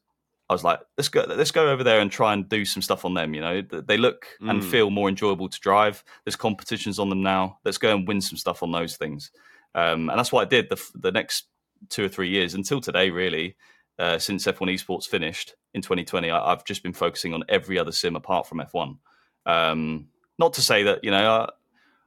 I 0.50 0.52
was 0.54 0.64
like, 0.64 0.80
let's 0.96 1.08
go, 1.08 1.24
let's 1.28 1.50
go 1.50 1.70
over 1.70 1.84
there 1.84 2.00
and 2.00 2.10
try 2.10 2.32
and 2.32 2.48
do 2.48 2.64
some 2.64 2.82
stuff 2.82 3.04
on 3.04 3.14
them. 3.14 3.34
You 3.34 3.40
know, 3.40 3.62
they 3.62 3.98
look 3.98 4.26
mm. 4.40 4.50
and 4.50 4.64
feel 4.64 4.90
more 4.90 5.08
enjoyable 5.08 5.48
to 5.48 5.60
drive. 5.60 6.02
There's 6.24 6.36
competitions 6.36 6.98
on 6.98 7.10
them 7.10 7.22
now. 7.22 7.58
Let's 7.64 7.78
go 7.78 7.94
and 7.94 8.08
win 8.08 8.20
some 8.20 8.38
stuff 8.38 8.62
on 8.62 8.72
those 8.72 8.96
things. 8.96 9.30
Um, 9.74 10.08
and 10.08 10.18
that's 10.18 10.32
what 10.32 10.46
I 10.46 10.48
did 10.48 10.70
the, 10.70 10.82
the 10.94 11.12
next 11.12 11.46
two 11.88 12.04
or 12.04 12.08
three 12.08 12.28
years 12.28 12.54
until 12.54 12.80
today, 12.80 13.10
really. 13.10 13.56
Uh, 13.98 14.18
since 14.18 14.46
F1 14.46 14.72
Esports 14.72 15.06
finished 15.06 15.54
in 15.74 15.82
2020, 15.82 16.30
I, 16.30 16.50
have 16.50 16.64
just 16.64 16.84
been 16.84 16.92
focusing 16.92 17.34
on 17.34 17.42
every 17.48 17.78
other 17.78 17.90
sim 17.90 18.14
apart 18.14 18.46
from 18.46 18.58
F1. 18.58 18.96
Um, 19.44 20.06
not 20.38 20.52
to 20.54 20.62
say 20.62 20.84
that 20.84 21.02
you 21.02 21.10
know 21.10 21.30
I, 21.30 21.50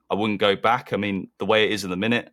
I 0.10 0.16
wouldn't 0.16 0.40
go 0.40 0.56
back. 0.56 0.94
I 0.94 0.98
mean, 0.98 1.30
the 1.38 1.46
way 1.46 1.66
it 1.66 1.72
is 1.72 1.84
in 1.84 1.90
the 1.90 1.98
minute, 1.98 2.32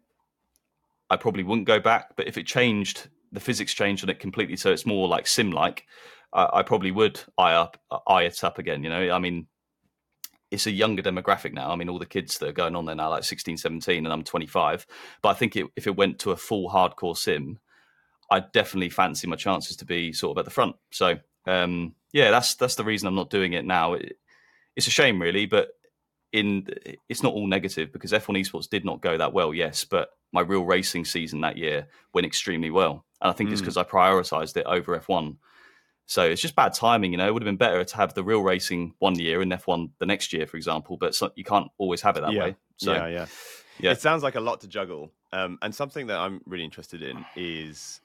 I 1.11 1.17
probably 1.17 1.43
wouldn't 1.43 1.67
go 1.67 1.81
back. 1.81 2.17
But 2.17 2.29
if 2.29 2.39
it 2.39 2.47
changed 2.47 3.09
the 3.33 3.41
physics 3.41 3.75
changed 3.75 4.05
on 4.05 4.11
it 4.11 4.21
completely, 4.21 4.57
so 4.57 4.73
it's 4.73 4.87
more 4.87 5.09
like 5.09 5.27
sim 5.27 5.51
like. 5.51 5.87
Uh, 6.33 6.49
I 6.53 6.63
probably 6.63 6.91
would 6.91 7.21
eye 7.39 7.55
up 7.55 7.81
eye 8.07 8.25
it 8.25 8.45
up 8.45 8.59
again. 8.59 8.85
You 8.85 8.91
know, 8.91 9.11
I 9.11 9.19
mean, 9.19 9.47
it's 10.51 10.67
a 10.67 10.71
younger 10.71 11.03
demographic 11.03 11.53
now. 11.53 11.71
I 11.71 11.77
mean, 11.77 11.89
all 11.89 11.99
the 11.99 12.07
kids 12.07 12.39
that 12.39 12.49
are 12.49 12.53
going 12.53 12.75
on 12.75 12.87
there 12.87 12.95
now, 12.95 13.11
like 13.11 13.25
16, 13.25 13.59
17, 13.59 14.05
and 14.05 14.13
I'm 14.13 14.25
25. 14.25 14.87
But 15.23 15.29
I 15.29 15.35
think 15.35 15.57
it, 15.57 15.67
if 15.77 15.87
it 15.87 15.97
went 15.97 16.19
to 16.21 16.31
a 16.31 16.37
full 16.37 16.71
hardcore 16.71 17.17
sim, 17.17 17.59
I'd 18.31 18.53
definitely 18.53 18.91
fancy 18.91 19.27
my 19.27 19.37
chances 19.37 19.77
to 19.77 19.85
be 19.85 20.13
sort 20.13 20.37
of 20.37 20.41
at 20.41 20.45
the 20.45 20.51
front. 20.51 20.77
So 20.91 21.19
um, 21.47 21.95
yeah, 22.13 22.31
that's 22.31 22.55
that's 22.55 22.77
the 22.77 22.85
reason 22.85 23.09
I'm 23.09 23.15
not 23.15 23.31
doing 23.31 23.53
it 23.53 23.65
now. 23.65 23.95
It, 23.95 24.19
it's 24.77 24.87
a 24.87 24.91
shame, 24.91 25.21
really, 25.21 25.47
but 25.47 25.71
in 26.33 26.67
it's 27.09 27.23
not 27.23 27.33
all 27.33 27.47
negative 27.47 27.93
because 27.93 28.13
F1 28.13 28.39
Esports 28.39 28.69
did 28.69 28.85
not 28.85 29.01
go 29.01 29.17
that 29.17 29.33
well, 29.33 29.55
yes, 29.55 29.85
but 29.85 30.11
my 30.33 30.41
real 30.41 30.65
racing 30.65 31.05
season 31.05 31.41
that 31.41 31.57
year 31.57 31.89
went 32.13 32.27
extremely 32.27 32.71
well. 32.71 33.05
And 33.21 33.31
I 33.31 33.33
think 33.33 33.51
mm. 33.51 33.53
it's 33.53 33.63
because 33.63 33.77
I 33.77 33.85
prioritized 33.85 34.57
it 34.57 34.67
over 34.67 34.99
F1. 34.99 35.37
So 36.09 36.23
it's 36.23 36.41
just 36.41 36.57
bad 36.57 36.73
timing, 36.73 37.13
you 37.13 37.19
know. 37.19 37.29
It 37.29 37.35
would 37.35 37.43
have 37.43 37.47
been 37.47 37.59
better 37.59 37.85
to 37.85 37.97
have 37.97 38.15
the 38.15 38.25
real 38.25 38.41
racing 38.41 38.95
one 38.99 39.19
year 39.19 39.43
and 39.43 39.53
F1 39.53 39.91
the 39.99 40.07
next 40.07 40.33
year, 40.33 40.47
for 40.47 40.57
example. 40.57 40.97
But 40.97 41.15
so, 41.15 41.31
you 41.37 41.45
can't 41.45 41.71
always 41.77 42.01
have 42.01 42.17
it 42.17 42.23
that 42.23 42.33
yeah. 42.33 42.45
way. 42.45 42.57
So, 42.79 42.95
yeah, 42.95 43.07
yeah, 43.09 43.27
yeah. 43.79 43.91
It 43.91 44.01
sounds 44.01 44.23
like 44.23 44.35
a 44.35 44.41
lot 44.41 44.63
to 44.63 44.69
juggle. 44.69 45.13
Um, 45.35 45.59
and 45.61 45.75
something 45.75 46.07
that 46.07 46.19
I'm 46.19 46.41
really 46.47 46.65
interested 46.65 47.03
in 47.03 47.27
is 47.37 48.01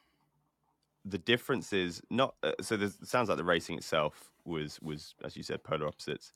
the 1.05 1.17
differences. 1.17 2.01
Not 2.09 2.35
uh, 2.43 2.51
so. 2.59 2.75
It 2.75 2.91
sounds 3.07 3.29
like 3.29 3.37
the 3.37 3.43
racing 3.45 3.77
itself 3.77 4.31
was 4.43 4.81
was, 4.81 5.15
as 5.23 5.37
you 5.37 5.43
said, 5.43 5.63
polar 5.63 5.87
opposites. 5.87 6.33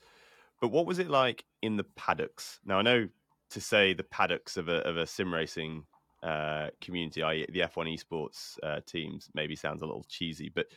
But 0.61 0.69
what 0.69 0.85
was 0.85 0.99
it 0.99 1.09
like 1.09 1.43
in 1.61 1.75
the 1.75 1.83
paddocks? 1.83 2.61
Now 2.65 2.79
I 2.79 2.81
know 2.81 3.09
to 3.49 3.59
say 3.59 3.93
the 3.93 4.03
paddocks 4.03 4.55
of 4.55 4.69
a 4.69 4.77
of 4.87 4.95
a 4.95 5.05
sim 5.05 5.33
racing 5.33 5.83
uh, 6.23 6.69
community, 6.79 7.23
i.e., 7.23 7.45
the 7.49 7.59
F1 7.59 7.93
esports 7.93 8.57
uh, 8.63 8.79
teams, 8.85 9.29
maybe 9.33 9.55
sounds 9.55 9.81
a 9.81 9.85
little 9.85 10.05
cheesy, 10.09 10.49
but 10.49 10.67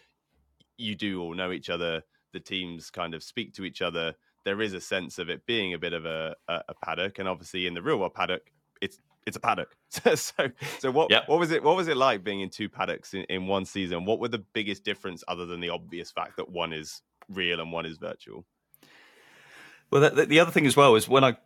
you 0.81 0.95
do 0.95 1.21
all 1.21 1.35
know 1.35 1.53
each 1.53 1.71
other. 1.71 2.03
The 2.33 2.41
teams 2.41 2.91
kind 2.91 3.15
of 3.15 3.23
speak 3.23 3.55
to 3.55 3.65
each 3.65 3.83
other. 3.83 4.15
There 4.45 4.63
is 4.63 4.73
a 4.73 4.81
sense 4.81 5.19
of 5.19 5.29
it 5.29 5.45
being 5.47 5.75
a 5.75 5.79
bit 5.79 5.93
of 5.93 6.07
a, 6.07 6.35
a, 6.49 6.63
a 6.71 6.75
paddock, 6.75 7.19
and 7.19 7.29
obviously 7.29 7.67
in 7.67 7.75
the 7.75 7.83
real 7.83 7.99
world 7.99 8.15
paddock, 8.15 8.51
it's 8.81 8.99
it's 9.27 9.37
a 9.37 9.41
paddock. 9.41 9.77
so 9.89 10.51
so 10.79 10.91
what 10.91 11.11
yep. 11.11 11.29
what 11.29 11.39
was 11.39 11.51
it 11.51 11.63
what 11.63 11.77
was 11.77 11.89
it 11.89 11.97
like 11.97 12.25
being 12.25 12.41
in 12.41 12.49
two 12.49 12.69
paddocks 12.69 13.15
in, 13.15 13.23
in 13.25 13.47
one 13.47 13.65
season? 13.65 14.05
What 14.05 14.19
were 14.19 14.29
the 14.29 14.39
biggest 14.39 14.85
difference 14.85 15.23
other 15.29 15.47
than 15.47 15.61
the 15.61 15.71
obvious 15.71 16.11
fact 16.11 16.37
that 16.37 16.51
one 16.51 16.73
is 16.73 17.03
real 17.29 17.61
and 17.61 17.73
one 17.73 17.87
is 17.87 17.99
virtual? 17.99 18.45
Well, 19.91 20.09
the, 20.11 20.27
the 20.27 20.41
other 20.41 20.53
thing 20.53 20.67
as 20.67 20.77
well 20.77 20.95
is 20.95 21.09
when 21.09 21.25
I 21.25 21.37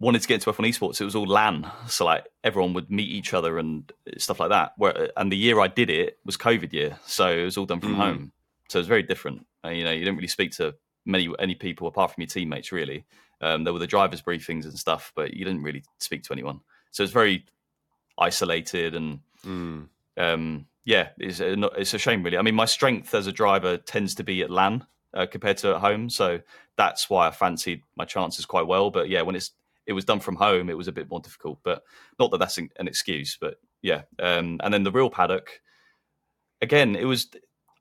wanted 0.00 0.20
to 0.20 0.28
get 0.28 0.34
into 0.34 0.50
F1 0.50 0.68
esports, 0.68 1.00
it 1.00 1.04
was 1.04 1.14
all 1.14 1.26
LAN. 1.26 1.70
So 1.86 2.04
like 2.04 2.26
everyone 2.42 2.74
would 2.74 2.90
meet 2.90 3.08
each 3.08 3.32
other 3.32 3.58
and 3.58 3.90
stuff 4.18 4.40
like 4.40 4.50
that. 4.50 4.72
Where 4.76 5.10
and 5.16 5.30
the 5.30 5.36
year 5.36 5.60
I 5.60 5.68
did 5.68 5.88
it 5.88 6.18
was 6.24 6.36
COVID 6.36 6.72
year, 6.72 6.98
so 7.06 7.28
it 7.28 7.44
was 7.44 7.56
all 7.56 7.66
done 7.66 7.80
from 7.80 7.94
mm. 7.94 7.98
home. 7.98 8.32
So 8.72 8.78
it's 8.78 8.88
very 8.88 9.02
different. 9.02 9.46
Uh, 9.64 9.68
you 9.68 9.84
know, 9.84 9.90
you 9.90 10.00
didn't 10.00 10.16
really 10.16 10.28
speak 10.28 10.52
to 10.52 10.74
many 11.04 11.28
any 11.38 11.54
people 11.54 11.86
apart 11.86 12.12
from 12.12 12.22
your 12.22 12.28
teammates. 12.28 12.72
Really, 12.72 13.04
um, 13.40 13.64
there 13.64 13.72
were 13.72 13.78
the 13.78 13.86
drivers' 13.86 14.22
briefings 14.22 14.64
and 14.64 14.78
stuff, 14.78 15.12
but 15.14 15.34
you 15.34 15.44
didn't 15.44 15.62
really 15.62 15.84
speak 15.98 16.22
to 16.24 16.32
anyone. 16.32 16.60
So 16.90 17.02
it's 17.02 17.12
very 17.12 17.44
isolated 18.18 18.94
and. 18.94 19.20
Mm. 19.46 19.88
Um, 20.16 20.66
yeah, 20.84 21.10
it's 21.18 21.40
a, 21.40 21.52
it's 21.78 21.94
a 21.94 21.98
shame, 21.98 22.22
really. 22.22 22.38
I 22.38 22.42
mean, 22.42 22.54
my 22.54 22.64
strength 22.64 23.14
as 23.14 23.26
a 23.26 23.32
driver 23.32 23.76
tends 23.76 24.16
to 24.16 24.24
be 24.24 24.42
at 24.42 24.50
LAN 24.50 24.84
uh, 25.14 25.26
compared 25.26 25.58
to 25.58 25.74
at 25.74 25.80
home, 25.80 26.10
so 26.10 26.40
that's 26.76 27.08
why 27.08 27.28
I 27.28 27.30
fancied 27.30 27.82
my 27.96 28.04
chances 28.04 28.46
quite 28.46 28.66
well. 28.66 28.90
But 28.90 29.08
yeah, 29.08 29.22
when 29.22 29.36
it's 29.36 29.52
it 29.86 29.92
was 29.92 30.04
done 30.04 30.20
from 30.20 30.36
home, 30.36 30.70
it 30.70 30.76
was 30.76 30.88
a 30.88 30.92
bit 30.92 31.08
more 31.10 31.20
difficult. 31.20 31.60
But 31.62 31.82
not 32.18 32.30
that 32.32 32.38
that's 32.38 32.58
an 32.58 32.70
excuse. 32.80 33.38
But 33.40 33.60
yeah, 33.80 34.02
um, 34.18 34.60
and 34.62 34.74
then 34.74 34.82
the 34.82 34.90
real 34.90 35.10
paddock, 35.10 35.60
again, 36.60 36.96
it 36.96 37.04
was. 37.04 37.28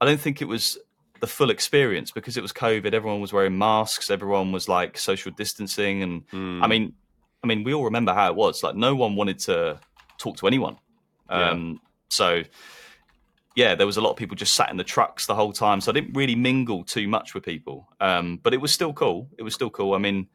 I 0.02 0.06
don't 0.06 0.20
think 0.20 0.42
it 0.42 0.46
was 0.46 0.78
the 1.22 1.28
full 1.28 1.52
experience 1.52 2.12
because 2.12 2.36
it 2.36 2.42
was 2.42 2.52
COVID. 2.52 2.94
Everyone 2.94 3.22
was 3.22 3.32
wearing 3.32 3.58
masks. 3.58 4.10
Everyone 4.10 4.52
was 4.52 4.68
like 4.68 4.98
social 4.98 5.32
distancing, 5.32 6.02
and 6.04 6.28
mm. 6.30 6.64
I 6.64 6.68
mean, 6.68 6.94
I 7.44 7.48
mean, 7.48 7.64
we 7.64 7.74
all 7.74 7.86
remember 7.86 8.14
how 8.14 8.28
it 8.28 8.36
was. 8.36 8.64
Like 8.64 8.76
no 8.76 8.96
one 8.96 9.16
wanted 9.16 9.40
to 9.40 9.80
talk 10.18 10.38
to 10.38 10.48
anyone. 10.48 10.78
Um, 11.30 11.72
yeah. 11.72 11.88
So 12.10 12.44
yeah, 13.56 13.76
there 13.76 13.86
was 13.86 13.98
a 13.98 14.02
lot 14.02 14.12
of 14.12 14.18
people 14.18 14.36
just 14.36 14.56
sat 14.56 14.72
in 14.72 14.78
the 14.78 14.84
trucks 14.84 15.26
the 15.26 15.36
whole 15.36 15.54
time. 15.54 15.82
So 15.82 15.92
I 15.92 15.94
didn't 15.94 16.14
really 16.14 16.36
mingle 16.36 16.84
too 16.84 17.08
much 17.08 17.34
with 17.34 17.44
people. 17.44 17.88
Um, 18.00 18.40
but 18.42 18.54
it 18.54 18.62
was 18.62 18.72
still 18.74 18.94
cool. 18.94 19.30
It 19.38 19.44
was 19.44 19.54
still 19.54 19.70
cool. 19.70 19.94
I 19.94 19.98
mean, 19.98 20.28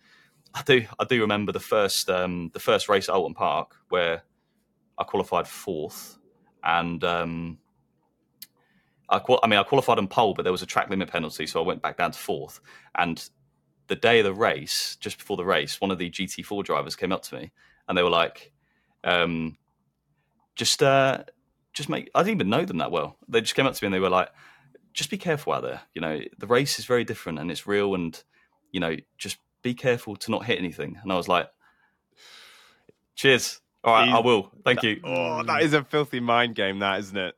I 0.55 0.63
do 0.63 0.85
I 0.99 1.05
do 1.05 1.21
remember 1.21 1.53
the 1.53 1.61
first 1.61 2.09
um, 2.09 2.51
the 2.53 2.61
first 2.61 2.89
race 2.89 3.09
at 3.09 3.15
Oulton 3.15 3.35
Park 3.35 3.75
where 3.89 4.23
I 4.99 5.05
qualified 5.05 5.49
fourth, 5.49 6.19
and 6.63 7.03
um, 7.05 7.59
I, 9.09 9.19
qual- 9.19 9.40
I 9.42 9.47
mean 9.47 9.59
I 9.59 9.62
qualified 9.62 9.99
on 9.99 10.09
pole, 10.09 10.35
but 10.35 10.42
there 10.42 10.53
was 10.53 10.62
a 10.62 10.66
track 10.66 10.90
limit 10.90 11.09
penalty, 11.11 11.47
so 11.47 11.62
I 11.62 11.66
went 11.66 11.83
back 11.83 11.97
down 11.97 12.12
to 12.12 12.19
fourth. 12.19 12.61
And 12.97 13.29
the 13.88 13.97
day 13.97 14.19
of 14.19 14.25
the 14.25 14.35
race, 14.35 14.97
just 15.01 15.19
before 15.19 15.37
the 15.37 15.45
race, 15.45 15.81
one 15.81 15.90
of 15.90 15.99
the 15.99 16.11
GT4 16.11 16.64
drivers 16.64 16.97
came 16.97 17.12
up 17.12 17.23
to 17.25 17.37
me 17.37 17.53
and 17.88 17.97
they 17.97 18.03
were 18.03 18.11
like, 18.11 18.53
um, 19.05 19.57
"Just 20.57 20.83
uh, 20.83 21.23
just 21.73 21.88
make." 21.88 22.11
I 22.14 22.23
didn't 22.23 22.37
even 22.37 22.51
know 22.51 22.64
them 22.64 22.79
that 22.79 22.90
well. 22.90 23.16
They 23.29 23.40
just 23.40 23.55
came 23.55 23.66
up 23.66 23.75
to 23.75 23.85
me 23.85 23.87
and 23.87 23.95
they 23.95 24.01
were 24.01 24.09
like, 24.11 24.31
"Just 24.92 25.11
be 25.11 25.19
careful 25.19 25.53
out 25.53 25.62
there. 25.62 25.83
You 25.95 26.01
know, 26.01 26.21
the 26.38 26.47
race 26.47 26.79
is 26.79 26.85
very 26.85 27.05
different 27.05 27.38
and 27.38 27.51
it's 27.51 27.66
real, 27.66 27.95
and 27.95 28.21
you 28.73 28.81
know, 28.81 28.97
just 29.19 29.38
be 29.62 29.75
careful 29.75 30.16
to 30.16 30.31
not 30.31 30.45
hit 30.45 30.59
anything. 30.59 30.99
And 31.03 31.12
I 31.12 31.16
was 31.16 31.29
like, 31.29 31.49
cheers. 33.14 33.61
All 33.83 33.95
right, 33.95 34.09
I 34.09 34.19
will. 34.21 34.51
Thank 34.64 34.83
you. 34.83 35.01
Oh, 35.05 35.42
that 35.45 35.62
is 35.62 35.73
a 35.73 35.85
filthy 35.85 36.21
mind 36.21 36.55
game, 36.55 36.81
that 36.81 36.99
isn't 37.01 37.16
it? 37.16 37.35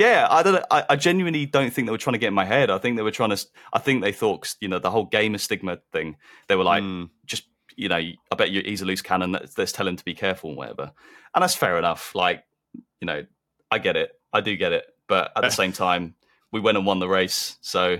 Yeah, 0.00 0.28
I 0.30 0.42
don't. 0.42 0.64
I, 0.70 0.84
I, 0.88 0.96
genuinely 0.96 1.44
don't 1.44 1.70
think 1.70 1.86
they 1.86 1.92
were 1.92 1.98
trying 1.98 2.14
to 2.14 2.18
get 2.18 2.28
in 2.28 2.34
my 2.34 2.46
head. 2.46 2.70
I 2.70 2.78
think 2.78 2.96
they 2.96 3.02
were 3.02 3.10
trying 3.10 3.36
to. 3.36 3.46
I 3.70 3.80
think 3.80 4.02
they 4.02 4.12
thought, 4.12 4.54
you 4.58 4.66
know, 4.66 4.78
the 4.78 4.90
whole 4.90 5.04
gamer 5.04 5.36
stigma 5.36 5.76
thing. 5.92 6.16
They 6.48 6.56
were 6.56 6.64
like, 6.64 6.82
mm. 6.82 7.10
just 7.26 7.44
you 7.76 7.90
know, 7.90 7.96
I 7.98 8.34
bet 8.34 8.50
you 8.50 8.62
he's 8.64 8.80
a 8.80 8.86
loose 8.86 9.02
cannon. 9.02 9.32
Let's, 9.32 9.58
let's 9.58 9.72
tell 9.72 9.86
him 9.86 9.96
to 9.96 10.04
be 10.04 10.14
careful 10.14 10.48
and 10.48 10.56
whatever. 10.56 10.92
And 11.34 11.42
that's 11.42 11.54
fair 11.54 11.76
enough. 11.76 12.14
Like, 12.14 12.44
you 12.72 13.06
know, 13.06 13.26
I 13.70 13.78
get 13.78 13.96
it. 13.96 14.12
I 14.32 14.40
do 14.40 14.56
get 14.56 14.72
it. 14.72 14.86
But 15.06 15.32
at 15.36 15.42
the 15.42 15.50
same 15.60 15.72
time, 15.72 16.14
we 16.50 16.60
went 16.60 16.78
and 16.78 16.86
won 16.86 16.98
the 16.98 17.06
race. 17.08 17.58
So, 17.60 17.98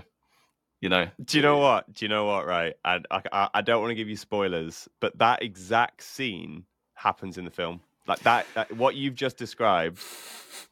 you 0.81 0.89
know, 0.89 1.07
Do 1.23 1.37
you 1.37 1.43
know 1.43 1.59
what? 1.59 1.93
Do 1.93 2.07
you 2.07 2.09
know 2.09 2.25
what? 2.25 2.47
Right, 2.47 2.77
I 2.83 3.01
I, 3.11 3.49
I 3.53 3.61
don't 3.61 3.83
want 3.83 3.91
to 3.91 3.95
give 3.95 4.09
you 4.09 4.17
spoilers, 4.17 4.89
but 5.01 5.19
that 5.19 5.43
exact 5.43 6.03
scene 6.03 6.65
happens 6.95 7.37
in 7.37 7.45
the 7.45 7.51
film. 7.51 7.83
Like 8.11 8.21
that, 8.25 8.47
that 8.55 8.73
what 8.77 8.97
you've 8.97 9.15
just 9.15 9.37
described, 9.37 10.01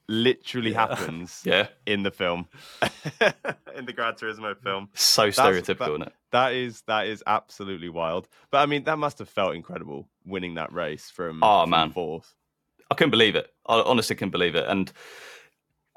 literally 0.09 0.73
Yeah. 0.73 0.89
happens 0.89 1.43
yeah, 1.47 1.69
in 1.87 2.03
the 2.03 2.11
film, 2.11 2.49
in 3.77 3.85
the 3.87 3.93
Gran 3.93 4.15
Turismo 4.15 4.57
film. 4.61 4.89
so 4.95 5.29
stereotypical, 5.29 5.79
that- 5.79 5.91
isn't 5.91 6.03
it? 6.03 6.13
That 6.33 6.53
is 6.53 6.83
that 6.89 7.07
is 7.07 7.23
absolutely 7.27 7.89
wild. 7.89 8.29
But 8.51 8.59
I 8.59 8.67
mean, 8.67 8.85
that 8.85 8.99
must 8.99 9.19
have 9.21 9.29
felt 9.31 9.55
incredible 9.55 10.09
winning 10.27 10.55
that 10.57 10.73
race 10.73 11.09
from 11.11 11.43
Oh, 11.43 11.63
from 11.63 11.71
man. 11.71 11.91
fourth. 11.91 12.35
I 12.91 12.95
couldn't 12.97 13.13
believe 13.13 13.35
it. 13.37 13.51
I 13.67 13.81
honestly 13.81 14.15
couldn't 14.17 14.33
believe 14.33 14.55
it. 14.55 14.67
And 14.69 14.93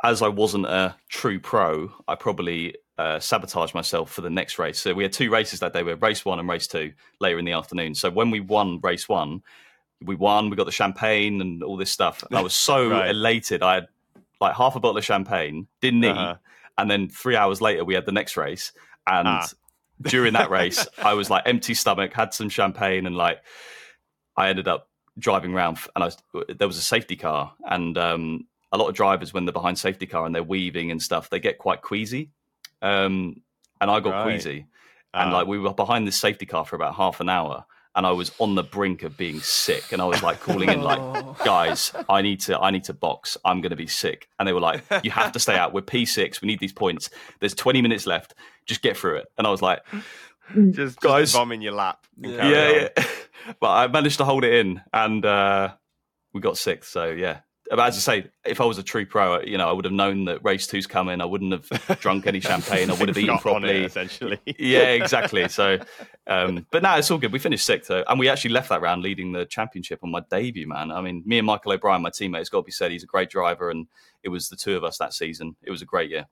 as 0.04 0.22
I 0.22 0.28
wasn't 0.30 0.68
a 0.68 0.96
true 1.10 1.40
pro, 1.40 1.92
I 2.08 2.16
probably 2.16 2.76
uh, 2.98 3.20
sabotaged 3.20 3.74
myself 3.74 4.12
for 4.12 4.22
the 4.22 4.30
next 4.30 4.58
race. 4.60 4.80
So 4.80 4.94
we 4.94 5.04
had 5.04 5.12
two 5.14 5.30
races 5.32 5.60
that 5.60 5.74
day. 5.74 5.84
We 5.84 5.90
had 5.92 6.02
race 6.02 6.24
one 6.24 6.40
and 6.40 6.48
race 6.48 6.68
two 6.68 6.94
later 7.20 7.38
in 7.40 7.46
the 7.46 7.52
afternoon. 7.54 7.96
So 7.96 8.10
when 8.10 8.30
we 8.32 8.40
won 8.40 8.80
race 8.82 9.10
one, 9.10 9.42
we 10.04 10.16
won. 10.16 10.50
We 10.50 10.56
got 10.56 10.66
the 10.66 10.72
champagne 10.72 11.42
and 11.42 11.64
all 11.64 11.78
this 11.78 11.92
stuff. 11.92 12.24
And 12.30 12.38
I 12.38 12.42
was 12.42 12.54
so 12.54 12.90
Right. 12.92 13.10
elated. 13.10 13.62
I 13.64 13.76
had 13.76 13.88
like 14.40 14.56
half 14.56 14.76
a 14.76 14.80
bottle 14.80 14.98
of 14.98 15.06
champagne, 15.06 15.68
didn't 15.82 16.04
eat, 16.04 16.10
Uh-huh. 16.10 16.36
and 16.78 16.90
then 16.90 17.08
three 17.10 17.36
hours 17.36 17.62
later 17.62 17.86
we 17.86 17.94
had 17.94 18.06
the 18.06 18.12
next 18.12 18.36
race. 18.38 18.72
And 19.08 19.28
Ah. 19.28 19.48
during 20.02 20.34
that 20.34 20.50
race, 20.60 20.88
I 20.98 21.14
was 21.14 21.30
like 21.30 21.44
empty 21.46 21.74
stomach, 21.76 22.14
had 22.14 22.34
some 22.34 22.50
champagne, 22.50 23.06
and 23.06 23.16
like 23.16 23.42
I 24.36 24.50
ended 24.50 24.68
up 24.68 24.90
driving 25.20 25.54
around, 25.54 25.78
and 25.96 26.04
I 26.04 26.08
was, 26.08 26.18
there 26.50 26.68
was 26.68 26.78
a 26.78 26.82
safety 26.82 27.16
car, 27.16 27.54
and 27.66 27.98
um, 27.98 28.48
a 28.72 28.78
lot 28.78 28.88
of 28.88 28.96
drivers 28.96 29.34
when 29.34 29.46
they're 29.46 29.54
behind 29.54 29.78
safety 29.78 30.08
car 30.08 30.26
and 30.26 30.34
they're 30.34 30.42
weaving 30.42 30.90
and 30.90 31.02
stuff, 31.04 31.30
they 31.30 31.40
get 31.40 31.58
quite 31.58 31.82
queasy. 31.82 32.32
Um, 32.82 33.42
and 33.80 33.92
I 33.92 34.00
got 34.00 34.12
Right. 34.12 34.24
queasy, 34.24 34.66
and 35.14 35.32
Ah. 35.32 35.38
like 35.38 35.48
we 35.48 35.60
were 35.60 35.74
behind 35.74 36.08
this 36.08 36.18
safety 36.18 36.46
car 36.48 36.66
for 36.66 36.76
about 36.76 36.96
half 36.96 37.20
an 37.20 37.30
hour, 37.30 37.66
and 37.96 38.06
I 38.06 38.12
was 38.12 38.32
on 38.40 38.56
the 38.56 38.64
brink 38.64 39.04
of 39.04 39.18
being 39.18 39.40
sick, 39.42 39.92
and 39.92 40.02
I 40.02 40.06
was 40.06 40.24
like 40.24 40.40
calling 40.40 40.70
in 40.70 40.82
like 40.82 41.00
Oh. 41.02 41.36
guys, 41.44 41.92
I 42.10 42.22
need 42.22 42.40
to, 42.42 42.60
I 42.60 42.72
need 42.72 42.86
to 42.86 42.94
box. 42.94 43.38
I'm 43.44 43.62
going 43.62 43.72
to 43.72 43.76
be 43.76 43.88
sick. 43.88 44.28
And 44.40 44.48
they 44.48 44.54
were 44.54 44.60
like, 44.62 44.84
you 45.04 45.12
have 45.12 45.32
to 45.34 45.40
stay 45.40 45.56
out. 45.58 45.74
We're 45.74 45.82
P6. 45.82 46.42
We 46.42 46.48
need 46.48 46.60
these 46.60 46.74
points. 46.74 47.10
There's 47.40 47.54
20 47.56 47.82
minutes 47.82 48.06
left. 48.06 48.34
Just 48.66 48.82
get 48.82 48.96
through 48.98 49.18
it. 49.18 49.28
And 49.38 49.46
I 49.46 49.50
was 49.50 49.62
like, 49.62 49.82
just 50.72 51.00
Guys. 51.00 51.30
just 51.32 51.36
bomb 51.36 51.52
in 51.52 51.62
your 51.62 51.74
lap. 51.74 52.06
Yeah. 52.18 52.48
yeah, 52.50 52.88
yeah. 52.98 53.06
but 53.60 53.70
I 53.70 53.88
managed 53.88 54.18
to 54.18 54.26
hold 54.26 54.44
it 54.44 54.54
in 54.54 54.82
and 54.94 55.26
uh, 55.26 55.74
we 56.34 56.42
got 56.42 56.58
sixth. 56.58 56.90
So 56.92 57.06
yeah. 57.10 57.40
But 57.72 57.88
as 57.88 57.96
I 57.96 58.00
say, 58.22 58.30
if 58.44 58.60
I 58.60 58.66
was 58.66 58.78
a 58.78 58.84
true 58.84 59.06
pro, 59.06 59.40
you 59.40 59.58
know, 59.58 59.70
I 59.70 59.72
would 59.72 59.86
have 59.86 59.94
known 59.94 60.26
that 60.26 60.44
race 60.44 60.68
two's 60.68 60.88
coming. 60.88 61.22
I 61.22 61.26
wouldn't 61.26 61.54
have 61.54 62.00
drunk 62.02 62.28
any 62.28 62.42
champagne. 62.42 62.92
I 62.92 62.96
would 62.96 63.08
have 63.08 63.18
eaten 63.18 63.30
on 63.30 63.38
it, 63.38 63.42
properly. 63.42 63.84
essentially. 63.86 64.40
yeah, 64.60 64.80
exactly. 64.90 65.48
So, 65.48 65.80
um, 66.28 66.68
but 66.70 66.84
now 66.84 66.98
it's 66.98 67.10
all 67.10 67.18
good. 67.18 67.32
We 67.32 67.40
finished 67.40 67.66
sixth, 67.66 67.88
though, 67.88 68.04
and 68.10 68.20
we 68.20 68.28
actually 68.28 68.52
left 68.52 68.68
that 68.70 68.82
round 68.82 69.04
leading 69.04 69.32
the 69.32 69.46
championship 69.46 70.00
on 70.04 70.12
my 70.12 70.22
debut. 70.30 70.68
Man, 70.68 70.92
I 70.92 71.00
mean, 71.00 71.24
me 71.26 71.38
and 71.38 71.46
Michael 71.46 71.72
O'Brien, 71.72 72.02
my 72.02 72.10
teammate, 72.10 72.42
it's 72.42 72.50
got 72.50 72.60
to 72.60 72.66
be 72.66 72.74
said, 72.74 72.92
he's 72.92 73.04
a 73.04 73.08
great 73.08 73.30
driver, 73.30 73.70
and 73.70 73.88
it 74.22 74.30
was 74.30 74.50
the 74.50 74.58
two 74.58 74.76
of 74.76 74.84
us 74.84 74.98
that 74.98 75.14
season. 75.14 75.56
It 75.64 75.72
was 75.72 75.82
a 75.82 75.86
great 75.86 76.10
year. 76.10 76.28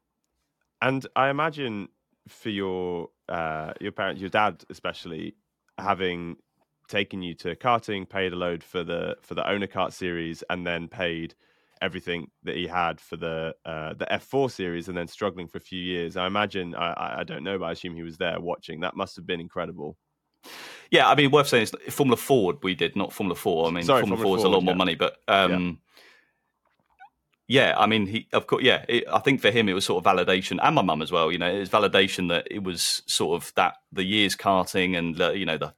And 0.82 1.08
I 1.15 1.30
imagine 1.30 1.88
for 2.28 2.49
your 2.49 3.12
uh, 3.30 3.73
your 3.80 3.93
parents, 3.93 4.19
your 4.19 4.30
dad 4.30 4.65
especially, 4.69 5.36
having 5.78 6.36
taken 6.89 7.21
you 7.21 7.34
to 7.36 7.56
karting, 7.56 8.10
paid 8.10 8.34
a 8.34 8.36
load 8.36 8.63
for 8.63 8.84
the 8.84 9.15
for 9.21 9.36
the 9.36 9.49
owner 9.49 9.67
kart 9.67 9.93
series, 9.93 10.43
and 10.49 10.67
then 10.67 10.88
paid 10.89 11.36
everything 11.82 12.30
that 12.43 12.58
he 12.58 12.67
had 12.67 12.99
for 12.99 13.15
the 13.15 13.56
uh, 13.63 13.93
the 13.93 14.06
F4 14.12 14.52
series, 14.52 14.89
and 14.89 14.97
then 14.97 15.08
struggling 15.08 15.47
for 15.47 15.60
a 15.60 15.62
few 15.62 15.80
years. 15.80 16.17
I 16.17 16.28
imagine 16.28 16.75
I, 16.75 17.19
I- 17.19 17.23
don't 17.23 17.43
know, 17.43 17.58
but 17.60 17.65
I 17.65 17.71
assume 17.71 17.95
he 17.95 18.04
was 18.04 18.17
there 18.17 18.39
watching. 18.39 18.82
That 18.82 18.95
must 18.95 19.15
have 19.15 19.25
been 19.25 19.39
incredible. 19.39 19.97
Yeah, 20.91 21.08
I 21.08 21.15
mean, 21.15 21.32
worth 21.32 21.47
saying 21.47 21.63
is 21.63 21.71
Formula 21.89 22.17
Ford 22.17 22.58
we 22.63 22.75
did, 22.75 22.95
not 22.95 23.13
Formula 23.13 23.36
Four. 23.36 23.67
I 23.67 23.71
mean, 23.71 23.84
Sorry, 23.84 24.02
Formula, 24.02 24.17
Formula 24.17 24.38
Four 24.38 24.38
is 24.38 24.43
a 24.43 24.49
lot 24.49 24.63
more 24.63 24.73
yeah. 24.73 24.78
money, 24.78 24.95
but 24.95 25.17
um, 25.28 25.80
yeah. 27.47 27.75
I 27.78 27.86
mean, 27.86 28.08
he 28.08 28.28
of 28.34 28.47
course, 28.47 28.63
yeah. 28.63 28.86
It, 28.89 29.04
I 29.12 29.19
think 29.19 29.41
for 29.41 29.52
him 29.52 29.69
it 29.69 29.73
was 29.73 29.86
sort 29.86 30.04
of 30.04 30.12
validation, 30.12 30.60
and 30.62 30.75
my 30.75 30.82
mum 30.82 31.02
as 31.02 31.12
well. 31.12 31.32
You 31.32 31.38
know, 31.38 31.52
it 31.54 31.60
was 31.60 31.69
validation 31.69 32.30
that 32.30 32.47
it 32.49 32.63
was 32.63 33.04
sort 33.06 33.41
of 33.41 33.54
that 33.56 33.75
the 33.91 34.04
years 34.04 34.36
karting 34.36 34.97
and 34.97 35.15
the, 35.15 35.32
you 35.32 35.45
know 35.45 35.58
the 35.58 35.73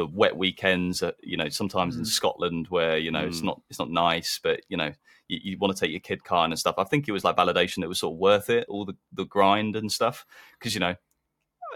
the 0.00 0.06
wet 0.06 0.36
weekends. 0.36 1.02
Uh, 1.02 1.12
you 1.22 1.36
know, 1.36 1.48
sometimes 1.48 1.96
in 1.96 2.02
Mm. 2.02 2.06
Scotland 2.06 2.66
where 2.68 2.96
you 2.98 3.10
know 3.10 3.24
it's 3.26 3.40
Mm. 3.40 3.44
not 3.48 3.60
it's 3.70 3.78
not 3.78 3.90
nice, 3.90 4.40
but 4.42 4.60
you 4.68 4.76
know. 4.76 4.92
You, 5.32 5.38
you 5.42 5.58
want 5.58 5.76
to 5.76 5.80
take 5.80 5.92
your 5.92 6.00
kid 6.00 6.24
car 6.24 6.44
and 6.44 6.58
stuff. 6.58 6.74
I 6.76 6.82
think 6.82 7.06
it 7.06 7.12
was 7.12 7.22
like 7.22 7.36
validation 7.36 7.82
that 7.82 7.88
was 7.88 8.00
sort 8.00 8.14
of 8.14 8.18
worth 8.18 8.50
it, 8.50 8.66
all 8.68 8.84
the, 8.84 8.96
the 9.12 9.24
grind 9.24 9.76
and 9.76 9.92
stuff. 9.92 10.26
Because 10.58 10.74
you 10.74 10.80
know, 10.80 10.96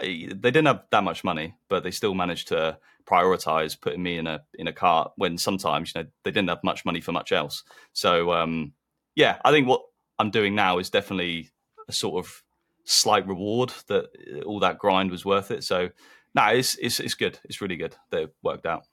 they 0.01 0.51
didn't 0.51 0.65
have 0.65 0.83
that 0.91 1.05
much 1.05 1.23
money, 1.23 1.55
but 1.69 1.83
they 1.83 1.91
still 1.91 2.13
managed 2.13 2.49
to 2.49 2.77
prioritize 3.05 3.79
putting 3.79 4.03
me 4.03 4.17
in 4.17 4.27
a 4.27 4.43
in 4.55 4.67
a 4.67 4.73
cart 4.73 5.13
when 5.15 5.37
sometimes 5.37 5.93
you 5.95 6.01
know 6.01 6.07
they 6.23 6.31
didn't 6.31 6.49
have 6.49 6.63
much 6.63 6.83
money 6.85 6.99
for 7.01 7.13
much 7.13 7.31
else. 7.31 7.63
So 7.93 8.33
um, 8.33 8.73
yeah, 9.15 9.37
I 9.45 9.51
think 9.51 9.67
what 9.67 9.83
I'm 10.19 10.31
doing 10.31 10.55
now 10.55 10.79
is 10.79 10.89
definitely 10.89 11.49
a 11.87 11.93
sort 11.93 12.25
of 12.25 12.43
slight 12.83 13.25
reward 13.27 13.71
that 13.87 14.05
uh, 14.35 14.41
all 14.41 14.59
that 14.59 14.79
grind 14.79 15.11
was 15.11 15.23
worth 15.23 15.51
it. 15.51 15.63
So 15.63 15.89
no, 16.35 16.47
it's 16.47 16.75
it's 16.75 16.99
it's 16.99 17.13
good. 17.15 17.39
It's 17.45 17.61
really 17.61 17.77
good 17.77 17.95
They 18.11 18.27
worked 18.43 18.65
out. 18.65 18.83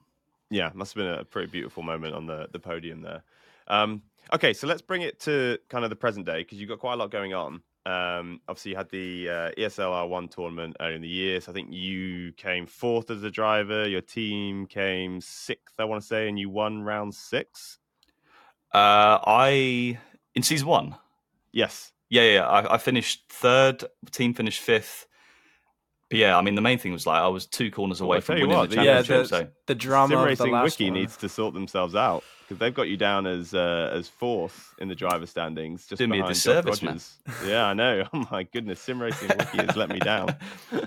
Yeah, 0.50 0.70
must 0.74 0.94
have 0.94 1.02
been 1.04 1.12
a 1.20 1.24
pretty 1.24 1.50
beautiful 1.50 1.82
moment 1.82 2.14
on 2.14 2.26
the 2.26 2.48
the 2.52 2.58
podium 2.58 3.02
there. 3.02 3.22
Um, 3.68 4.02
okay, 4.34 4.52
so 4.52 4.66
let's 4.66 4.82
bring 4.82 5.02
it 5.02 5.18
to 5.20 5.58
kind 5.68 5.84
of 5.84 5.90
the 5.90 5.96
present 5.96 6.26
day 6.26 6.38
because 6.42 6.58
you've 6.58 6.68
got 6.68 6.78
quite 6.78 6.94
a 6.94 6.96
lot 6.96 7.10
going 7.10 7.32
on. 7.34 7.62
Um, 7.84 8.40
obviously, 8.48 8.72
you 8.72 8.76
had 8.76 8.90
the 8.90 9.28
uh, 9.28 9.50
ESL 9.58 10.08
R1 10.08 10.30
tournament 10.30 10.76
earlier 10.78 10.94
in 10.96 11.02
the 11.02 11.08
year. 11.08 11.40
So 11.40 11.50
I 11.50 11.54
think 11.54 11.72
you 11.72 12.32
came 12.34 12.66
fourth 12.66 13.10
as 13.10 13.22
a 13.24 13.30
driver. 13.30 13.88
Your 13.88 14.00
team 14.02 14.66
came 14.66 15.20
sixth, 15.20 15.74
I 15.80 15.84
want 15.84 16.00
to 16.02 16.06
say, 16.06 16.28
and 16.28 16.38
you 16.38 16.48
won 16.48 16.82
round 16.82 17.14
six. 17.14 17.78
Uh, 18.72 19.18
I 19.26 19.98
in 20.34 20.42
season 20.42 20.68
one, 20.68 20.96
Yes. 21.52 21.92
yeah, 22.08 22.22
yeah, 22.22 22.46
I, 22.46 22.74
I 22.74 22.78
finished 22.78 23.24
third. 23.28 23.84
Team 24.10 24.32
finished 24.34 24.60
fifth. 24.60 25.06
But 26.12 26.18
yeah, 26.18 26.36
I 26.36 26.42
mean 26.42 26.54
the 26.54 26.60
main 26.60 26.78
thing 26.78 26.92
was 26.92 27.06
like 27.06 27.20
I 27.22 27.28
was 27.28 27.46
two 27.46 27.70
corners 27.70 28.00
away 28.02 28.18
I 28.18 28.20
from 28.20 28.36
you 28.36 28.42
winning 28.42 28.58
what, 28.58 28.70
the 28.70 28.76
the- 28.76 28.84
yeah, 28.84 29.02
championship. 29.02 29.22
the, 29.30 29.36
so 29.46 29.48
the 29.66 29.74
drama 29.74 30.08
Sim 30.08 30.18
of 30.18 30.22
the 30.22 30.28
Racing 30.28 30.52
last 30.52 30.64
Wiki 30.78 30.90
one. 30.90 31.00
needs 31.00 31.16
to 31.16 31.28
sort 31.28 31.54
themselves 31.54 31.94
out 31.94 32.22
because 32.42 32.58
they've 32.58 32.74
got 32.74 32.88
you 32.88 32.96
down 32.98 33.26
as 33.26 33.54
uh, 33.54 33.90
as 33.94 34.08
fourth 34.08 34.74
in 34.78 34.88
the 34.88 34.94
driver 34.94 35.24
standings. 35.26 35.86
Just 35.86 35.98
Doing 35.98 36.10
me 36.10 36.18
a 36.18 36.22
behind 36.22 36.34
Josh 36.36 36.44
disservice, 36.64 36.82
man. 36.82 37.00
Yeah, 37.48 37.64
I 37.66 37.72
know. 37.74 38.04
Oh 38.12 38.26
my 38.30 38.42
goodness, 38.42 38.78
Sim 38.80 39.00
Racing 39.00 39.28
Wiki 39.38 39.56
has 39.66 39.74
let 39.76 39.88
me 39.88 39.98
down. 40.00 40.36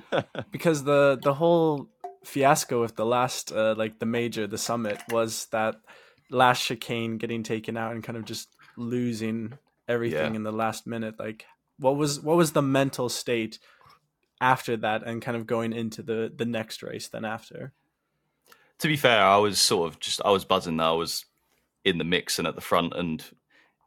because 0.52 0.84
the 0.84 1.20
the 1.22 1.34
whole 1.34 1.90
fiasco 2.24 2.82
with 2.82 2.96
the 2.96 3.06
last 3.06 3.52
uh, 3.52 3.76
like 3.78 4.00
the 4.00 4.06
major 4.06 4.48
the 4.48 4.58
summit 4.58 5.00
was 5.10 5.48
that 5.52 5.76
last 6.30 6.64
chicane 6.66 7.18
getting 7.18 7.44
taken 7.44 7.78
out 7.78 7.92
and 7.94 8.04
kind 8.04 8.18
of 8.18 8.26
just 8.26 8.50
losing 8.78 9.54
everything 9.88 10.32
Yeah. 10.34 10.36
in 10.38 10.44
the 10.44 10.52
last 10.52 10.88
minute 10.88 11.20
like 11.20 11.46
what 11.78 11.96
was 11.96 12.20
what 12.20 12.36
was 12.36 12.54
the 12.54 12.62
mental 12.64 13.10
state 13.10 13.60
after 14.42 14.78
that 14.78 15.04
and 15.04 15.22
kind 15.22 15.38
of 15.38 15.48
going 15.48 15.74
into 15.74 16.02
the 16.04 16.32
the 16.36 16.46
next 16.46 16.84
race 16.84 17.08
then 17.08 17.26
after 17.26 17.74
to 18.80 18.88
be 18.88 18.98
fair, 18.98 19.24
I 19.24 19.38
was 19.38 19.60
sort 19.60 19.92
of 19.92 20.00
just 20.00 20.22
I 20.24 20.32
was 20.32 20.46
buzzing 20.46 20.80
I 20.80 20.92
was 20.92 21.26
in 21.84 21.98
the 21.98 22.04
mix 22.04 22.40
and 22.40 22.48
at 22.48 22.56
the 22.56 22.62
front 22.62 22.94
and 22.96 23.24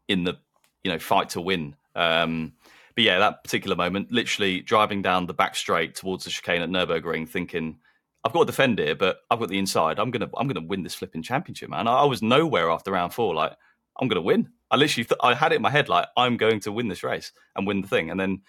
in 0.06 0.24
the 0.24 0.38
you 0.82 0.90
know 0.90 0.98
fight 0.98 1.30
to 1.30 1.40
win. 1.40 1.76
Um, 1.94 2.54
but 2.94 3.04
yeah, 3.04 3.18
that 3.18 3.44
particular 3.44 3.76
moment, 3.76 4.10
literally 4.10 4.60
driving 4.60 5.02
down 5.02 5.26
the 5.26 5.34
back 5.34 5.56
straight 5.56 5.94
towards 5.94 6.24
the 6.24 6.30
chicane 6.30 6.62
at 6.62 6.70
Nurburgring, 6.70 7.28
thinking 7.28 7.78
I've 8.24 8.32
got 8.32 8.40
to 8.40 8.46
defend 8.46 8.78
here, 8.78 8.94
but 8.94 9.20
I've 9.30 9.38
got 9.38 9.48
the 9.48 9.58
inside. 9.58 9.98
I'm 9.98 10.10
gonna 10.10 10.30
I'm 10.36 10.48
gonna 10.48 10.66
win 10.66 10.82
this 10.82 10.94
flipping 10.94 11.22
championship, 11.22 11.70
man. 11.70 11.86
I, 11.86 11.98
I 11.98 12.04
was 12.04 12.22
nowhere 12.22 12.70
after 12.70 12.92
round 12.92 13.12
four. 13.12 13.34
Like 13.34 13.52
I'm 14.00 14.08
gonna 14.08 14.22
win. 14.22 14.48
I 14.70 14.76
literally 14.76 15.04
th- 15.04 15.20
I 15.22 15.34
had 15.34 15.52
it 15.52 15.56
in 15.56 15.62
my 15.62 15.70
head 15.70 15.88
like 15.88 16.06
I'm 16.16 16.36
going 16.36 16.60
to 16.60 16.72
win 16.72 16.88
this 16.88 17.02
race 17.02 17.32
and 17.56 17.66
win 17.66 17.82
the 17.82 17.88
thing, 17.88 18.10
and 18.10 18.18
then 18.18 18.42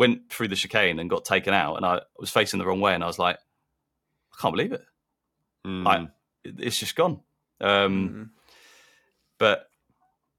went 0.00 0.30
through 0.32 0.48
the 0.48 0.56
chicane 0.56 0.98
and 0.98 1.08
got 1.08 1.24
taken 1.24 1.54
out, 1.54 1.76
and 1.76 1.86
I 1.86 2.00
was 2.18 2.30
facing 2.30 2.58
the 2.58 2.66
wrong 2.66 2.80
way, 2.80 2.94
and 2.94 3.04
I 3.04 3.06
was 3.06 3.18
like, 3.18 3.36
I 3.36 4.36
can't 4.40 4.54
believe 4.54 4.72
it 4.72 4.84
Mm. 5.66 6.10
It's 6.42 6.78
just 6.78 6.96
gone. 6.96 7.20
Um, 7.60 8.08
Mhm. 8.08 8.30
But 9.38 9.70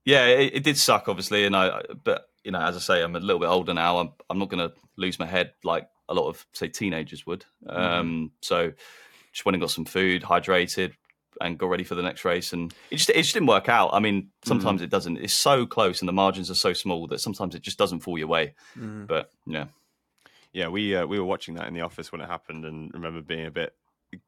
yeah, 0.04 0.26
it, 0.26 0.56
it 0.56 0.64
did 0.64 0.78
suck, 0.78 1.08
obviously. 1.08 1.46
And 1.46 1.56
I, 1.56 1.84
but 2.04 2.26
you 2.44 2.52
know, 2.52 2.60
as 2.60 2.76
I 2.76 2.80
say, 2.80 3.04
I'm 3.04 3.16
a 3.16 3.20
little 3.20 3.40
bit 3.40 3.50
older 3.50 3.74
now. 3.74 4.00
I'm, 4.00 4.10
I'm 4.30 4.40
not 4.40 4.50
going 4.50 4.68
to 4.68 4.74
lose 4.98 5.20
my 5.20 5.28
head 5.28 5.54
like 5.64 5.88
a 6.10 6.14
lot 6.16 6.28
of 6.28 6.44
say 6.54 6.70
teenagers 6.70 7.26
would. 7.28 7.46
Um, 7.68 8.32
So 8.42 8.74
just 9.32 9.46
went 9.46 9.56
and 9.56 9.62
got 9.62 9.70
some 9.70 9.86
food, 9.86 10.24
hydrated, 10.24 10.94
and 11.42 11.58
got 11.58 11.70
ready 11.70 11.84
for 11.84 11.96
the 11.96 12.02
next 12.02 12.26
race. 12.26 12.54
And 12.54 12.74
it 12.90 12.98
just 12.98 13.10
it 13.10 13.22
just 13.22 13.34
didn't 13.34 13.48
work 13.48 13.70
out. 13.70 13.92
I 13.94 14.00
mean, 14.00 14.30
sometimes 14.44 14.82
it 14.82 14.90
doesn't. 14.90 15.18
It's 15.18 15.34
so 15.34 15.66
close, 15.66 16.02
and 16.02 16.08
the 16.08 16.14
margins 16.14 16.50
are 16.50 16.56
so 16.56 16.74
small 16.74 17.08
that 17.08 17.20
sometimes 17.20 17.56
it 17.56 17.62
just 17.62 17.78
doesn't 17.78 18.02
fall 18.02 18.18
your 18.18 18.28
way. 18.28 18.54
Mhm. 18.78 19.08
But 19.08 19.32
yeah, 19.46 19.66
yeah, 20.54 20.68
we 20.68 20.96
uh, 20.96 21.06
we 21.06 21.20
were 21.20 21.26
watching 21.26 21.56
that 21.56 21.68
in 21.68 21.74
the 21.74 21.82
office 21.82 22.12
when 22.12 22.22
it 22.22 22.28
happened, 22.28 22.66
and 22.66 22.94
remember 22.94 23.22
being 23.22 23.46
a 23.46 23.52
bit 23.52 23.76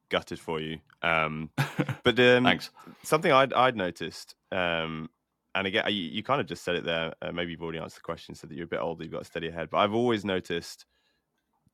gutted 0.08 0.40
for 0.40 0.60
you. 0.60 0.78
Um, 1.02 1.50
but 2.02 2.18
um, 2.18 2.44
thanks. 2.44 2.70
something 3.02 3.32
I'd 3.32 3.52
I'd 3.52 3.76
noticed 3.76 4.34
um, 4.52 5.10
and 5.54 5.66
again, 5.66 5.84
you, 5.88 6.02
you, 6.02 6.22
kind 6.22 6.40
of 6.40 6.46
just 6.46 6.64
said 6.64 6.74
it 6.74 6.84
there. 6.84 7.14
Uh, 7.22 7.30
maybe 7.32 7.52
you've 7.52 7.62
already 7.62 7.78
answered 7.78 7.98
the 7.98 8.02
question, 8.02 8.34
said 8.34 8.50
that 8.50 8.56
you're 8.56 8.64
a 8.64 8.68
bit 8.68 8.80
older, 8.80 9.04
you've 9.04 9.12
got 9.12 9.22
a 9.22 9.26
steady 9.26 9.50
head. 9.50 9.70
But 9.70 9.78
I've 9.78 9.94
always 9.94 10.24
noticed 10.24 10.84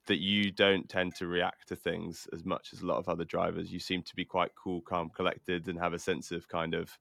that 0.06 0.18
you 0.18 0.50
don't 0.50 0.88
tend 0.88 1.14
to 1.16 1.26
react 1.26 1.68
to 1.68 1.76
things 1.76 2.26
as 2.32 2.44
much 2.44 2.70
as 2.72 2.80
a 2.80 2.86
lot 2.86 2.98
of 2.98 3.08
other 3.08 3.24
drivers. 3.24 3.72
You 3.72 3.78
seem 3.78 4.02
to 4.02 4.16
be 4.16 4.24
quite 4.24 4.50
cool, 4.62 4.80
calm, 4.80 5.10
collected, 5.10 5.68
and 5.68 5.78
have 5.78 5.92
a 5.92 5.98
sense 5.98 6.30
of 6.30 6.48
kind 6.48 6.74
of 6.74 6.98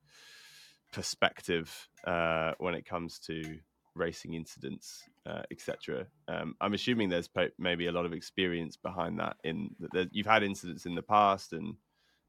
perspective 0.91 1.87
uh, 2.05 2.53
when 2.59 2.73
it 2.73 2.85
comes 2.85 3.19
to 3.19 3.59
racing 3.95 4.33
incidents, 4.33 5.03
uh, 5.25 5.43
etc. 5.51 6.07
Um, 6.27 6.55
I'm 6.61 6.73
assuming 6.73 7.09
there's 7.09 7.29
maybe 7.57 7.87
a 7.87 7.91
lot 7.91 8.05
of 8.05 8.13
experience 8.13 8.77
behind 8.77 9.19
that. 9.19 9.37
In 9.43 9.75
that 9.93 10.09
you've 10.11 10.25
had 10.25 10.43
incidents 10.43 10.85
in 10.85 10.95
the 10.95 11.01
past 11.01 11.53
and 11.53 11.75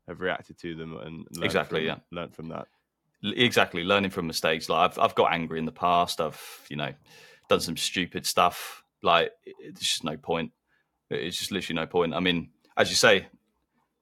have 0.09 0.21
reacted 0.21 0.59
to 0.59 0.75
them 0.75 0.97
and 0.97 1.27
exactly, 1.43 1.81
from, 1.81 1.87
yeah, 1.87 1.97
learned 2.11 2.35
from 2.35 2.49
that. 2.49 2.67
Exactly, 3.23 3.85
learning 3.85 4.11
from 4.11 4.27
mistakes. 4.27 4.69
Like 4.69 4.91
I've 4.91 4.99
I've 4.99 5.15
got 5.15 5.33
angry 5.33 5.59
in 5.59 5.67
the 5.67 5.73
past. 5.73 6.21
I've 6.21 6.41
you 6.69 6.77
know 6.77 6.93
done 7.49 7.61
some 7.61 7.77
stupid 7.77 8.27
stuff. 8.27 8.83
Like 9.03 9.33
it's 9.45 9.81
just 9.81 10.05
no 10.05 10.17
point. 10.17 10.53
It's 11.11 11.39
just 11.39 11.53
literally 11.53 11.81
no 11.81 11.87
point. 11.87 12.15
I 12.15 12.21
mean, 12.21 12.51
as 12.77 12.89
you 12.91 12.97
say, 12.97 13.27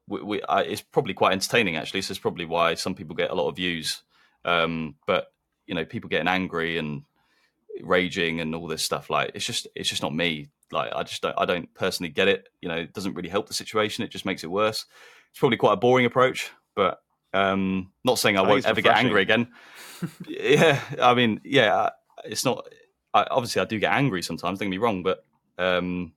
we, 0.07 0.23
we 0.23 0.43
I, 0.43 0.63
it's 0.63 0.83
probably 0.83 1.15
quite 1.15 1.33
entertaining 1.33 1.77
actually. 1.77 2.03
So 2.03 2.13
it's 2.13 2.21
probably 2.21 2.45
why 2.45 2.75
some 2.75 2.95
people 2.95 3.17
get 3.17 3.31
a 3.31 3.35
lot 3.35 3.49
of 3.49 3.57
views. 3.57 4.03
Um, 4.45 4.97
but 5.07 5.29
you 5.67 5.75
know, 5.75 5.85
people 5.85 6.09
getting 6.09 6.29
angry 6.29 6.79
and 6.79 7.03
raging 7.83 8.41
and 8.41 8.55
all 8.55 8.67
this 8.67 8.83
stuff 8.83 9.11
like 9.11 9.31
it's 9.35 9.45
just 9.45 9.67
it's 9.75 9.89
just 9.89 10.03
not 10.03 10.15
me 10.15 10.49
like 10.73 10.91
i 10.95 11.03
just 11.03 11.23
don't 11.23 11.35
i 11.39 11.45
don't 11.45 11.73
personally 11.75 12.11
get 12.11 12.29
it 12.29 12.49
you 12.61 12.69
know 12.69 12.77
it 12.77 12.93
doesn't 12.93 13.15
really 13.15 13.29
help 13.29 13.47
the 13.47 13.55
situation 13.55 14.05
it 14.05 14.11
just 14.11 14.27
makes 14.27 14.45
it 14.45 14.51
worse 14.51 14.87
it's 15.31 15.39
probably 15.39 15.57
quite 15.57 15.75
a 15.75 15.77
boring 15.77 16.07
approach 16.07 16.51
but 16.75 17.01
um 17.35 17.91
not 18.05 18.19
saying 18.19 18.37
i, 18.37 18.43
won't 18.43 18.67
ever 18.67 18.81
get 18.81 18.97
angry 18.97 19.23
again 19.23 19.49
yeah 20.29 20.81
i 21.01 21.15
mean 21.15 21.41
yeah 21.45 21.91
it's 22.25 22.45
not 22.45 22.67
I, 23.15 23.27
obviously 23.31 23.63
i 23.63 23.65
do 23.65 23.79
get 23.79 23.93
angry 23.93 24.23
sometimes 24.23 24.59
don't 24.59 24.67
get 24.67 24.71
me 24.71 24.79
wrong 24.79 25.03
but 25.03 25.25
um 25.59 26.13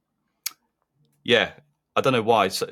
yeah 1.23 1.51
i 1.95 2.01
don't 2.01 2.13
know 2.13 2.21
why 2.21 2.47
so, 2.47 2.67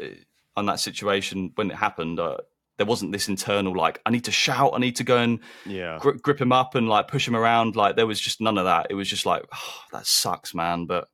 on 0.55 0.65
that 0.65 0.79
situation 0.79 1.51
when 1.55 1.71
it 1.71 1.75
happened 1.75 2.19
uh, 2.19 2.37
there 2.79 2.85
wasn't 2.85 3.11
this 3.11 3.27
internal 3.27 3.75
like 3.75 4.01
I 4.05 4.09
need 4.09 4.23
to 4.23 4.31
shout, 4.31 4.71
I 4.73 4.79
need 4.79 4.95
to 4.95 5.03
go 5.03 5.17
and 5.17 5.39
yeah 5.65 5.99
gri- 5.99 6.17
grip 6.17 6.39
him 6.39 6.53
up 6.53 6.75
and 6.75 6.87
like 6.87 7.09
push 7.09 7.27
him 7.27 7.35
around. 7.35 7.75
Like 7.75 7.97
there 7.97 8.07
was 8.07 8.19
just 8.19 8.39
none 8.39 8.57
of 8.57 8.63
that. 8.63 8.87
It 8.89 8.93
was 8.93 9.09
just 9.09 9.25
like 9.25 9.43
oh, 9.53 9.81
that 9.91 10.07
sucks, 10.07 10.55
man. 10.55 10.85
But 10.85 11.09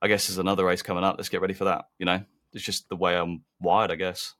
I 0.00 0.08
guess 0.08 0.26
there's 0.26 0.38
another 0.38 0.64
race 0.64 0.80
coming 0.80 1.04
up. 1.04 1.16
Let's 1.18 1.28
get 1.28 1.42
ready 1.42 1.52
for 1.52 1.64
that. 1.64 1.84
You 1.98 2.06
know, 2.06 2.24
it's 2.54 2.64
just 2.64 2.88
the 2.88 2.96
way 2.96 3.16
I'm 3.16 3.42
wired, 3.60 3.90
I 3.90 3.96
guess. 3.96 4.34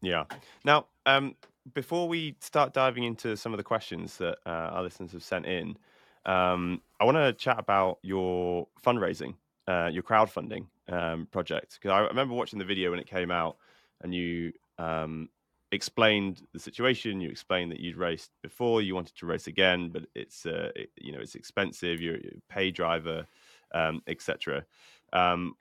Yeah. 0.00 0.24
Now, 0.64 0.86
um, 1.06 1.34
before 1.74 2.08
we 2.08 2.36
start 2.40 2.72
diving 2.72 3.02
into 3.02 3.36
some 3.36 3.52
of 3.52 3.58
the 3.58 3.64
questions 3.64 4.16
that 4.18 4.38
uh, 4.46 4.70
our 4.72 4.82
listeners 4.84 5.10
have 5.10 5.24
sent 5.24 5.44
in, 5.44 5.76
um, 6.24 6.82
I 7.00 7.04
want 7.04 7.16
to 7.16 7.32
chat 7.32 7.58
about 7.58 7.98
your 8.02 8.68
fundraising, 8.84 9.34
uh, 9.66 9.90
your 9.92 10.04
crowdfunding 10.04 10.66
um, 10.90 11.26
project. 11.30 11.78
Because 11.80 11.94
I 11.94 12.00
remember 12.00 12.34
watching 12.34 12.58
the 12.58 12.64
video 12.64 12.90
when 12.90 13.00
it 13.00 13.06
came 13.06 13.30
out, 13.30 13.56
and 14.02 14.14
you 14.14 14.52
um, 14.78 15.28
explained 15.72 16.42
the 16.52 16.58
situation. 16.58 17.20
You 17.20 17.30
explained 17.30 17.72
that 17.72 17.80
you'd 17.80 17.96
raced 17.96 18.30
before, 18.42 18.82
you 18.82 18.94
wanted 18.94 19.16
to 19.16 19.26
race 19.26 19.46
again, 19.46 19.90
but 19.90 20.04
it's 20.14 20.46
uh, 20.46 20.70
it, 20.74 20.90
you 20.96 21.12
know 21.12 21.20
it's 21.20 21.34
expensive. 21.34 22.00
You're, 22.00 22.16
a 22.16 22.42
pay 22.48 22.70
driver, 22.70 23.26
um, 23.72 24.02
etc. 24.06 24.64
Um, 25.12 25.54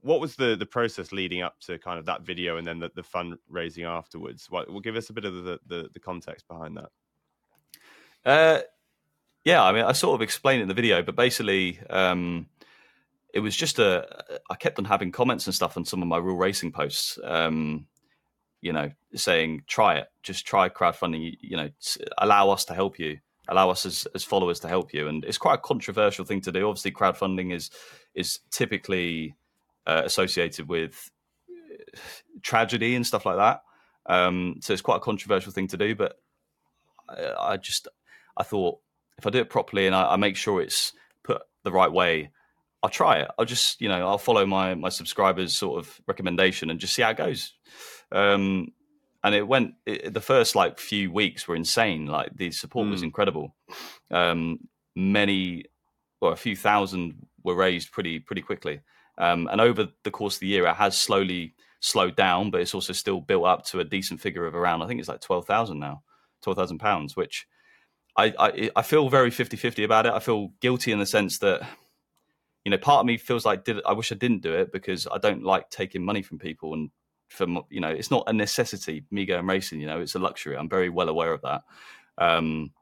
what 0.00 0.20
was 0.20 0.36
the 0.36 0.56
the 0.56 0.66
process 0.66 1.12
leading 1.12 1.42
up 1.42 1.60
to 1.60 1.78
kind 1.78 1.98
of 1.98 2.06
that 2.06 2.22
video 2.22 2.56
and 2.56 2.66
then 2.66 2.78
the, 2.78 2.90
the 2.94 3.02
fundraising 3.02 3.84
afterwards? 3.84 4.50
What 4.50 4.70
will 4.70 4.80
give 4.80 4.96
us 4.96 5.10
a 5.10 5.12
bit 5.12 5.24
of 5.24 5.34
the, 5.44 5.60
the, 5.66 5.88
the 5.92 6.00
context 6.00 6.46
behind 6.48 6.76
that? 6.76 6.90
Uh, 8.24 8.60
yeah, 9.44 9.62
I 9.62 9.72
mean, 9.72 9.84
I 9.84 9.92
sort 9.92 10.14
of 10.14 10.22
explained 10.22 10.62
in 10.62 10.68
the 10.68 10.74
video, 10.74 11.02
but 11.02 11.16
basically, 11.16 11.80
um, 11.90 12.46
it 13.32 13.40
was 13.40 13.56
just 13.56 13.78
a. 13.78 14.40
I 14.50 14.54
kept 14.54 14.78
on 14.78 14.84
having 14.84 15.10
comments 15.10 15.46
and 15.46 15.54
stuff 15.54 15.76
on 15.76 15.84
some 15.84 16.02
of 16.02 16.08
my 16.08 16.18
real 16.18 16.36
racing 16.36 16.72
posts. 16.72 17.18
Um, 17.24 17.86
you 18.60 18.72
know, 18.72 18.90
saying 19.14 19.64
try 19.66 19.96
it, 19.96 20.06
just 20.22 20.46
try 20.46 20.68
crowdfunding. 20.68 21.36
You, 21.40 21.56
know, 21.56 21.70
allow 22.18 22.50
us 22.50 22.64
to 22.66 22.74
help 22.74 22.98
you, 22.98 23.18
allow 23.48 23.70
us 23.70 23.86
as, 23.86 24.06
as 24.14 24.22
followers 24.22 24.60
to 24.60 24.68
help 24.68 24.92
you. 24.92 25.08
And 25.08 25.24
it's 25.24 25.38
quite 25.38 25.54
a 25.54 25.58
controversial 25.58 26.24
thing 26.24 26.42
to 26.42 26.52
do. 26.52 26.68
Obviously, 26.68 26.92
crowdfunding 26.92 27.52
is 27.52 27.70
is 28.14 28.40
typically 28.50 29.34
uh, 29.86 30.02
associated 30.04 30.68
with 30.68 31.10
uh, 31.50 31.98
tragedy 32.42 32.94
and 32.94 33.06
stuff 33.06 33.26
like 33.26 33.36
that. 33.36 33.62
Um, 34.04 34.56
so 34.60 34.72
it's 34.72 34.82
quite 34.82 34.96
a 34.96 35.00
controversial 35.00 35.52
thing 35.52 35.68
to 35.68 35.76
do. 35.78 35.94
But 35.94 36.16
I, 37.08 37.52
I 37.52 37.56
just 37.56 37.88
I 38.36 38.42
thought 38.42 38.78
if 39.16 39.26
I 39.26 39.30
do 39.30 39.38
it 39.38 39.48
properly 39.50 39.86
and 39.86 39.96
I, 39.96 40.12
I 40.12 40.16
make 40.16 40.36
sure 40.36 40.60
it's 40.60 40.92
put 41.24 41.42
the 41.64 41.72
right 41.72 41.90
way, 41.90 42.30
I'll 42.82 42.90
try 42.90 43.18
it. 43.18 43.28
I'll 43.38 43.44
just, 43.44 43.80
you 43.80 43.88
know, 43.88 44.06
I'll 44.06 44.18
follow 44.18 44.44
my 44.44 44.74
my 44.74 44.88
subscribers' 44.88 45.56
sort 45.56 45.78
of 45.78 46.00
recommendation 46.06 46.70
and 46.70 46.80
just 46.80 46.94
see 46.94 47.02
how 47.02 47.10
it 47.10 47.16
goes. 47.16 47.54
Um, 48.10 48.72
and 49.24 49.34
it 49.34 49.46
went. 49.46 49.74
It, 49.86 50.12
the 50.12 50.20
first 50.20 50.56
like 50.56 50.80
few 50.80 51.12
weeks 51.12 51.46
were 51.46 51.54
insane. 51.54 52.06
Like 52.06 52.36
the 52.36 52.50
support 52.50 52.86
mm. 52.86 52.90
was 52.90 53.00
hmm. 53.00 53.06
incredible. 53.06 53.54
Um, 54.10 54.68
many, 54.96 55.66
well, 56.20 56.32
a 56.32 56.36
few 56.36 56.56
thousand 56.56 57.26
were 57.44 57.54
raised 57.54 57.92
pretty 57.92 58.18
pretty 58.18 58.42
quickly. 58.42 58.80
Um, 59.18 59.48
and 59.50 59.60
over 59.60 59.88
the 60.02 60.10
course 60.10 60.36
of 60.36 60.40
the 60.40 60.48
year, 60.48 60.66
it 60.66 60.74
has 60.74 60.96
slowly 60.96 61.54
slowed 61.80 62.16
down, 62.16 62.50
but 62.50 62.60
it's 62.60 62.74
also 62.74 62.92
still 62.92 63.20
built 63.20 63.44
up 63.44 63.64
to 63.66 63.80
a 63.80 63.84
decent 63.84 64.20
figure 64.20 64.46
of 64.46 64.54
around. 64.54 64.82
I 64.82 64.88
think 64.88 64.98
it's 64.98 65.08
like 65.08 65.20
twelve 65.20 65.46
thousand 65.46 65.78
now, 65.78 66.02
twelve 66.42 66.56
thousand 66.56 66.78
pounds, 66.78 67.16
which 67.16 67.46
I, 68.16 68.34
I 68.38 68.70
I 68.76 68.82
feel 68.82 69.08
very 69.08 69.30
50-50 69.30 69.84
about 69.84 70.06
it. 70.06 70.12
I 70.12 70.18
feel 70.18 70.48
guilty 70.60 70.92
in 70.92 70.98
the 70.98 71.06
sense 71.06 71.38
that 71.38 71.62
you 72.64 72.70
know, 72.70 72.78
part 72.78 73.00
of 73.00 73.06
me 73.06 73.16
feels 73.16 73.44
like 73.44 73.64
did 73.64 73.78
I 73.86 73.92
wish 73.92 74.12
I 74.12 74.16
didn't 74.16 74.42
do 74.42 74.54
it 74.54 74.72
because 74.72 75.06
I 75.10 75.18
don't 75.18 75.42
like 75.42 75.70
taking 75.70 76.04
money 76.04 76.22
from 76.22 76.38
people 76.38 76.74
and 76.74 76.90
from 77.28 77.62
you 77.70 77.80
know, 77.80 77.88
it's 77.88 78.10
not 78.10 78.24
a 78.26 78.32
necessity 78.32 79.04
me 79.10 79.24
going 79.24 79.46
racing. 79.46 79.80
You 79.80 79.86
know, 79.86 80.00
it's 80.00 80.14
a 80.14 80.20
luxury. 80.20 80.56
I'm 80.56 80.68
very 80.68 80.88
well 80.88 81.08
aware 81.08 81.32
of 81.32 81.42
that. 81.42 81.62
Um, 82.18 82.72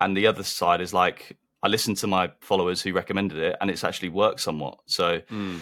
and 0.00 0.16
the 0.16 0.26
other 0.26 0.42
side 0.42 0.80
is 0.80 0.92
like 0.92 1.36
I 1.62 1.68
listened 1.68 1.98
to 1.98 2.06
my 2.06 2.32
followers 2.40 2.82
who 2.82 2.92
recommended 2.92 3.38
it, 3.38 3.56
and 3.60 3.70
it's 3.70 3.84
actually 3.84 4.08
worked 4.08 4.40
somewhat. 4.40 4.78
So, 4.86 5.20
mm. 5.20 5.60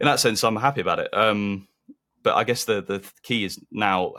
in 0.00 0.04
that 0.04 0.20
sense, 0.20 0.44
I'm 0.44 0.56
happy 0.56 0.82
about 0.82 0.98
it. 0.98 1.08
Um, 1.16 1.68
but 2.22 2.36
I 2.36 2.44
guess 2.44 2.64
the 2.64 2.82
the 2.82 3.08
key 3.22 3.44
is 3.44 3.58
now, 3.70 4.14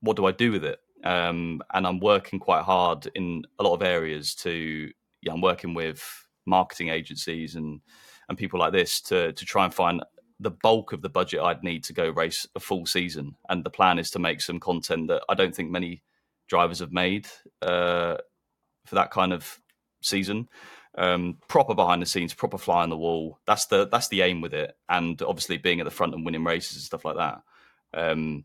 what 0.00 0.16
do 0.16 0.26
I 0.26 0.32
do 0.32 0.52
with 0.52 0.64
it? 0.64 0.78
Um, 1.02 1.62
and 1.72 1.86
I'm 1.86 1.98
working 1.98 2.38
quite 2.38 2.62
hard 2.62 3.10
in 3.14 3.42
a 3.58 3.64
lot 3.64 3.74
of 3.74 3.82
areas 3.82 4.34
to. 4.36 4.90
Yeah, 5.22 5.32
I'm 5.34 5.42
working 5.42 5.74
with 5.74 6.02
marketing 6.46 6.88
agencies 6.88 7.54
and 7.54 7.80
and 8.28 8.38
people 8.38 8.60
like 8.60 8.72
this 8.72 9.00
to 9.00 9.32
to 9.32 9.44
try 9.44 9.64
and 9.64 9.74
find 9.74 10.02
the 10.40 10.50
bulk 10.50 10.92
of 10.92 11.02
the 11.02 11.08
budget 11.08 11.40
I'd 11.40 11.62
need 11.62 11.84
to 11.84 11.92
go 11.92 12.08
race 12.08 12.48
a 12.56 12.60
full 12.60 12.86
season. 12.86 13.36
And 13.48 13.62
the 13.62 13.70
plan 13.70 13.98
is 13.98 14.10
to 14.12 14.18
make 14.18 14.40
some 14.40 14.58
content 14.58 15.08
that 15.08 15.22
I 15.28 15.34
don't 15.34 15.54
think 15.54 15.70
many 15.70 16.02
drivers 16.48 16.78
have 16.78 16.92
made 16.92 17.28
uh, 17.60 18.16
for 18.86 18.94
that 18.94 19.10
kind 19.10 19.32
of 19.32 19.60
season. 20.00 20.48
Um, 20.96 21.38
proper 21.46 21.74
behind 21.74 22.02
the 22.02 22.06
scenes, 22.06 22.34
proper 22.34 22.58
fly 22.58 22.82
on 22.82 22.90
the 22.90 22.96
wall. 22.96 23.38
That's 23.46 23.66
the 23.66 23.86
that's 23.86 24.08
the 24.08 24.22
aim 24.22 24.40
with 24.40 24.54
it. 24.54 24.74
And 24.88 25.20
obviously 25.22 25.58
being 25.58 25.80
at 25.80 25.84
the 25.84 25.90
front 25.90 26.14
and 26.14 26.24
winning 26.24 26.44
races 26.44 26.76
and 26.76 26.82
stuff 26.82 27.04
like 27.04 27.16
that. 27.16 27.42
Um, 27.92 28.44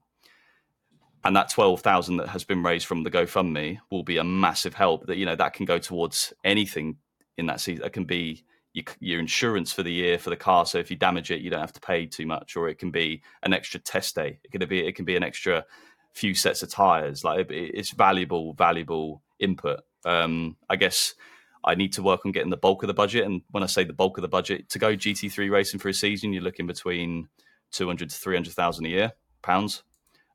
and 1.23 1.35
that 1.35 1.49
12,000 1.49 2.17
that 2.17 2.27
has 2.29 2.43
been 2.43 2.61
raised 2.61 2.85
from 2.85 3.01
the 3.01 3.09
GoFundMe 3.09 3.79
will 3.89 4.03
be 4.03 4.17
a 4.17 4.23
massive 4.23 4.75
help 4.75 5.07
that, 5.07 5.17
you 5.17 5.25
know, 5.25 5.35
that 5.35 5.53
can 5.53 5.65
go 5.65 5.79
towards 5.79 6.33
anything 6.43 6.97
in 7.37 7.47
that 7.47 7.61
season. 7.61 7.85
It 7.85 7.93
can 7.93 8.05
be 8.05 8.45
your, 8.73 8.85
your, 8.99 9.19
insurance 9.19 9.71
for 9.71 9.83
the 9.83 9.91
year 9.91 10.17
for 10.17 10.29
the 10.29 10.35
car. 10.35 10.65
So 10.65 10.77
if 10.79 10.89
you 10.91 10.97
damage 10.97 11.31
it, 11.31 11.41
you 11.41 11.49
don't 11.49 11.61
have 11.61 11.73
to 11.73 11.79
pay 11.79 12.05
too 12.05 12.25
much, 12.25 12.55
or 12.55 12.67
it 12.67 12.79
can 12.79 12.91
be 12.91 13.21
an 13.43 13.53
extra 13.53 13.79
test 13.79 14.15
day. 14.15 14.39
It 14.43 14.51
can 14.51 14.67
be 14.67 14.85
it 14.85 14.95
can 14.95 15.05
be 15.05 15.15
an 15.15 15.23
extra 15.23 15.65
few 16.13 16.33
sets 16.33 16.63
of 16.63 16.69
tires. 16.69 17.23
Like 17.23 17.51
it, 17.51 17.53
it's 17.53 17.91
valuable, 17.91 18.53
valuable 18.53 19.21
input. 19.39 19.81
Um, 20.05 20.57
I 20.69 20.75
guess 20.75 21.15
I 21.63 21.75
need 21.75 21.93
to 21.93 22.03
work 22.03 22.25
on 22.25 22.31
getting 22.31 22.51
the 22.51 22.57
bulk 22.57 22.83
of 22.83 22.87
the 22.87 22.93
budget. 22.93 23.25
And 23.25 23.41
when 23.51 23.63
I 23.63 23.67
say 23.67 23.83
the 23.83 23.93
bulk 23.93 24.17
of 24.17 24.21
the 24.21 24.27
budget, 24.27 24.69
to 24.69 24.79
go 24.79 24.95
GT3 24.95 25.49
racing 25.49 25.79
for 25.79 25.89
a 25.89 25.93
season, 25.93 26.31
you're 26.31 26.43
looking 26.43 26.67
between 26.67 27.27
two 27.71 27.87
hundred 27.87 28.09
to 28.09 28.15
three 28.15 28.35
hundred 28.35 28.53
thousand 28.53 28.85
a 28.85 28.89
year 28.89 29.11
pounds, 29.41 29.83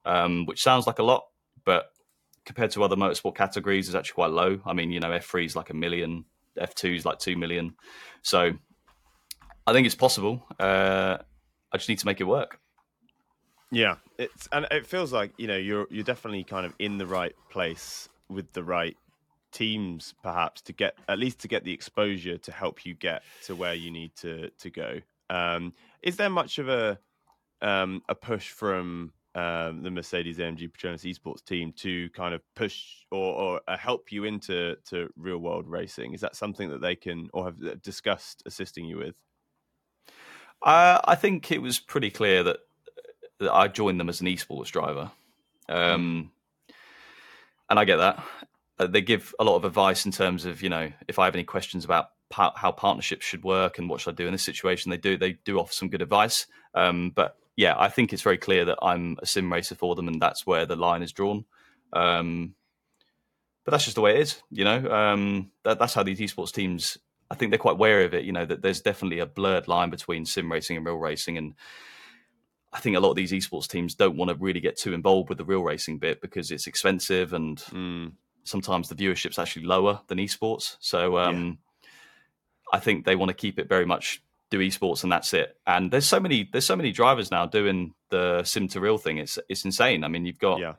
um, 0.04 0.46
which 0.46 0.62
sounds 0.62 0.86
like 0.86 0.98
a 0.98 1.02
lot, 1.02 1.24
but 1.64 1.92
compared 2.44 2.70
to 2.72 2.82
other 2.82 2.96
motorsport 2.96 3.36
categories, 3.36 3.88
is 3.88 3.94
actually 3.94 4.14
quite 4.14 4.30
low. 4.30 4.60
I 4.64 4.72
mean, 4.72 4.90
you 4.90 5.00
know, 5.00 5.10
F3 5.10 5.44
is 5.44 5.56
like 5.56 5.70
a 5.70 5.74
million, 5.74 6.24
F2 6.60 6.96
is 6.96 7.04
like 7.04 7.18
2 7.18 7.36
million. 7.36 7.74
So 8.22 8.52
I 9.66 9.72
think 9.72 9.86
it's 9.86 9.94
possible. 9.94 10.44
Uh, 10.58 11.18
I 11.72 11.76
just 11.76 11.88
need 11.88 11.98
to 11.98 12.06
make 12.06 12.20
it 12.20 12.24
work. 12.24 12.58
Yeah, 13.72 13.96
it's 14.18 14.48
and 14.50 14.66
it 14.72 14.84
feels 14.84 15.12
like 15.12 15.32
you 15.38 15.46
know 15.46 15.56
you're 15.56 15.86
you're 15.90 16.04
definitely 16.04 16.42
kind 16.42 16.66
of 16.66 16.74
in 16.80 16.98
the 16.98 17.06
right 17.06 17.34
place 17.50 18.08
with 18.28 18.52
the 18.52 18.64
right 18.64 18.96
teams, 19.52 20.14
perhaps 20.22 20.60
to 20.62 20.72
get 20.72 20.96
at 21.08 21.20
least 21.20 21.38
to 21.40 21.48
get 21.48 21.62
the 21.62 21.72
exposure 21.72 22.36
to 22.38 22.52
help 22.52 22.84
you 22.84 22.94
get 22.94 23.22
to 23.44 23.54
where 23.54 23.74
you 23.74 23.92
need 23.92 24.14
to 24.16 24.50
to 24.58 24.70
go. 24.70 25.00
Um, 25.28 25.72
is 26.02 26.16
there 26.16 26.30
much 26.30 26.58
of 26.58 26.68
a 26.68 26.98
um, 27.62 28.02
a 28.08 28.14
push 28.16 28.48
from 28.48 29.12
um, 29.34 29.82
the 29.82 29.90
Mercedes 29.90 30.38
AMG 30.38 30.70
Petronas 30.72 31.04
esports 31.04 31.44
team 31.44 31.72
to 31.78 32.08
kind 32.10 32.34
of 32.34 32.42
push 32.54 33.04
or, 33.10 33.34
or 33.34 33.60
uh, 33.68 33.76
help 33.76 34.10
you 34.10 34.24
into 34.24 34.76
to 34.86 35.08
real 35.16 35.38
world 35.38 35.68
racing? 35.68 36.14
Is 36.14 36.20
that 36.20 36.36
something 36.36 36.70
that 36.70 36.80
they 36.80 36.96
can 36.96 37.28
or 37.32 37.44
have 37.44 37.62
uh, 37.62 37.74
discussed 37.82 38.42
assisting 38.46 38.84
you 38.84 38.98
with? 38.98 39.14
Uh, 40.62 41.00
I 41.04 41.14
think 41.14 41.50
it 41.52 41.62
was 41.62 41.78
pretty 41.78 42.10
clear 42.10 42.42
that, 42.42 42.58
that 43.38 43.52
I 43.52 43.68
joined 43.68 44.00
them 44.00 44.08
as 44.08 44.20
an 44.20 44.26
esports 44.26 44.68
driver, 44.68 45.10
um, 45.68 46.32
and 47.70 47.78
I 47.78 47.84
get 47.84 47.96
that. 47.96 48.22
Uh, 48.78 48.86
they 48.86 49.00
give 49.00 49.34
a 49.38 49.44
lot 49.44 49.56
of 49.56 49.64
advice 49.64 50.04
in 50.04 50.12
terms 50.12 50.44
of 50.44 50.62
you 50.62 50.68
know 50.68 50.90
if 51.08 51.18
I 51.18 51.24
have 51.24 51.34
any 51.34 51.44
questions 51.44 51.84
about 51.84 52.10
pa- 52.28 52.54
how 52.56 52.72
partnerships 52.72 53.24
should 53.24 53.44
work 53.44 53.78
and 53.78 53.88
what 53.88 54.00
should 54.00 54.12
I 54.12 54.16
do 54.16 54.26
in 54.26 54.32
this 54.32 54.42
situation. 54.42 54.90
They 54.90 54.98
do 54.98 55.16
they 55.16 55.32
do 55.44 55.58
offer 55.58 55.72
some 55.72 55.88
good 55.88 56.02
advice, 56.02 56.46
um, 56.74 57.10
but 57.14 57.36
yeah, 57.60 57.74
I 57.76 57.90
think 57.90 58.14
it's 58.14 58.22
very 58.22 58.38
clear 58.38 58.64
that 58.64 58.78
I'm 58.80 59.18
a 59.20 59.26
sim 59.26 59.52
racer 59.52 59.74
for 59.74 59.94
them, 59.94 60.08
and 60.08 60.20
that's 60.20 60.46
where 60.46 60.64
the 60.64 60.76
line 60.76 61.02
is 61.02 61.12
drawn. 61.12 61.44
Um, 61.92 62.54
but 63.64 63.72
that's 63.72 63.84
just 63.84 63.96
the 63.96 64.00
way 64.00 64.14
it 64.14 64.20
is, 64.20 64.42
you 64.50 64.64
know. 64.64 64.90
Um, 64.90 65.50
that, 65.64 65.78
that's 65.78 65.92
how 65.92 66.02
these 66.02 66.20
esports 66.20 66.52
teams. 66.52 66.96
I 67.30 67.34
think 67.34 67.50
they're 67.50 67.58
quite 67.58 67.76
wary 67.76 68.06
of 68.06 68.14
it, 68.14 68.24
you 68.24 68.32
know. 68.32 68.46
That 68.46 68.62
there's 68.62 68.80
definitely 68.80 69.18
a 69.18 69.26
blurred 69.26 69.68
line 69.68 69.90
between 69.90 70.24
sim 70.24 70.50
racing 70.50 70.78
and 70.78 70.86
real 70.86 70.96
racing, 70.96 71.36
and 71.36 71.52
I 72.72 72.80
think 72.80 72.96
a 72.96 73.00
lot 73.00 73.10
of 73.10 73.16
these 73.16 73.32
esports 73.32 73.68
teams 73.68 73.94
don't 73.94 74.16
want 74.16 74.30
to 74.30 74.36
really 74.36 74.60
get 74.60 74.78
too 74.78 74.94
involved 74.94 75.28
with 75.28 75.36
the 75.36 75.44
real 75.44 75.62
racing 75.62 75.98
bit 75.98 76.22
because 76.22 76.50
it's 76.50 76.66
expensive 76.66 77.34
and 77.34 77.58
Mm. 77.58 78.12
sometimes 78.44 78.88
the 78.88 78.94
viewership's 78.94 79.38
actually 79.38 79.66
lower 79.66 80.00
than 80.06 80.16
esports. 80.16 80.76
So 80.80 81.18
um, 81.18 81.58
I 82.72 82.78
think 82.78 83.04
they 83.04 83.16
want 83.16 83.28
to 83.28 83.34
keep 83.34 83.58
it 83.58 83.68
very 83.68 83.84
much 83.84 84.22
do 84.50 84.58
esports 84.58 85.02
and 85.04 85.12
that's 85.12 85.32
it. 85.32 85.56
And 85.66 85.90
there's 85.90 86.06
so 86.06 86.18
many 86.20 86.48
there's 86.50 86.66
so 86.66 86.76
many 86.76 86.92
drivers 86.92 87.30
now 87.30 87.46
doing 87.46 87.94
the 88.10 88.42
sim 88.44 88.68
to 88.68 88.80
real 88.80 88.98
thing. 88.98 89.18
It's 89.18 89.38
it's 89.48 89.64
insane. 89.64 90.04
I 90.04 90.08
mean, 90.08 90.26
you've 90.26 90.38
got 90.38 90.58
Yeah. 90.60 90.74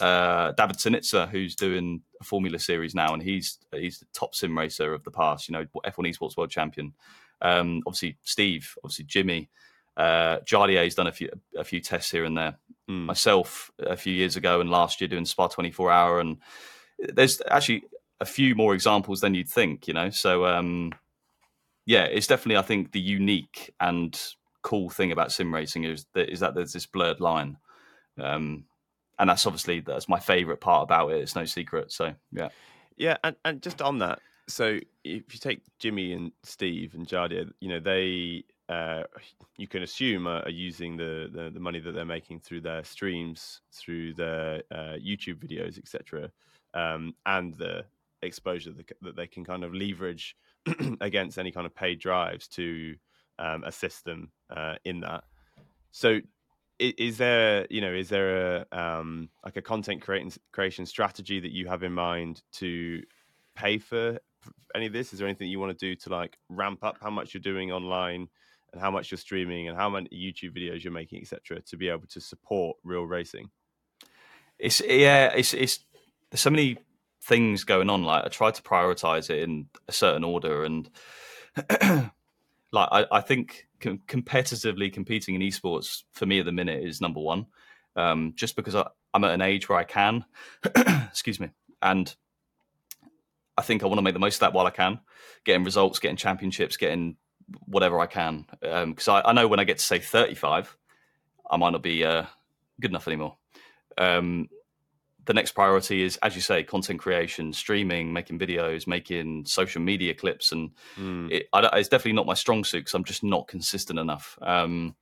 uh, 0.00 0.52
David 0.52 0.76
Tonizza 0.76 1.28
who's 1.28 1.54
doing 1.54 2.02
a 2.20 2.24
Formula 2.24 2.58
Series 2.58 2.94
now, 2.94 3.12
and 3.14 3.22
he's 3.22 3.58
he's 3.72 3.98
the 4.00 4.06
top 4.12 4.34
sim 4.34 4.56
racer 4.56 4.92
of 4.92 5.04
the 5.04 5.10
past. 5.10 5.48
You 5.48 5.52
know, 5.54 5.66
F1 5.84 6.12
Esports 6.14 6.36
World 6.36 6.50
Champion. 6.50 6.94
Um, 7.42 7.82
obviously, 7.86 8.16
Steve. 8.22 8.74
Obviously, 8.84 9.04
Jimmy. 9.06 9.48
Uh, 9.96 10.38
Jardier's 10.46 10.94
done 10.94 11.06
a 11.08 11.12
few 11.12 11.28
a 11.56 11.64
few 11.64 11.80
tests 11.80 12.10
here 12.10 12.24
and 12.24 12.36
there. 12.36 12.56
Mm. 12.88 13.04
Myself 13.06 13.70
a 13.78 13.96
few 13.96 14.12
years 14.12 14.36
ago 14.36 14.60
and 14.60 14.70
last 14.70 15.00
year 15.00 15.08
doing 15.08 15.24
Spa 15.26 15.48
24 15.48 15.90
Hour, 15.90 16.20
and 16.20 16.38
there's 16.98 17.40
actually 17.48 17.84
a 18.20 18.24
few 18.24 18.54
more 18.54 18.74
examples 18.74 19.20
than 19.20 19.34
you'd 19.34 19.48
think. 19.48 19.86
You 19.88 19.94
know, 19.94 20.10
so 20.10 20.46
um, 20.46 20.92
yeah, 21.86 22.04
it's 22.04 22.26
definitely 22.26 22.58
I 22.58 22.62
think 22.62 22.92
the 22.92 23.00
unique 23.00 23.72
and 23.80 24.18
cool 24.62 24.90
thing 24.90 25.12
about 25.12 25.32
sim 25.32 25.52
racing 25.52 25.84
is 25.84 26.06
that 26.14 26.30
is 26.30 26.40
that 26.40 26.54
there's 26.54 26.72
this 26.72 26.86
blurred 26.86 27.20
line. 27.20 27.56
Um, 28.20 28.64
and 29.18 29.28
that's 29.28 29.46
obviously 29.46 29.80
that's 29.80 30.08
my 30.08 30.18
favorite 30.18 30.60
part 30.60 30.84
about 30.84 31.12
it. 31.12 31.20
It's 31.20 31.36
no 31.36 31.44
secret. 31.44 31.92
So 31.92 32.14
yeah, 32.32 32.48
Yeah, 32.96 33.16
and, 33.22 33.36
and 33.44 33.62
just 33.62 33.82
on 33.82 33.98
that, 33.98 34.20
so 34.48 34.78
if 35.04 35.34
you 35.34 35.40
take 35.40 35.62
Jimmy 35.78 36.12
and 36.12 36.32
Steve 36.42 36.94
and 36.94 37.06
Jardier, 37.06 37.50
you 37.60 37.68
know 37.68 37.80
they, 37.80 38.44
uh, 38.68 39.04
you 39.56 39.68
can 39.68 39.82
assume 39.82 40.26
are, 40.26 40.42
are 40.42 40.50
using 40.50 40.96
the, 40.96 41.30
the 41.32 41.50
the 41.50 41.60
money 41.60 41.80
that 41.80 41.92
they're 41.92 42.04
making 42.04 42.40
through 42.40 42.62
their 42.62 42.82
streams, 42.82 43.60
through 43.72 44.14
their 44.14 44.62
uh, 44.70 44.96
YouTube 44.98 45.44
videos, 45.44 45.78
etc., 45.78 46.30
um, 46.74 47.14
and 47.26 47.54
the 47.56 47.84
exposure 48.22 48.72
that, 48.72 48.90
that 49.02 49.16
they 49.16 49.26
can 49.26 49.44
kind 49.44 49.64
of 49.64 49.74
leverage 49.74 50.36
against 51.00 51.38
any 51.38 51.50
kind 51.50 51.66
of 51.66 51.74
paid 51.74 51.98
drives 51.98 52.48
to 52.48 52.94
um, 53.38 53.64
assist 53.64 54.04
them 54.04 54.30
uh, 54.54 54.74
in 54.84 55.00
that. 55.00 55.24
So 55.90 56.20
is 56.78 57.18
there 57.18 57.66
you 57.68 57.82
know 57.82 57.92
is 57.92 58.08
there 58.08 58.64
a 58.72 58.78
um 58.78 59.28
like 59.44 59.56
a 59.56 59.62
content 59.62 60.00
creating 60.00 60.32
creation 60.50 60.86
strategy 60.86 61.38
that 61.38 61.52
you 61.52 61.68
have 61.68 61.82
in 61.82 61.92
mind 61.92 62.40
to 62.52 63.02
pay 63.54 63.76
for 63.76 64.18
any 64.74 64.86
of 64.86 64.92
this 64.94 65.12
is 65.12 65.18
there 65.18 65.28
anything 65.28 65.50
you 65.50 65.60
want 65.60 65.70
to 65.70 65.86
do 65.86 65.94
to 65.94 66.08
like 66.08 66.38
ramp 66.48 66.82
up 66.82 66.96
how 67.02 67.10
much 67.10 67.34
you're 67.34 67.40
doing 67.42 67.70
online 67.70 68.26
and 68.72 68.80
how 68.80 68.90
much 68.90 69.10
you're 69.10 69.18
streaming 69.18 69.68
and 69.68 69.76
how 69.76 69.90
many 69.90 70.08
youtube 70.08 70.56
videos 70.56 70.82
you're 70.82 70.90
making 70.90 71.20
etc 71.20 71.60
to 71.60 71.76
be 71.76 71.90
able 71.90 72.06
to 72.08 72.18
support 72.18 72.74
real 72.82 73.04
racing 73.04 73.50
it's 74.60 74.80
yeah, 74.80 75.28
it's 75.28 75.54
it's 75.54 75.80
there's 76.30 76.40
so 76.40 76.50
many 76.50 76.76
things 77.22 77.64
going 77.64 77.90
on. 77.90 78.04
Like 78.04 78.24
I 78.24 78.28
try 78.28 78.50
to 78.50 78.62
prioritize 78.62 79.30
it 79.30 79.42
in 79.42 79.66
a 79.88 79.92
certain 79.92 80.24
order, 80.24 80.64
and 80.64 80.88
like 82.72 82.88
I, 82.92 83.06
I 83.10 83.20
think 83.20 83.66
com- 83.80 84.02
competitively 84.06 84.92
competing 84.92 85.34
in 85.34 85.42
esports 85.42 86.04
for 86.12 86.26
me 86.26 86.40
at 86.40 86.46
the 86.46 86.52
minute 86.52 86.82
is 86.82 87.00
number 87.00 87.20
one. 87.20 87.46
Um, 87.96 88.34
just 88.36 88.56
because 88.56 88.74
I, 88.74 88.86
I'm 89.12 89.24
at 89.24 89.34
an 89.34 89.42
age 89.42 89.68
where 89.68 89.78
I 89.78 89.84
can, 89.84 90.24
excuse 91.08 91.40
me, 91.40 91.50
and 91.82 92.14
I 93.56 93.62
think 93.62 93.82
I 93.82 93.86
want 93.86 93.98
to 93.98 94.02
make 94.02 94.14
the 94.14 94.20
most 94.20 94.36
of 94.36 94.40
that 94.40 94.52
while 94.52 94.66
I 94.66 94.70
can, 94.70 95.00
getting 95.44 95.64
results, 95.64 95.98
getting 95.98 96.16
championships, 96.16 96.76
getting 96.76 97.16
whatever 97.66 98.00
I 98.00 98.06
can. 98.06 98.46
Because 98.60 99.08
I, 99.08 99.20
I 99.22 99.32
know 99.32 99.48
when 99.48 99.60
I 99.60 99.64
get 99.64 99.78
to 99.78 99.84
say 99.84 99.98
35, 99.98 100.76
I 101.50 101.56
might 101.56 101.70
not 101.70 101.82
be 101.82 102.04
uh, 102.04 102.24
good 102.80 102.90
enough 102.90 103.08
anymore. 103.08 103.36
Um, 103.98 104.48
the 105.30 105.34
next 105.34 105.52
priority 105.52 106.02
is, 106.02 106.16
as 106.24 106.34
you 106.34 106.40
say, 106.40 106.64
content 106.64 106.98
creation, 106.98 107.52
streaming, 107.52 108.12
making 108.12 108.36
videos, 108.36 108.88
making 108.88 109.44
social 109.44 109.80
media 109.80 110.12
clips, 110.12 110.50
and 110.50 110.72
Mm, 110.98 111.30
it, 111.30 111.48
I, 111.52 111.78
it's 111.78 111.88
definitely 111.88 112.14
not 112.14 112.26
my 112.26 112.34
strong 112.34 112.64
suit 112.64 112.80
because 112.80 112.94
I'm 112.94 113.04
just 113.04 113.22
not 113.22 113.46
consistent 113.46 114.00
enough. 114.00 114.36
Um, 114.42 114.96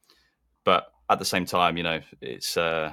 but 0.64 0.92
at 1.08 1.18
the 1.18 1.24
same 1.24 1.46
time, 1.46 1.78
you 1.78 1.82
know, 1.82 2.00
it's 2.20 2.58
uh, 2.58 2.92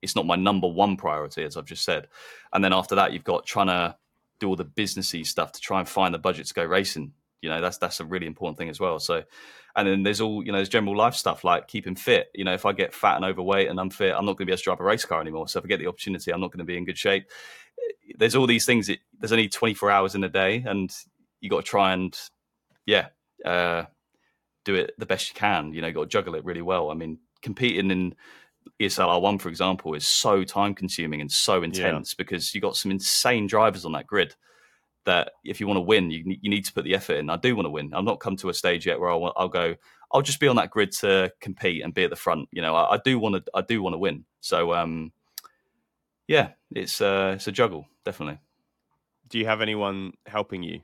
it's 0.00 0.16
not 0.16 0.24
my 0.24 0.36
number 0.36 0.66
one 0.68 0.96
priority, 0.96 1.44
as 1.44 1.58
I've 1.58 1.66
just 1.66 1.84
said. 1.84 2.08
And 2.54 2.64
then 2.64 2.72
after 2.72 2.94
that, 2.94 3.12
you've 3.12 3.24
got 3.24 3.44
trying 3.44 3.66
to 3.66 3.96
do 4.38 4.48
all 4.48 4.56
the 4.56 4.64
businessy 4.64 5.26
stuff 5.26 5.52
to 5.52 5.60
try 5.60 5.80
and 5.80 5.88
find 5.88 6.14
the 6.14 6.18
budget 6.18 6.46
to 6.46 6.54
go 6.54 6.64
racing. 6.64 7.12
You 7.42 7.48
know, 7.48 7.60
that's 7.60 7.78
that's 7.78 8.00
a 8.00 8.04
really 8.04 8.26
important 8.26 8.58
thing 8.58 8.68
as 8.68 8.80
well. 8.80 8.98
So, 8.98 9.22
and 9.76 9.88
then 9.88 10.02
there's 10.02 10.20
all 10.20 10.44
you 10.44 10.52
know, 10.52 10.58
there's 10.58 10.68
general 10.68 10.96
life 10.96 11.14
stuff 11.14 11.44
like 11.44 11.68
keeping 11.68 11.96
fit. 11.96 12.30
You 12.34 12.44
know, 12.44 12.54
if 12.54 12.66
I 12.66 12.72
get 12.72 12.94
fat 12.94 13.16
and 13.16 13.24
overweight 13.24 13.68
and 13.68 13.80
unfit, 13.80 14.14
I'm 14.14 14.26
not 14.26 14.36
going 14.36 14.46
to 14.46 14.46
be 14.46 14.52
able 14.52 14.58
to 14.58 14.64
drive 14.64 14.80
a 14.80 14.84
race 14.84 15.04
car 15.04 15.20
anymore. 15.20 15.48
So 15.48 15.58
if 15.58 15.64
I 15.64 15.68
get 15.68 15.78
the 15.78 15.86
opportunity, 15.86 16.32
I'm 16.32 16.40
not 16.40 16.50
going 16.50 16.58
to 16.58 16.64
be 16.64 16.76
in 16.76 16.84
good 16.84 16.98
shape. 16.98 17.26
There's 18.18 18.34
all 18.34 18.46
these 18.46 18.66
things. 18.66 18.88
That, 18.88 18.98
there's 19.18 19.32
only 19.32 19.48
24 19.48 19.90
hours 19.90 20.14
in 20.14 20.24
a 20.24 20.28
day, 20.28 20.62
and 20.66 20.94
you 21.40 21.48
got 21.48 21.64
to 21.64 21.70
try 21.70 21.92
and 21.92 22.18
yeah, 22.86 23.08
uh, 23.44 23.84
do 24.64 24.74
it 24.74 24.92
the 24.98 25.06
best 25.06 25.28
you 25.28 25.34
can. 25.34 25.72
You 25.72 25.80
know, 25.80 25.88
you 25.88 25.94
got 25.94 26.02
to 26.02 26.08
juggle 26.08 26.34
it 26.34 26.44
really 26.44 26.62
well. 26.62 26.90
I 26.90 26.94
mean, 26.94 27.18
competing 27.42 27.90
in 27.90 28.14
E 28.78 28.86
ESL 28.86 29.20
R1, 29.20 29.40
for 29.40 29.48
example, 29.48 29.94
is 29.94 30.06
so 30.06 30.44
time 30.44 30.74
consuming 30.74 31.20
and 31.20 31.30
so 31.30 31.62
intense 31.62 32.14
because 32.14 32.54
you 32.54 32.60
got 32.60 32.76
some 32.76 32.90
insane 32.90 33.46
drivers 33.46 33.84
on 33.84 33.92
that 33.92 34.06
grid. 34.06 34.34
That 35.10 35.24
if 35.44 35.60
you 35.60 35.66
want 35.68 35.78
to 35.78 35.88
win, 35.92 36.10
you 36.10 36.22
you 36.42 36.50
need 36.54 36.64
to 36.66 36.72
put 36.72 36.84
the 36.84 36.94
effort 36.94 37.16
in. 37.20 37.30
I 37.30 37.36
do 37.36 37.54
want 37.56 37.66
to 37.66 37.70
win. 37.78 37.92
I've 37.94 38.10
not 38.10 38.20
come 38.24 38.36
to 38.36 38.48
a 38.48 38.54
stage 38.54 38.86
yet 38.86 38.98
where 39.00 39.10
I'll, 39.10 39.32
I'll 39.36 39.48
go. 39.62 39.74
I'll 40.12 40.22
just 40.30 40.40
be 40.40 40.48
on 40.48 40.56
that 40.56 40.70
grid 40.70 40.92
to 41.02 41.32
compete 41.40 41.82
and 41.84 41.94
be 41.94 42.04
at 42.04 42.10
the 42.10 42.22
front. 42.26 42.48
You 42.52 42.62
know, 42.62 42.74
I, 42.74 42.94
I 42.94 42.98
do 43.04 43.18
want 43.18 43.34
to. 43.36 43.42
I 43.54 43.62
do 43.62 43.82
want 43.82 43.94
to 43.94 43.98
win. 43.98 44.24
So, 44.40 44.72
um, 44.80 45.12
yeah, 46.26 46.50
it's 46.74 47.00
uh, 47.00 47.32
it's 47.36 47.48
a 47.48 47.52
juggle, 47.52 47.86
definitely. 48.04 48.38
do 49.30 49.38
you 49.38 49.46
have 49.46 49.60
anyone 49.62 50.12
helping 50.26 50.62
you 50.62 50.80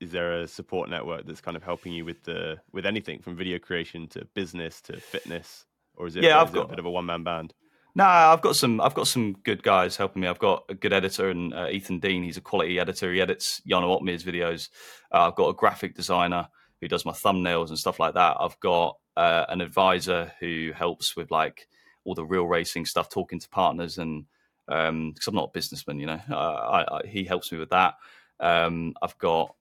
is 0.00 0.10
there 0.10 0.40
a 0.40 0.48
support 0.48 0.90
network 0.90 1.26
that's 1.26 1.40
kind 1.40 1.56
of 1.56 1.62
helping 1.62 1.92
you 1.92 2.04
with 2.04 2.22
the 2.24 2.58
with 2.72 2.84
anything 2.86 3.20
from 3.20 3.36
video 3.36 3.58
creation 3.58 4.08
to 4.08 4.24
business 4.34 4.80
to 4.80 4.98
fitness 4.98 5.64
or 5.96 6.06
is 6.06 6.16
it, 6.16 6.22
Yeah, 6.24 6.40
I've 6.40 6.54
it 6.54 6.60
a 6.60 6.66
bit 6.66 6.78
of 6.78 6.86
a 6.86 6.90
one-man 6.90 7.22
band 7.22 7.54
No, 7.94 8.04
I've 8.04 8.40
got 8.40 8.56
some. 8.56 8.80
I've 8.80 8.94
got 8.94 9.08
some 9.08 9.32
good 9.44 9.62
guys 9.62 9.96
helping 9.96 10.22
me. 10.22 10.28
I've 10.28 10.38
got 10.38 10.64
a 10.68 10.74
good 10.74 10.92
editor 10.92 11.30
and 11.30 11.52
uh, 11.52 11.68
Ethan 11.70 11.98
Dean. 11.98 12.22
He's 12.22 12.36
a 12.36 12.40
quality 12.40 12.78
editor. 12.78 13.12
He 13.12 13.20
edits 13.20 13.60
Jarno 13.68 14.00
Opmeer's 14.00 14.24
videos. 14.24 14.68
Uh, 15.12 15.28
I've 15.28 15.34
got 15.34 15.48
a 15.48 15.54
graphic 15.54 15.94
designer 15.96 16.48
who 16.80 16.88
does 16.88 17.04
my 17.04 17.12
thumbnails 17.12 17.68
and 17.68 17.78
stuff 17.78 17.98
like 17.98 18.14
that. 18.14 18.36
I've 18.38 18.58
got 18.60 18.96
uh, 19.16 19.46
an 19.48 19.60
advisor 19.60 20.32
who 20.40 20.70
helps 20.74 21.16
with 21.16 21.30
like 21.30 21.68
all 22.04 22.14
the 22.14 22.24
real 22.24 22.44
racing 22.44 22.86
stuff, 22.86 23.08
talking 23.08 23.40
to 23.40 23.48
partners, 23.48 23.98
and 23.98 24.24
because 24.66 25.26
I'm 25.26 25.34
not 25.34 25.48
a 25.48 25.52
businessman, 25.52 25.98
you 25.98 26.06
know, 26.06 26.20
I, 26.30 26.84
I, 26.88 27.00
he 27.06 27.24
helps 27.24 27.50
me 27.50 27.58
with 27.58 27.70
that. 27.70 27.94
Um, 28.38 28.94
I've 29.02 29.18
got 29.18 29.54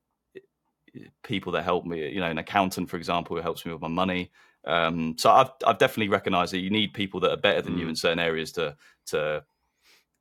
people 1.23 1.51
that 1.53 1.63
help 1.63 1.85
me. 1.85 2.09
You 2.09 2.19
know, 2.19 2.29
an 2.29 2.37
accountant, 2.37 2.89
for 2.89 2.97
example, 2.97 3.35
who 3.35 3.41
helps 3.41 3.65
me 3.65 3.73
with 3.73 3.81
my 3.81 3.87
money. 3.87 4.31
Um, 4.65 5.15
so 5.17 5.31
I've 5.31 5.51
I've 5.65 5.77
definitely 5.77 6.09
recognised 6.09 6.53
that 6.53 6.59
you 6.59 6.69
need 6.69 6.93
people 6.93 7.19
that 7.21 7.31
are 7.31 7.37
better 7.37 7.61
than 7.61 7.77
you 7.77 7.85
Mm. 7.85 7.89
in 7.89 7.95
certain 7.95 8.19
areas 8.19 8.51
to 8.53 8.75
to 9.07 9.43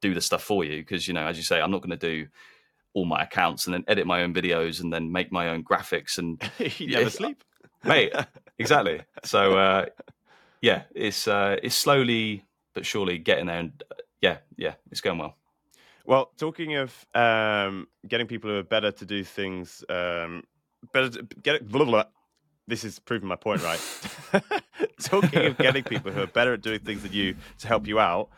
do 0.00 0.14
the 0.14 0.20
stuff 0.20 0.42
for 0.42 0.64
you. 0.64 0.78
Because 0.78 1.08
you 1.08 1.14
know, 1.14 1.26
as 1.26 1.36
you 1.36 1.42
say, 1.42 1.60
I'm 1.60 1.70
not 1.70 1.82
going 1.82 1.90
to 1.90 1.96
do 1.96 2.28
all 2.94 3.04
my 3.04 3.22
accounts 3.22 3.66
and 3.66 3.74
then 3.74 3.84
edit 3.88 4.06
my 4.06 4.22
own 4.22 4.32
videos 4.32 4.80
and 4.80 4.92
then 4.92 5.12
make 5.12 5.30
my 5.30 5.50
own 5.50 5.62
graphics 5.62 6.18
and 6.18 6.40
you 6.78 6.88
never 6.88 7.10
sleep 7.10 7.44
mate 7.84 8.12
exactly. 8.58 9.02
So 9.24 9.58
uh, 9.58 9.86
yeah, 10.60 10.82
it's 10.94 11.28
uh, 11.28 11.56
it's 11.62 11.76
slowly 11.76 12.44
but 12.74 12.86
surely 12.86 13.18
getting 13.18 13.46
there. 13.46 13.58
And 13.58 13.82
uh, 13.90 13.94
yeah, 14.20 14.38
yeah, 14.56 14.74
it's 14.90 15.00
going 15.00 15.18
well. 15.18 15.36
Well, 16.04 16.30
talking 16.38 16.76
of 16.76 17.06
um, 17.14 17.86
getting 18.06 18.26
people 18.26 18.50
who 18.50 18.56
are 18.56 18.62
better 18.62 18.90
to 18.90 19.04
do 19.04 19.22
things, 19.22 19.84
um, 19.90 20.42
better 20.92 21.10
to 21.10 21.22
get 21.42 21.68
blah, 21.68 21.84
blah. 21.84 22.04
This 22.68 22.84
is 22.84 22.98
proving 22.98 23.28
my 23.28 23.36
point, 23.36 23.62
right? 23.62 23.80
Talking 25.00 25.46
of 25.46 25.58
getting 25.58 25.82
people 25.82 26.12
who 26.12 26.22
are 26.22 26.26
better 26.26 26.54
at 26.54 26.60
doing 26.60 26.80
things 26.80 27.02
than 27.02 27.12
you 27.12 27.34
to 27.58 27.68
help 27.68 27.86
you 27.86 27.98
out, 27.98 28.28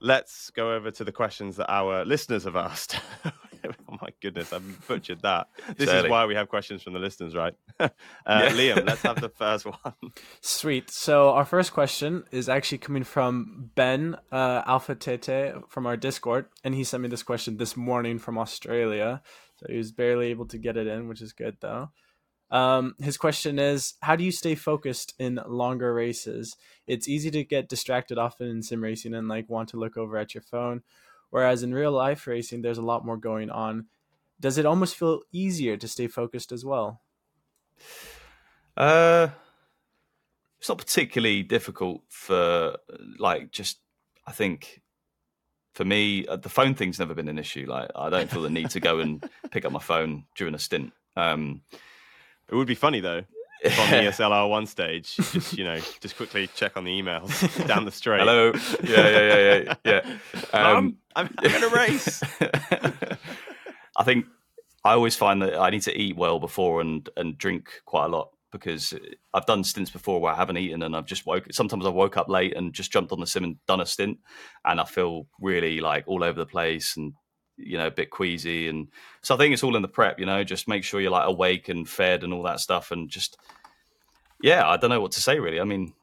let's 0.00 0.50
go 0.50 0.74
over 0.74 0.90
to 0.90 1.04
the 1.04 1.12
questions 1.12 1.56
that 1.56 1.70
our 1.70 2.04
listeners 2.04 2.44
have 2.44 2.56
asked. 2.56 2.98
oh 3.24 3.98
my 4.02 4.08
goodness, 4.20 4.52
I've 4.52 4.86
butchered 4.86 5.22
that. 5.22 5.48
This 5.76 5.88
is 5.88 6.10
why 6.10 6.26
we 6.26 6.34
have 6.34 6.48
questions 6.48 6.82
from 6.82 6.92
the 6.92 6.98
listeners, 6.98 7.34
right? 7.34 7.54
uh, 7.80 7.88
Yeah. 8.26 8.50
Liam, 8.50 8.86
let's 8.86 9.02
have 9.02 9.20
the 9.20 9.28
first 9.28 9.64
one. 9.64 9.94
Sweet. 10.40 10.90
So 10.90 11.30
our 11.30 11.44
first 11.44 11.72
question 11.72 12.24
is 12.30 12.48
actually 12.48 12.78
coming 12.78 13.04
from 13.04 13.70
Ben 13.74 14.16
uh, 14.30 14.62
Alpha 14.66 14.94
Tete 14.94 15.54
from 15.68 15.86
our 15.86 15.96
Discord, 15.96 16.46
and 16.64 16.74
he 16.74 16.84
sent 16.84 17.02
me 17.02 17.08
this 17.08 17.22
question 17.22 17.56
this 17.56 17.76
morning 17.76 18.18
from 18.18 18.38
Australia. 18.38 19.22
So 19.56 19.66
he 19.70 19.78
was 19.78 19.92
barely 19.92 20.26
able 20.26 20.46
to 20.48 20.58
get 20.58 20.76
it 20.76 20.86
in, 20.86 21.08
which 21.08 21.22
is 21.22 21.32
good 21.32 21.56
though. 21.60 21.90
Um, 22.50 22.94
his 23.00 23.16
question 23.16 23.58
is, 23.58 23.94
how 24.02 24.16
do 24.16 24.24
you 24.24 24.30
stay 24.30 24.54
focused 24.54 25.14
in 25.18 25.40
longer 25.46 25.92
races? 25.92 26.56
It's 26.86 27.08
easy 27.08 27.30
to 27.32 27.44
get 27.44 27.68
distracted 27.68 28.18
often 28.18 28.48
in 28.48 28.62
sim 28.62 28.82
racing 28.82 29.14
and 29.14 29.28
like 29.28 29.48
want 29.48 29.68
to 29.70 29.76
look 29.78 29.96
over 29.96 30.16
at 30.16 30.34
your 30.34 30.42
phone, 30.42 30.82
whereas 31.30 31.62
in 31.62 31.74
real 31.74 31.92
life 31.92 32.26
racing, 32.26 32.62
there's 32.62 32.78
a 32.78 32.82
lot 32.82 33.04
more 33.04 33.16
going 33.16 33.50
on. 33.50 33.86
Does 34.38 34.58
it 34.58 34.66
almost 34.66 34.96
feel 34.96 35.22
easier 35.32 35.76
to 35.76 35.88
stay 35.88 36.06
focused 36.06 36.52
as 36.52 36.64
well? 36.64 37.00
Uh, 38.76 39.28
it's 40.58 40.68
not 40.68 40.78
particularly 40.78 41.42
difficult 41.42 42.02
for 42.08 42.76
like 43.18 43.50
just. 43.50 43.78
I 44.28 44.32
think 44.32 44.82
for 45.74 45.84
me, 45.84 46.26
uh, 46.26 46.36
the 46.36 46.48
phone 46.48 46.74
thing's 46.74 46.98
never 46.98 47.14
been 47.14 47.28
an 47.28 47.38
issue. 47.38 47.66
Like 47.68 47.90
I 47.94 48.10
don't 48.10 48.30
feel 48.30 48.42
the 48.42 48.50
need 48.50 48.70
to 48.70 48.80
go 48.80 48.98
and 48.98 49.22
pick 49.50 49.64
up 49.64 49.72
my 49.72 49.78
phone 49.78 50.24
during 50.34 50.54
a 50.54 50.58
stint. 50.58 50.92
Um, 51.16 51.62
It 52.50 52.54
would 52.54 52.66
be 52.66 52.74
funny 52.74 53.00
though. 53.00 53.24
If 53.62 53.78
on 53.80 53.90
the 53.90 53.96
ESLR 54.10 54.48
one 54.48 54.66
stage, 54.66 55.16
just 55.16 55.56
you 55.56 55.64
know, 55.64 55.78
just 56.00 56.16
quickly 56.16 56.46
check 56.48 56.76
on 56.76 56.84
the 56.84 57.02
emails 57.02 57.66
down 57.66 57.84
the 57.84 57.90
straight. 57.90 58.20
Hello. 58.20 58.52
Yeah, 58.82 59.08
yeah, 59.08 59.20
yeah, 59.20 59.56
yeah, 59.56 59.74
yeah. 59.84 60.18
Um, 60.52 60.96
I'm, 61.14 61.34
I'm 61.38 61.54
in 61.54 61.64
a 61.64 61.68
race. 61.68 62.22
I 63.96 64.04
think 64.04 64.26
I 64.84 64.92
always 64.92 65.16
find 65.16 65.42
that 65.42 65.58
I 65.58 65.70
need 65.70 65.82
to 65.82 65.98
eat 65.98 66.16
well 66.16 66.38
before 66.38 66.80
and 66.80 67.08
and 67.16 67.36
drink 67.38 67.68
quite 67.86 68.04
a 68.04 68.08
lot 68.08 68.30
because 68.52 68.94
I've 69.34 69.46
done 69.46 69.64
stints 69.64 69.90
before 69.90 70.20
where 70.20 70.32
I 70.32 70.36
haven't 70.36 70.58
eaten 70.58 70.82
and 70.82 70.96
I've 70.96 71.06
just 71.06 71.26
woke. 71.26 71.46
Sometimes 71.50 71.84
I 71.84 71.90
woke 71.90 72.16
up 72.16 72.28
late 72.28 72.56
and 72.56 72.72
just 72.72 72.92
jumped 72.92 73.12
on 73.12 73.20
the 73.20 73.26
sim 73.26 73.44
and 73.44 73.56
done 73.66 73.80
a 73.80 73.86
stint, 73.86 74.18
and 74.64 74.80
I 74.80 74.84
feel 74.84 75.26
really 75.40 75.80
like 75.80 76.04
all 76.06 76.22
over 76.22 76.38
the 76.38 76.46
place 76.46 76.96
and 76.96 77.14
you 77.56 77.78
know 77.78 77.86
a 77.86 77.90
bit 77.90 78.10
queasy 78.10 78.68
and 78.68 78.88
so 79.22 79.34
I 79.34 79.38
think 79.38 79.52
it's 79.52 79.62
all 79.62 79.76
in 79.76 79.82
the 79.82 79.88
prep. 79.88 80.18
You 80.18 80.26
know, 80.26 80.44
just 80.44 80.68
make 80.68 80.84
sure 80.84 81.00
you're 81.00 81.10
like 81.10 81.28
awake 81.28 81.68
and 81.68 81.88
fed 81.88 82.22
and 82.22 82.32
all 82.32 82.42
that 82.44 82.60
stuff 82.60 82.90
and 82.90 83.08
just 83.08 83.36
yeah, 84.42 84.68
I 84.68 84.76
don't 84.76 84.90
know 84.90 85.00
what 85.00 85.12
to 85.12 85.22
say 85.22 85.38
really. 85.38 85.60
I 85.60 85.64
mean, 85.64 85.94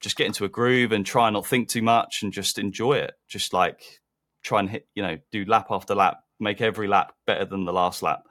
just 0.00 0.16
get 0.16 0.26
into 0.26 0.44
a 0.44 0.48
groove 0.48 0.92
and 0.92 1.04
try 1.04 1.28
and 1.28 1.34
not 1.34 1.46
think 1.46 1.68
too 1.68 1.82
much 1.82 2.22
and 2.22 2.32
just 2.32 2.58
enjoy 2.58 2.94
it. 2.94 3.14
Just 3.28 3.52
like 3.52 4.00
try 4.42 4.60
and 4.60 4.70
hit, 4.70 4.88
you 4.94 5.02
know, 5.02 5.18
do 5.30 5.44
lap 5.44 5.66
after 5.70 5.94
lap, 5.94 6.18
make 6.38 6.60
every 6.60 6.88
lap 6.88 7.14
better 7.26 7.44
than 7.44 7.64
the 7.64 7.72
last 7.72 8.02
lap. 8.02 8.24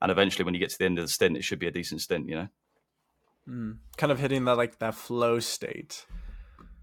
And 0.00 0.10
eventually, 0.10 0.44
when 0.44 0.54
you 0.54 0.60
get 0.60 0.70
to 0.70 0.78
the 0.78 0.84
end 0.84 0.98
of 0.98 1.04
the 1.04 1.10
stint, 1.10 1.36
it 1.36 1.44
should 1.44 1.58
be 1.58 1.66
a 1.66 1.72
decent 1.72 2.00
stint, 2.00 2.28
you 2.28 2.34
know. 2.36 2.48
Mm. 3.48 3.78
Kind 3.96 4.12
of 4.12 4.18
hitting 4.18 4.44
that 4.44 4.56
like 4.56 4.78
that 4.78 4.94
flow 4.94 5.40
state. 5.40 6.04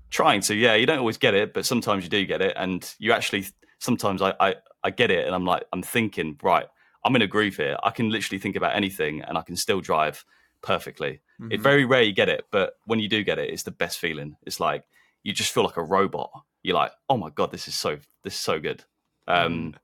Trying 0.10 0.42
to, 0.42 0.56
yeah, 0.56 0.76
you 0.76 0.86
don't 0.86 1.00
always 1.00 1.18
get 1.18 1.34
it, 1.34 1.54
but 1.54 1.66
sometimes 1.66 2.04
you 2.04 2.10
do 2.10 2.26
get 2.26 2.42
it. 2.42 2.54
And 2.58 2.92
you 3.00 3.12
actually, 3.12 3.46
sometimes 3.84 4.22
I, 4.22 4.34
I, 4.40 4.56
I 4.84 4.90
get 4.92 5.12
it 5.12 5.26
and 5.26 5.36
I'm 5.36 5.46
like, 5.46 5.64
I'm 5.74 5.84
thinking, 5.84 6.38
right, 6.42 6.68
I'm 7.06 7.16
in 7.18 7.22
a 7.22 7.28
groove 7.28 7.58
here. 7.58 7.78
I 7.84 7.92
can 7.92 8.10
literally 8.10 8.40
think 8.40 8.56
about 8.56 8.76
anything 8.76 9.22
and 9.22 9.38
I 9.38 9.42
can 9.42 9.56
still 9.58 9.82
drive 9.82 10.24
perfectly. 10.62 11.20
It's 11.52 11.60
Mhm. 11.60 11.64
very 11.64 11.86
rare 11.86 12.02
you 12.02 12.14
get 12.14 12.30
it, 12.30 12.46
but 12.52 12.78
when 12.86 13.00
you 13.00 13.10
do 13.10 13.24
get 13.24 13.38
it, 13.40 13.50
it's 13.50 13.64
the 13.64 13.72
best 13.72 14.00
feeling. 14.00 14.38
It's 14.44 14.60
like 14.62 14.84
you 15.24 15.34
just 15.34 15.52
feel 15.54 15.64
like 15.64 15.78
a 15.78 15.84
robot. 15.84 16.32
You're 16.64 16.76
like, 16.78 16.94
oh 17.10 17.18
my 17.18 17.30
god, 17.30 17.52
this 17.52 17.68
is 17.68 17.76
so 17.76 17.98
this 18.24 18.34
is 18.36 18.40
so 18.40 18.60
good. 18.60 18.84
Um, 19.28 19.76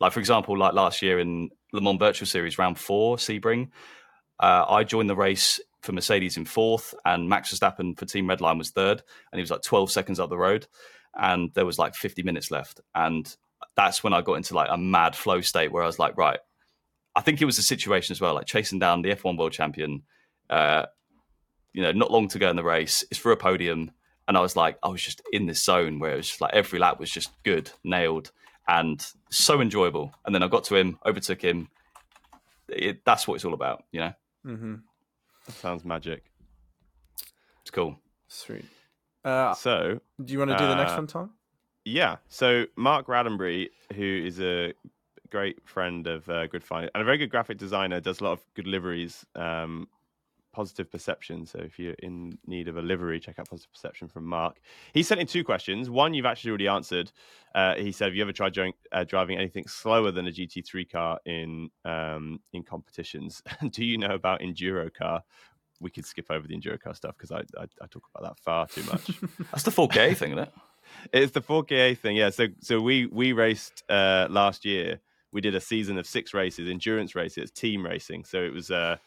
Like 0.00 0.12
for 0.12 0.20
example, 0.20 0.58
like 0.58 0.74
last 0.74 1.00
year 1.02 1.18
in 1.18 1.50
Le 1.72 1.80
Mans 1.80 1.98
Virtual 1.98 2.26
Series 2.26 2.58
round 2.58 2.78
four, 2.78 3.16
Sebring, 3.16 3.70
uh, 4.40 4.64
I 4.68 4.84
joined 4.84 5.08
the 5.08 5.16
race 5.16 5.60
for 5.82 5.92
Mercedes 5.92 6.36
in 6.36 6.44
fourth, 6.44 6.94
and 7.04 7.28
Max 7.28 7.52
Verstappen 7.54 7.96
for 7.98 8.04
Team 8.04 8.26
Redline 8.26 8.58
was 8.58 8.70
third, 8.70 9.02
and 9.30 9.38
he 9.38 9.40
was 9.40 9.50
like 9.50 9.62
12 9.62 9.90
seconds 9.90 10.18
up 10.20 10.28
the 10.30 10.36
road, 10.36 10.66
and 11.16 11.52
there 11.54 11.66
was 11.66 11.78
like 11.78 11.94
50 11.94 12.22
minutes 12.22 12.50
left, 12.50 12.80
and 12.94 13.34
that's 13.76 14.04
when 14.04 14.12
I 14.12 14.22
got 14.22 14.34
into 14.34 14.54
like 14.54 14.68
a 14.70 14.78
mad 14.78 15.16
flow 15.16 15.40
state 15.40 15.72
where 15.72 15.82
I 15.82 15.86
was 15.86 15.98
like, 15.98 16.16
right, 16.16 16.38
I 17.16 17.20
think 17.20 17.40
it 17.40 17.46
was 17.46 17.58
a 17.58 17.62
situation 17.62 18.12
as 18.12 18.20
well, 18.20 18.34
like 18.34 18.46
chasing 18.46 18.78
down 18.78 19.02
the 19.02 19.14
F1 19.14 19.38
world 19.38 19.52
champion. 19.52 20.02
Uh, 20.50 20.86
you 21.72 21.82
know, 21.82 21.92
not 21.92 22.10
long 22.10 22.28
to 22.28 22.38
go 22.38 22.48
in 22.48 22.56
the 22.56 22.62
race. 22.62 23.04
It's 23.10 23.18
for 23.18 23.32
a 23.32 23.36
podium, 23.36 23.90
and 24.28 24.36
I 24.36 24.40
was 24.40 24.56
like, 24.56 24.78
I 24.82 24.88
was 24.88 25.02
just 25.02 25.22
in 25.32 25.46
this 25.46 25.62
zone 25.62 25.98
where 25.98 26.12
it 26.12 26.16
was 26.16 26.28
just 26.28 26.40
like 26.40 26.54
every 26.54 26.78
lap 26.78 27.00
was 27.00 27.10
just 27.10 27.30
good, 27.42 27.70
nailed, 27.82 28.30
and 28.68 29.04
so 29.30 29.60
enjoyable. 29.60 30.14
And 30.24 30.34
then 30.34 30.42
I 30.42 30.48
got 30.48 30.64
to 30.64 30.76
him, 30.76 30.98
overtook 31.04 31.42
him. 31.42 31.68
It, 32.68 33.04
that's 33.04 33.26
what 33.28 33.34
it's 33.34 33.44
all 33.44 33.54
about, 33.54 33.84
you 33.92 34.00
know. 34.00 34.12
Mm-hmm. 34.46 34.74
That 35.46 35.52
sounds 35.56 35.84
magic. 35.84 36.24
It's 37.62 37.70
cool. 37.70 37.98
Sweet. 38.28 38.64
Uh, 39.24 39.54
So 39.54 40.00
do 40.22 40.32
you 40.32 40.38
want 40.38 40.50
to 40.50 40.56
do 40.56 40.66
the 40.66 40.74
next 40.74 40.92
uh, 40.92 40.96
one, 40.96 41.06
Tom? 41.06 41.30
Yeah. 41.84 42.16
So 42.28 42.66
Mark 42.76 43.06
Raddenbury, 43.06 43.68
who 43.94 44.22
is 44.24 44.40
a 44.40 44.74
great 45.30 45.66
friend 45.66 46.06
of 46.06 46.28
uh, 46.28 46.46
Gridfinder 46.48 46.90
and 46.94 47.02
a 47.02 47.04
very 47.04 47.18
good 47.18 47.30
graphic 47.30 47.58
designer, 47.58 48.00
does 48.00 48.20
a 48.20 48.24
lot 48.24 48.32
of 48.32 48.44
good 48.54 48.66
liveries. 48.66 49.24
Um, 49.34 49.88
Positive 50.52 50.88
Perception. 50.88 51.46
So 51.46 51.58
if 51.58 51.80
you're 51.80 51.96
in 51.98 52.38
need 52.46 52.68
of 52.68 52.76
a 52.76 52.80
livery, 52.80 53.18
check 53.18 53.40
out 53.40 53.48
Positive 53.50 53.72
Perception 53.72 54.06
from 54.06 54.24
Mark. 54.24 54.60
He 54.92 55.02
sent 55.02 55.20
in 55.20 55.26
two 55.26 55.42
questions. 55.42 55.90
One 55.90 56.14
you've 56.14 56.26
actually 56.26 56.50
already 56.50 56.68
answered. 56.68 57.10
Uh, 57.56 57.74
he 57.74 57.90
said, 57.90 58.04
"Have 58.06 58.14
you 58.14 58.22
ever 58.22 58.32
tried 58.32 58.52
driving, 58.52 58.72
uh, 58.92 59.02
driving 59.02 59.36
anything 59.36 59.66
slower 59.66 60.12
than 60.12 60.28
a 60.28 60.30
GT3 60.30 60.88
car 60.88 61.18
in 61.26 61.70
um, 61.84 62.38
in 62.52 62.62
competitions? 62.62 63.42
Do 63.70 63.84
you 63.84 63.98
know 63.98 64.14
about 64.14 64.42
enduro 64.42 64.94
car?" 64.94 65.24
We 65.80 65.90
could 65.90 66.06
skip 66.06 66.30
over 66.30 66.46
the 66.46 66.56
enduro 66.56 66.80
car 66.80 66.94
stuff 66.94 67.16
because 67.16 67.32
I, 67.32 67.40
I 67.60 67.64
I 67.82 67.86
talk 67.86 68.04
about 68.14 68.28
that 68.28 68.42
far 68.42 68.66
too 68.66 68.82
much. 68.84 69.10
That's 69.50 69.64
the 69.64 69.70
4K 69.70 70.16
thing, 70.16 70.32
isn't 70.32 70.44
it? 70.44 70.52
It's 71.14 71.32
the 71.32 71.40
4KA 71.40 71.96
thing, 71.96 72.14
yeah. 72.14 72.28
So 72.28 72.48
so 72.60 72.78
we 72.78 73.06
we 73.06 73.32
raced 73.32 73.82
uh, 73.88 74.28
last 74.30 74.66
year. 74.66 75.00
We 75.32 75.40
did 75.40 75.54
a 75.54 75.60
season 75.60 75.96
of 75.96 76.06
six 76.06 76.34
races, 76.34 76.68
endurance 76.68 77.14
races, 77.14 77.50
team 77.50 77.84
racing. 77.84 78.24
So 78.24 78.42
it 78.42 78.52
was 78.52 78.70
uh, 78.70 78.98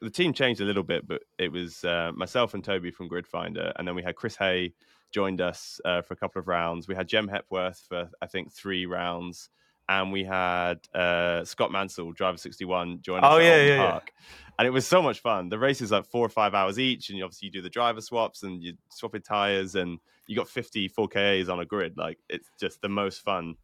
the 0.00 0.10
team 0.10 0.32
changed 0.32 0.60
a 0.60 0.64
little 0.64 0.82
bit, 0.82 1.06
but 1.06 1.22
it 1.38 1.52
was 1.52 1.84
uh, 1.84 2.10
myself 2.14 2.54
and 2.54 2.64
Toby 2.64 2.90
from 2.90 3.08
Gridfinder, 3.08 3.72
and 3.76 3.86
then 3.86 3.94
we 3.94 4.02
had 4.02 4.16
Chris 4.16 4.36
Haye 4.36 4.72
joined 5.12 5.40
us 5.40 5.80
uh, 5.84 6.02
for 6.02 6.14
a 6.14 6.16
couple 6.16 6.40
of 6.40 6.48
rounds. 6.48 6.88
We 6.88 6.94
had 6.94 7.08
Jem 7.08 7.28
Hepworth 7.28 7.84
for 7.88 8.10
I 8.20 8.26
think 8.26 8.52
three 8.52 8.86
rounds, 8.86 9.50
and 9.88 10.12
we 10.12 10.24
had 10.24 10.80
uh, 10.94 11.44
Scott 11.44 11.70
Mansell, 11.72 12.12
driver 12.12 12.36
61, 12.38 13.00
join 13.02 13.22
us 13.22 13.30
Oh, 13.32 13.38
at 13.38 13.44
yeah, 13.44 13.56
yeah, 13.56 13.74
yeah. 13.74 13.90
Park. 13.90 14.12
And 14.58 14.66
it 14.66 14.70
was 14.70 14.86
so 14.86 15.02
much 15.02 15.20
fun. 15.20 15.48
The 15.50 15.58
race 15.58 15.80
is 15.82 15.90
like 15.90 16.06
four 16.06 16.24
or 16.24 16.30
five 16.30 16.54
hours 16.54 16.78
each, 16.78 17.10
and 17.10 17.18
you 17.18 17.24
obviously 17.24 17.46
you 17.46 17.52
do 17.52 17.62
the 17.62 17.68
driver 17.70 18.00
swaps 18.00 18.42
and 18.42 18.62
you 18.62 18.72
swapping 18.90 19.20
tires, 19.22 19.74
and 19.74 19.98
you 20.26 20.34
got 20.34 20.48
50 20.48 20.88
4KAs 20.88 21.48
on 21.50 21.60
a 21.60 21.64
grid. 21.66 21.96
Like 21.98 22.18
it's 22.28 22.48
just 22.58 22.80
the 22.80 22.88
most 22.88 23.22
fun. 23.22 23.56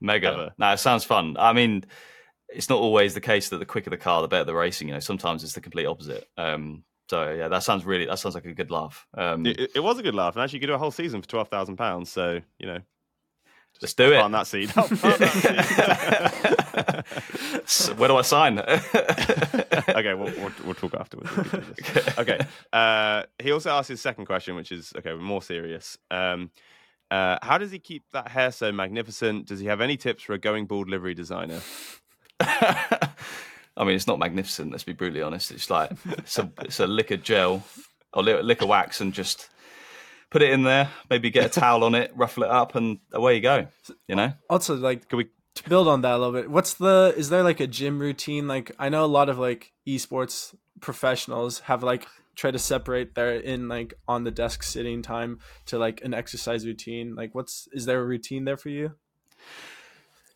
Mega. 0.00 0.28
Ever. 0.28 0.54
No, 0.58 0.72
it 0.72 0.78
sounds 0.78 1.04
fun. 1.04 1.36
I 1.38 1.54
mean, 1.54 1.84
it's 2.50 2.68
not 2.68 2.78
always 2.78 3.14
the 3.14 3.20
case 3.20 3.48
that 3.48 3.58
the 3.58 3.64
quicker 3.66 3.88
the 3.90 3.96
car, 3.96 4.20
the 4.22 4.28
better 4.28 4.44
the 4.44 4.54
racing. 4.54 4.88
You 4.88 4.94
know, 4.94 5.00
sometimes 5.00 5.42
it's 5.42 5.54
the 5.54 5.60
complete 5.62 5.86
opposite. 5.86 6.28
Um, 6.36 6.84
so 7.08 7.32
yeah, 7.32 7.48
that 7.48 7.62
sounds 7.62 7.86
really 7.86 8.04
that 8.04 8.18
sounds 8.18 8.34
like 8.34 8.44
a 8.44 8.52
good 8.52 8.70
laugh. 8.70 9.06
Um, 9.16 9.46
It, 9.46 9.70
it 9.76 9.80
was 9.80 9.98
a 9.98 10.02
good 10.02 10.14
laugh, 10.14 10.34
and 10.36 10.42
actually, 10.42 10.58
you 10.58 10.60
could 10.60 10.66
do 10.66 10.74
a 10.74 10.78
whole 10.78 10.90
season 10.90 11.22
for 11.22 11.28
twelve 11.28 11.48
thousand 11.48 11.76
pounds. 11.76 12.10
So 12.10 12.40
you 12.58 12.66
know, 12.66 12.80
let's 13.82 13.94
do 13.94 14.12
it. 14.12 14.18
On 14.18 14.32
that 14.32 14.46
seed. 14.46 14.70
Plant 14.70 14.90
that 15.00 17.04
seed. 17.04 17.62
So 17.66 17.94
where 17.94 18.08
do 18.08 18.16
I 18.16 18.22
sign? 18.22 18.58
okay, 18.60 20.14
we'll, 20.14 20.32
we'll, 20.36 20.52
we'll 20.64 20.74
talk 20.74 20.94
afterwards. 20.94 21.30
Okay. 22.16 22.38
Uh, 22.72 23.24
he 23.40 23.50
also 23.50 23.70
asked 23.70 23.88
his 23.88 24.00
second 24.00 24.26
question, 24.26 24.54
which 24.54 24.70
is 24.70 24.92
okay, 24.96 25.14
more 25.14 25.42
serious. 25.42 25.98
Um, 26.10 26.50
uh, 27.10 27.38
how 27.42 27.58
does 27.58 27.72
he 27.72 27.78
keep 27.78 28.04
that 28.12 28.28
hair 28.28 28.52
so 28.52 28.72
magnificent? 28.72 29.46
Does 29.46 29.60
he 29.60 29.66
have 29.66 29.80
any 29.80 29.96
tips 29.96 30.22
for 30.22 30.32
a 30.32 30.38
going 30.38 30.66
bald 30.66 30.88
livery 30.88 31.14
designer? 31.14 31.60
I 32.40 33.10
mean, 33.80 33.96
it's 33.96 34.06
not 34.06 34.18
magnificent. 34.18 34.70
Let's 34.70 34.84
be 34.84 34.92
brutally 34.92 35.22
honest. 35.22 35.50
It's 35.50 35.68
like 35.68 35.90
it's 36.06 36.38
a, 36.38 36.50
it's 36.60 36.80
a 36.80 36.86
lick 36.86 37.10
of 37.10 37.22
gel 37.22 37.64
or 38.12 38.22
li- 38.22 38.42
lick 38.42 38.62
of 38.62 38.68
wax, 38.68 39.00
and 39.00 39.12
just 39.12 39.48
put 40.36 40.42
it 40.42 40.50
in 40.50 40.64
there. 40.64 40.90
Maybe 41.08 41.30
get 41.30 41.46
a 41.46 41.48
towel 41.48 41.82
on 41.82 41.94
it, 41.94 42.12
ruffle 42.14 42.42
it 42.42 42.50
up, 42.50 42.74
and 42.74 42.98
away 43.10 43.36
you 43.36 43.40
go. 43.40 43.68
You 44.06 44.16
know. 44.16 44.34
Also, 44.50 44.76
like 44.76 45.08
Can 45.08 45.16
we? 45.16 45.28
to 45.54 45.68
build 45.70 45.88
on 45.88 46.02
that 46.02 46.12
a 46.12 46.18
little 46.18 46.34
bit, 46.34 46.50
what's 46.50 46.74
the 46.74 47.14
is 47.16 47.30
there 47.30 47.42
like 47.42 47.60
a 47.60 47.66
gym 47.66 47.98
routine? 47.98 48.46
Like 48.46 48.70
I 48.78 48.90
know 48.90 49.02
a 49.02 49.06
lot 49.06 49.30
of 49.30 49.38
like 49.38 49.72
esports 49.86 50.54
professionals 50.82 51.60
have 51.60 51.82
like 51.82 52.06
try 52.34 52.50
to 52.50 52.58
separate 52.58 53.14
their 53.14 53.36
in 53.36 53.66
like 53.66 53.94
on 54.06 54.24
the 54.24 54.30
desk 54.30 54.62
sitting 54.62 55.00
time 55.00 55.38
to 55.64 55.78
like 55.78 56.02
an 56.04 56.12
exercise 56.12 56.66
routine. 56.66 57.14
Like 57.14 57.34
what's 57.34 57.66
is 57.72 57.86
there 57.86 58.02
a 58.02 58.04
routine 58.04 58.44
there 58.44 58.58
for 58.58 58.68
you? 58.68 58.92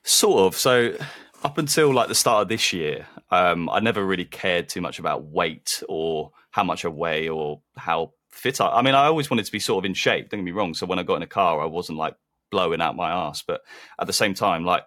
Sort 0.02 0.46
of. 0.46 0.56
So 0.56 0.96
up 1.42 1.58
until 1.58 1.92
like 1.92 2.08
the 2.08 2.14
start 2.14 2.40
of 2.40 2.48
this 2.48 2.72
year, 2.72 3.06
um, 3.30 3.68
I 3.68 3.80
never 3.80 4.02
really 4.02 4.24
cared 4.24 4.70
too 4.70 4.80
much 4.80 4.98
about 4.98 5.24
weight 5.24 5.82
or 5.90 6.32
how 6.48 6.64
much 6.64 6.86
I 6.86 6.88
weigh 6.88 7.28
or 7.28 7.60
how 7.76 8.12
fit 8.32 8.60
I. 8.60 8.82
Mean, 8.82 8.94
I 8.94 9.06
always 9.06 9.30
wanted 9.30 9.46
to 9.46 9.52
be 9.52 9.58
sort 9.60 9.82
of 9.82 9.86
in 9.86 9.94
shape. 9.94 10.28
Don't 10.30 10.40
get 10.40 10.44
me 10.44 10.50
wrong. 10.52 10.74
So 10.74 10.86
when 10.86 10.98
I 10.98 11.02
got 11.02 11.16
in 11.16 11.22
a 11.22 11.26
car, 11.26 11.60
I 11.60 11.66
wasn't 11.66 11.98
like 11.98 12.14
blowing 12.50 12.80
out 12.80 12.96
my 12.96 13.10
ass. 13.10 13.42
But 13.42 13.62
at 14.00 14.06
the 14.06 14.12
same 14.12 14.34
time, 14.34 14.64
like 14.64 14.84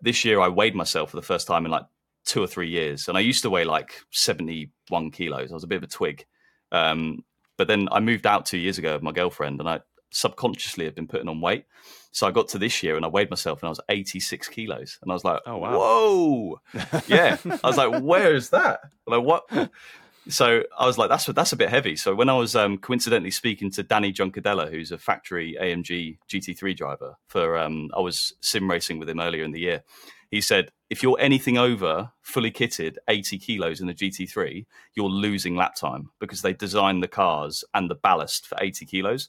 this 0.00 0.24
year, 0.24 0.40
I 0.40 0.48
weighed 0.48 0.74
myself 0.74 1.10
for 1.10 1.16
the 1.16 1.22
first 1.22 1.46
time 1.46 1.64
in 1.64 1.70
like 1.70 1.86
two 2.24 2.42
or 2.42 2.46
three 2.46 2.68
years, 2.68 3.08
and 3.08 3.16
I 3.16 3.20
used 3.20 3.42
to 3.42 3.50
weigh 3.50 3.64
like 3.64 4.02
seventy-one 4.10 5.10
kilos. 5.10 5.50
I 5.50 5.54
was 5.54 5.64
a 5.64 5.68
bit 5.68 5.76
of 5.78 5.84
a 5.84 5.86
twig. 5.88 6.26
Um, 6.72 7.24
but 7.56 7.68
then 7.68 7.88
I 7.92 8.00
moved 8.00 8.26
out 8.26 8.46
two 8.46 8.58
years 8.58 8.78
ago 8.78 8.94
with 8.94 9.02
my 9.02 9.12
girlfriend, 9.12 9.60
and 9.60 9.68
I 9.68 9.80
subconsciously 10.12 10.84
have 10.84 10.94
been 10.94 11.06
putting 11.06 11.28
on 11.28 11.40
weight. 11.40 11.64
So 12.12 12.26
I 12.26 12.32
got 12.32 12.48
to 12.48 12.58
this 12.58 12.82
year 12.82 12.96
and 12.96 13.04
I 13.04 13.08
weighed 13.08 13.30
myself 13.30 13.62
and 13.62 13.68
I 13.68 13.70
was 13.70 13.80
86 13.88 14.48
kilos. 14.48 14.98
And 15.02 15.12
I 15.12 15.14
was 15.14 15.24
like, 15.24 15.40
Oh, 15.46 15.58
wow. 15.58 15.78
whoa. 15.78 16.60
yeah. 17.06 17.36
I 17.62 17.66
was 17.68 17.76
like, 17.76 18.02
where 18.02 18.34
is 18.34 18.50
that? 18.50 18.80
Like, 19.06 19.22
what? 19.22 19.48
So 20.28 20.64
I 20.78 20.86
was 20.86 20.98
like, 20.98 21.08
that's 21.08 21.26
that's 21.26 21.52
a 21.52 21.56
bit 21.56 21.70
heavy. 21.70 21.96
So 21.96 22.14
when 22.14 22.28
I 22.28 22.34
was 22.34 22.54
um, 22.54 22.78
coincidentally 22.78 23.30
speaking 23.30 23.70
to 23.72 23.84
Dani 23.84 24.14
Juncadella, 24.14 24.70
who's 24.70 24.92
a 24.92 24.98
factory 24.98 25.56
AMG 25.60 26.18
GT3 26.28 26.76
driver, 26.76 27.16
for 27.26 27.56
um, 27.56 27.90
I 27.96 28.00
was 28.00 28.34
sim 28.40 28.70
racing 28.70 28.98
with 28.98 29.08
him 29.08 29.20
earlier 29.20 29.44
in 29.44 29.52
the 29.52 29.60
year. 29.60 29.82
He 30.30 30.40
said, 30.40 30.70
if 30.90 31.02
you're 31.02 31.18
anything 31.18 31.58
over 31.58 32.12
fully 32.22 32.52
kitted 32.52 32.96
80 33.08 33.38
kilos 33.38 33.80
in 33.80 33.88
the 33.88 33.94
GT3, 33.94 34.64
you're 34.94 35.08
losing 35.08 35.56
lap 35.56 35.74
time 35.74 36.10
because 36.20 36.42
they 36.42 36.52
designed 36.52 37.02
the 37.02 37.08
cars 37.08 37.64
and 37.74 37.90
the 37.90 37.96
ballast 37.96 38.46
for 38.46 38.56
80 38.60 38.86
kilos. 38.86 39.28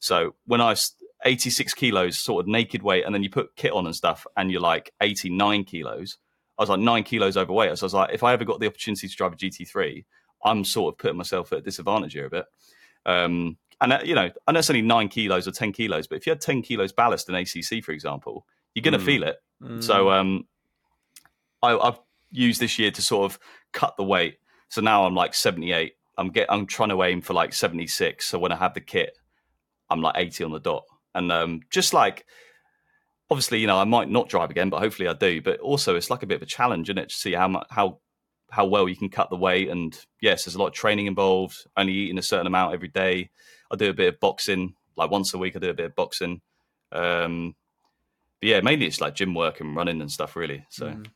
So 0.00 0.34
when 0.46 0.60
I 0.60 0.70
was 0.70 0.94
86 1.24 1.74
kilos, 1.74 2.18
sort 2.18 2.44
of 2.44 2.48
naked 2.48 2.82
weight, 2.82 3.04
and 3.04 3.14
then 3.14 3.22
you 3.22 3.30
put 3.30 3.54
kit 3.54 3.72
on 3.72 3.86
and 3.86 3.94
stuff, 3.94 4.26
and 4.36 4.50
you're 4.50 4.60
like 4.60 4.92
89 5.00 5.64
kilos, 5.64 6.18
I 6.58 6.62
was 6.62 6.70
like 6.70 6.80
nine 6.80 7.04
kilos 7.04 7.36
overweight. 7.36 7.78
So 7.78 7.84
I 7.84 7.86
was 7.86 7.94
like, 7.94 8.14
if 8.14 8.22
I 8.22 8.32
ever 8.32 8.44
got 8.44 8.60
the 8.60 8.66
opportunity 8.66 9.08
to 9.08 9.16
drive 9.16 9.32
a 9.32 9.36
GT3, 9.36 10.04
I'm 10.44 10.64
sort 10.64 10.94
of 10.94 10.98
putting 10.98 11.16
myself 11.16 11.52
at 11.52 11.58
a 11.58 11.62
disadvantage 11.62 12.12
here 12.14 12.26
a 12.26 12.30
bit. 12.30 12.44
Um, 13.06 13.58
and 13.80 13.92
uh, 13.94 14.00
you 14.04 14.14
know, 14.14 14.30
I 14.46 14.52
know 14.52 14.58
it's 14.58 14.70
only 14.70 14.82
nine 14.82 15.08
kilos 15.08 15.48
or 15.48 15.52
10 15.52 15.72
kilos, 15.72 16.06
but 16.06 16.16
if 16.16 16.26
you 16.26 16.30
had 16.32 16.40
10 16.40 16.62
kilos 16.62 16.92
ballast 16.92 17.28
in 17.28 17.34
ACC, 17.34 17.82
for 17.82 17.92
example, 17.92 18.46
you're 18.74 18.82
going 18.82 18.92
to 18.92 18.98
Mm. 18.98 19.04
feel 19.06 19.22
it. 19.24 19.36
Mm. 19.62 19.82
So 19.82 20.10
um, 20.10 20.46
I, 21.62 21.76
I've 21.76 21.98
used 22.30 22.60
this 22.60 22.78
year 22.78 22.90
to 22.90 23.02
sort 23.02 23.30
of 23.30 23.38
cut 23.72 23.96
the 23.96 24.04
weight. 24.04 24.38
So 24.68 24.80
now 24.80 25.06
I'm 25.06 25.14
like 25.14 25.34
78. 25.34 25.94
I'm 26.18 26.28
get 26.28 26.46
I'm 26.50 26.66
trying 26.66 26.90
to 26.90 27.02
aim 27.02 27.22
for 27.22 27.32
like 27.34 27.52
76. 27.54 28.26
So 28.26 28.38
when 28.38 28.52
I 28.52 28.56
have 28.56 28.74
the 28.74 28.80
kit, 28.80 29.16
I'm 29.88 30.02
like 30.02 30.14
80 30.16 30.44
on 30.44 30.52
the 30.52 30.60
dot. 30.60 30.84
And 31.14 31.32
um, 31.32 31.60
just 31.70 31.92
like 31.94 32.24
obviously, 33.30 33.58
you 33.60 33.66
know, 33.66 33.78
I 33.78 33.84
might 33.84 34.08
not 34.10 34.28
drive 34.28 34.50
again, 34.50 34.70
but 34.70 34.80
hopefully 34.80 35.08
I 35.08 35.14
do. 35.14 35.40
But 35.40 35.60
also, 35.60 35.96
it's 35.96 36.10
like 36.10 36.22
a 36.22 36.26
bit 36.26 36.36
of 36.36 36.42
a 36.42 36.46
challenge, 36.46 36.88
isn't 36.90 36.98
it, 36.98 37.08
to 37.08 37.14
see 37.14 37.32
how 37.32 37.48
much 37.48 37.66
how 37.70 37.98
how 38.50 38.66
well 38.66 38.88
you 38.88 38.96
can 38.96 39.08
cut 39.08 39.30
the 39.30 39.36
weight. 39.36 39.68
And 39.68 39.98
yes, 40.20 40.44
there's 40.44 40.54
a 40.54 40.58
lot 40.58 40.68
of 40.68 40.74
training 40.74 41.06
involved. 41.06 41.66
Only 41.76 41.92
eating 41.92 42.18
a 42.18 42.22
certain 42.22 42.46
amount 42.46 42.74
every 42.74 42.88
day. 42.88 43.30
I 43.70 43.76
do 43.76 43.90
a 43.90 43.94
bit 43.94 44.14
of 44.14 44.20
boxing, 44.20 44.74
like 44.96 45.10
once 45.10 45.32
a 45.34 45.38
week. 45.38 45.56
I 45.56 45.60
do 45.60 45.70
a 45.70 45.74
bit 45.74 45.86
of 45.86 45.94
boxing. 45.94 46.40
Um, 46.92 47.54
but 48.40 48.48
yeah, 48.48 48.60
mainly 48.60 48.86
it's 48.86 49.00
like 49.00 49.14
gym 49.14 49.34
work 49.34 49.60
and 49.60 49.76
running 49.76 50.00
and 50.00 50.10
stuff, 50.10 50.36
really. 50.36 50.64
So 50.70 50.86
Mm. 50.86 51.06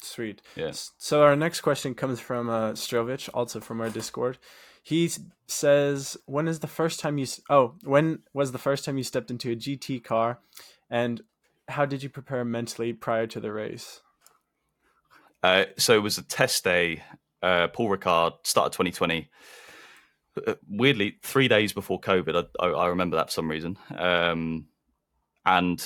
Sweet. 0.00 0.42
Yeah. 0.54 0.72
So 0.96 1.22
our 1.22 1.36
next 1.36 1.60
question 1.60 1.94
comes 1.94 2.20
from 2.20 2.48
uh, 2.48 2.72
Strovich, 2.72 3.28
also 3.34 3.60
from 3.60 3.80
our 3.80 3.90
Discord. 3.90 4.38
He 4.82 5.10
says, 5.46 6.16
"When 6.26 6.48
is 6.48 6.60
the 6.60 6.66
first 6.68 7.00
time 7.00 7.18
you? 7.18 7.26
Oh, 7.50 7.74
when 7.82 8.20
was 8.32 8.52
the 8.52 8.58
first 8.58 8.84
time 8.84 8.96
you 8.96 9.04
stepped 9.04 9.30
into 9.30 9.50
a 9.50 9.56
GT 9.56 10.02
car, 10.02 10.38
and 10.88 11.22
how 11.68 11.84
did 11.84 12.02
you 12.02 12.08
prepare 12.08 12.44
mentally 12.44 12.92
prior 12.92 13.26
to 13.26 13.40
the 13.40 13.52
race?" 13.52 14.00
Uh, 15.42 15.64
so 15.76 15.94
it 15.94 16.02
was 16.02 16.18
a 16.18 16.22
test 16.22 16.64
day. 16.64 17.02
Uh, 17.42 17.68
Paul 17.68 17.88
Ricard 17.88 18.32
started 18.44 18.72
2020. 18.72 19.30
Uh, 20.46 20.54
Weirdly, 20.68 21.16
three 21.22 21.48
days 21.48 21.72
before 21.72 22.00
COVID, 22.00 22.46
I, 22.60 22.64
I, 22.66 22.70
I 22.70 22.86
remember 22.88 23.16
that 23.16 23.26
for 23.28 23.32
some 23.32 23.50
reason. 23.50 23.78
Um, 23.96 24.66
and 25.46 25.84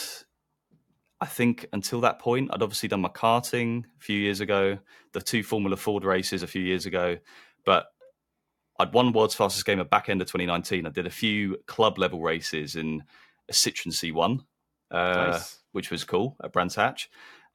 I 1.21 1.27
think 1.27 1.67
until 1.73 2.01
that 2.01 2.19
point, 2.19 2.51
I'd 2.53 2.63
obviously 2.63 2.89
done 2.89 3.01
my 3.01 3.09
karting 3.09 3.85
a 3.85 4.01
few 4.01 4.19
years 4.19 4.41
ago, 4.41 4.79
the 5.13 5.21
two 5.21 5.43
Formula 5.43 5.77
Ford 5.77 6.05
races 6.05 6.43
a 6.43 6.47
few 6.47 6.63
years 6.63 6.87
ago, 6.87 7.19
but 7.65 7.87
I'd 8.79 8.93
won 8.93 9.13
World's 9.13 9.35
Fastest 9.35 9.65
Gamer 9.65 9.85
back 9.85 10.09
end 10.09 10.21
of 10.21 10.27
2019. 10.27 10.87
I 10.87 10.91
did 10.91 11.07
a 11.07 11.11
few 11.11 11.59
club 11.67 11.99
level 11.99 12.21
races 12.21 12.75
in 12.75 13.05
a 13.49 13.53
Citroen 13.53 13.93
C1, 13.93 14.41
uh, 14.91 15.31
Nice. 15.31 15.59
which 15.73 15.91
was 15.91 16.03
cool 16.05 16.37
at 16.43 16.53
Brands 16.53 16.75
Hatch, 16.75 17.09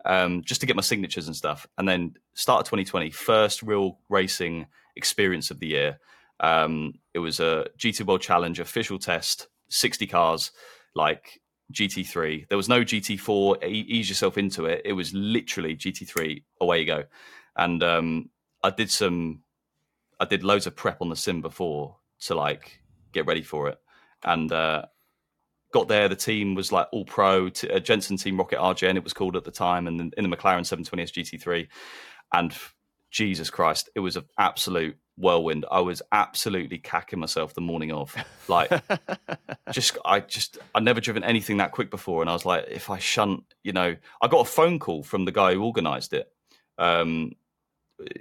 um, 0.07 0.41
just 0.43 0.61
to 0.61 0.67
get 0.67 0.75
my 0.75 0.81
signatures 0.81 1.27
and 1.27 1.35
stuff. 1.35 1.67
And 1.77 1.87
then 1.87 2.15
start 2.33 2.61
of 2.61 2.65
2020, 2.65 3.11
first 3.11 3.61
real 3.61 3.99
racing 4.09 4.67
experience 4.95 5.51
of 5.51 5.59
the 5.59 5.67
year. 5.67 5.99
Um, 6.39 6.95
it 7.13 7.19
was 7.19 7.39
a 7.39 7.67
GT 7.77 8.05
World 8.05 8.21
Challenge 8.21 8.59
official 8.59 8.97
test, 8.97 9.47
60 9.69 10.07
cars, 10.07 10.51
like 10.95 11.41
GT3. 11.73 12.47
There 12.47 12.57
was 12.57 12.69
no 12.69 12.81
GT4. 12.81 13.63
E- 13.63 13.85
ease 13.87 14.09
yourself 14.09 14.37
into 14.37 14.65
it. 14.65 14.81
It 14.85 14.93
was 14.93 15.13
literally 15.13 15.75
GT3. 15.75 16.43
Away 16.61 16.79
you 16.79 16.85
go. 16.85 17.03
And 17.57 17.83
um, 17.83 18.29
I 18.63 18.69
did 18.69 18.89
some, 18.89 19.41
I 20.19 20.25
did 20.25 20.43
loads 20.43 20.67
of 20.67 20.75
prep 20.75 21.01
on 21.01 21.09
the 21.09 21.15
sim 21.15 21.41
before 21.41 21.97
to 22.21 22.35
like 22.35 22.79
get 23.11 23.25
ready 23.25 23.43
for 23.43 23.69
it, 23.69 23.77
and 24.23 24.51
uh, 24.51 24.83
got 25.73 25.87
there. 25.87 26.07
The 26.07 26.15
team 26.15 26.55
was 26.55 26.71
like 26.71 26.87
all 26.91 27.05
pro. 27.05 27.49
T- 27.49 27.69
uh, 27.69 27.79
Jenson 27.79 28.17
Team 28.17 28.37
Rocket 28.37 28.59
RJN 28.59 28.95
it 28.95 29.03
was 29.03 29.13
called 29.13 29.35
at 29.35 29.43
the 29.43 29.51
time, 29.51 29.87
and 29.87 30.13
in 30.17 30.29
the 30.29 30.35
McLaren 30.35 30.61
720s 30.61 31.39
GT3, 31.41 31.67
and 32.33 32.53
Jesus 33.11 33.49
Christ, 33.49 33.89
it 33.95 33.99
was 33.99 34.15
an 34.15 34.25
absolute 34.37 34.97
whirlwind. 35.17 35.65
I 35.71 35.79
was 35.79 36.01
absolutely 36.11 36.77
cacking 36.77 37.19
myself 37.19 37.53
the 37.53 37.61
morning 37.61 37.91
of, 37.91 38.15
like 38.47 38.71
just 39.71 39.97
I 40.05 40.19
just 40.21 40.57
I 40.75 40.79
never 40.79 41.01
driven 41.01 41.23
anything 41.23 41.57
that 41.57 41.71
quick 41.71 41.89
before, 41.89 42.21
and 42.21 42.29
I 42.29 42.33
was 42.33 42.45
like, 42.45 42.65
if 42.69 42.89
I 42.89 42.99
shunt, 42.99 43.43
you 43.63 43.73
know, 43.73 43.95
I 44.21 44.27
got 44.27 44.41
a 44.41 44.49
phone 44.49 44.79
call 44.79 45.03
from 45.03 45.25
the 45.25 45.31
guy 45.31 45.53
who 45.53 45.63
organised 45.63 46.13
it, 46.13 46.27
um, 46.77 47.31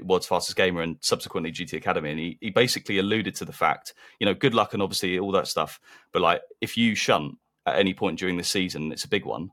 world's 0.03 0.27
fastest 0.27 0.57
gamer, 0.57 0.83
and 0.83 0.97
subsequently 1.01 1.53
GT 1.53 1.74
Academy, 1.77 2.11
and 2.11 2.18
he 2.18 2.39
he 2.41 2.51
basically 2.51 2.99
alluded 2.99 3.35
to 3.37 3.45
the 3.45 3.53
fact, 3.53 3.95
you 4.20 4.27
know, 4.27 4.35
good 4.35 4.55
luck 4.55 4.72
and 4.74 4.83
obviously 4.83 5.18
all 5.18 5.33
that 5.33 5.47
stuff, 5.49 5.81
but 6.12 6.22
like 6.22 6.43
if 6.61 6.77
you 6.77 6.95
shunt 6.95 7.39
at 7.66 7.79
any 7.79 7.93
point 7.95 8.18
during 8.18 8.37
the 8.37 8.45
season, 8.45 8.93
it's 8.93 9.05
a 9.05 9.09
big 9.09 9.24
one. 9.24 9.51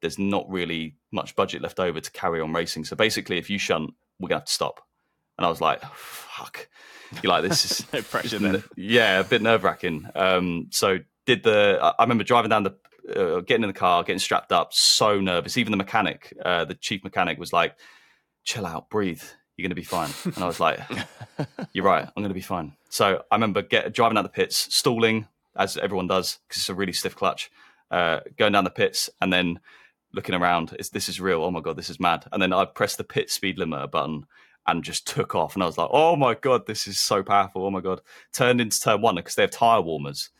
There's 0.00 0.18
not 0.18 0.48
really 0.48 0.96
much 1.12 1.36
budget 1.36 1.60
left 1.60 1.78
over 1.80 2.00
to 2.00 2.10
carry 2.12 2.40
on 2.40 2.52
racing. 2.52 2.84
So 2.84 2.96
basically, 2.96 3.36
if 3.38 3.50
you 3.50 3.58
shunt, 3.58 3.92
we're 4.18 4.28
gonna 4.28 4.40
have 4.40 4.46
to 4.46 4.52
stop. 4.52 4.80
And 5.36 5.44
I 5.46 5.48
was 5.48 5.60
like, 5.60 5.82
fuck. 5.94 6.68
You're 7.22 7.32
like, 7.32 7.42
this 7.48 7.64
is 7.64 7.86
No 7.92 8.02
pressure 8.02 8.38
then. 8.40 8.62
yeah, 8.76 9.20
a 9.20 9.24
bit 9.24 9.42
nerve 9.42 9.64
wracking. 9.64 10.06
Um, 10.14 10.68
so 10.70 10.98
did 11.26 11.42
the 11.42 11.78
I 11.82 11.94
I 11.98 12.02
remember 12.04 12.24
driving 12.24 12.48
down 12.48 12.62
the 12.62 12.76
uh, 13.14 13.40
getting 13.40 13.64
in 13.64 13.68
the 13.68 13.74
car, 13.74 14.02
getting 14.04 14.20
strapped 14.20 14.52
up, 14.52 14.72
so 14.72 15.20
nervous. 15.20 15.56
Even 15.56 15.72
the 15.72 15.76
mechanic, 15.76 16.32
uh, 16.44 16.64
the 16.64 16.74
chief 16.74 17.02
mechanic, 17.02 17.38
was 17.38 17.52
like, 17.52 17.74
"Chill 18.44 18.66
out, 18.66 18.90
breathe. 18.90 19.22
You're 19.56 19.66
gonna 19.68 19.74
be 19.74 19.84
fine." 19.84 20.10
And 20.24 20.38
I 20.42 20.46
was 20.46 20.60
like, 20.60 20.80
"You're 21.72 21.84
right. 21.84 22.08
I'm 22.16 22.22
gonna 22.22 22.34
be 22.34 22.40
fine." 22.40 22.74
So 22.88 23.22
I 23.30 23.34
remember 23.34 23.62
get 23.62 23.92
driving 23.92 24.18
out 24.18 24.22
the 24.22 24.28
pits, 24.28 24.74
stalling 24.74 25.26
as 25.56 25.76
everyone 25.76 26.06
does 26.06 26.38
because 26.48 26.62
it's 26.62 26.68
a 26.68 26.74
really 26.74 26.92
stiff 26.92 27.14
clutch. 27.16 27.50
Uh, 27.90 28.20
going 28.36 28.52
down 28.52 28.64
the 28.64 28.70
pits 28.70 29.10
and 29.20 29.32
then 29.32 29.58
looking 30.12 30.34
around. 30.34 30.74
It's, 30.78 30.90
this 30.90 31.08
is 31.08 31.20
real. 31.20 31.42
Oh 31.42 31.50
my 31.50 31.60
god, 31.60 31.76
this 31.76 31.90
is 31.90 31.98
mad. 32.00 32.24
And 32.32 32.40
then 32.40 32.52
I 32.52 32.64
pressed 32.64 32.98
the 32.98 33.04
pit 33.04 33.30
speed 33.30 33.58
limiter 33.58 33.90
button 33.90 34.26
and 34.66 34.84
just 34.84 35.06
took 35.08 35.34
off. 35.34 35.54
And 35.54 35.62
I 35.62 35.66
was 35.66 35.76
like, 35.78 35.88
oh 35.92 36.14
my 36.16 36.34
god, 36.34 36.66
this 36.66 36.86
is 36.86 36.98
so 37.00 37.22
powerful. 37.24 37.66
Oh 37.66 37.70
my 37.70 37.80
god. 37.80 38.00
Turned 38.32 38.60
into 38.60 38.80
turn 38.80 39.00
one 39.00 39.16
because 39.16 39.34
they 39.34 39.42
have 39.42 39.50
tire 39.50 39.80
warmers, 39.80 40.30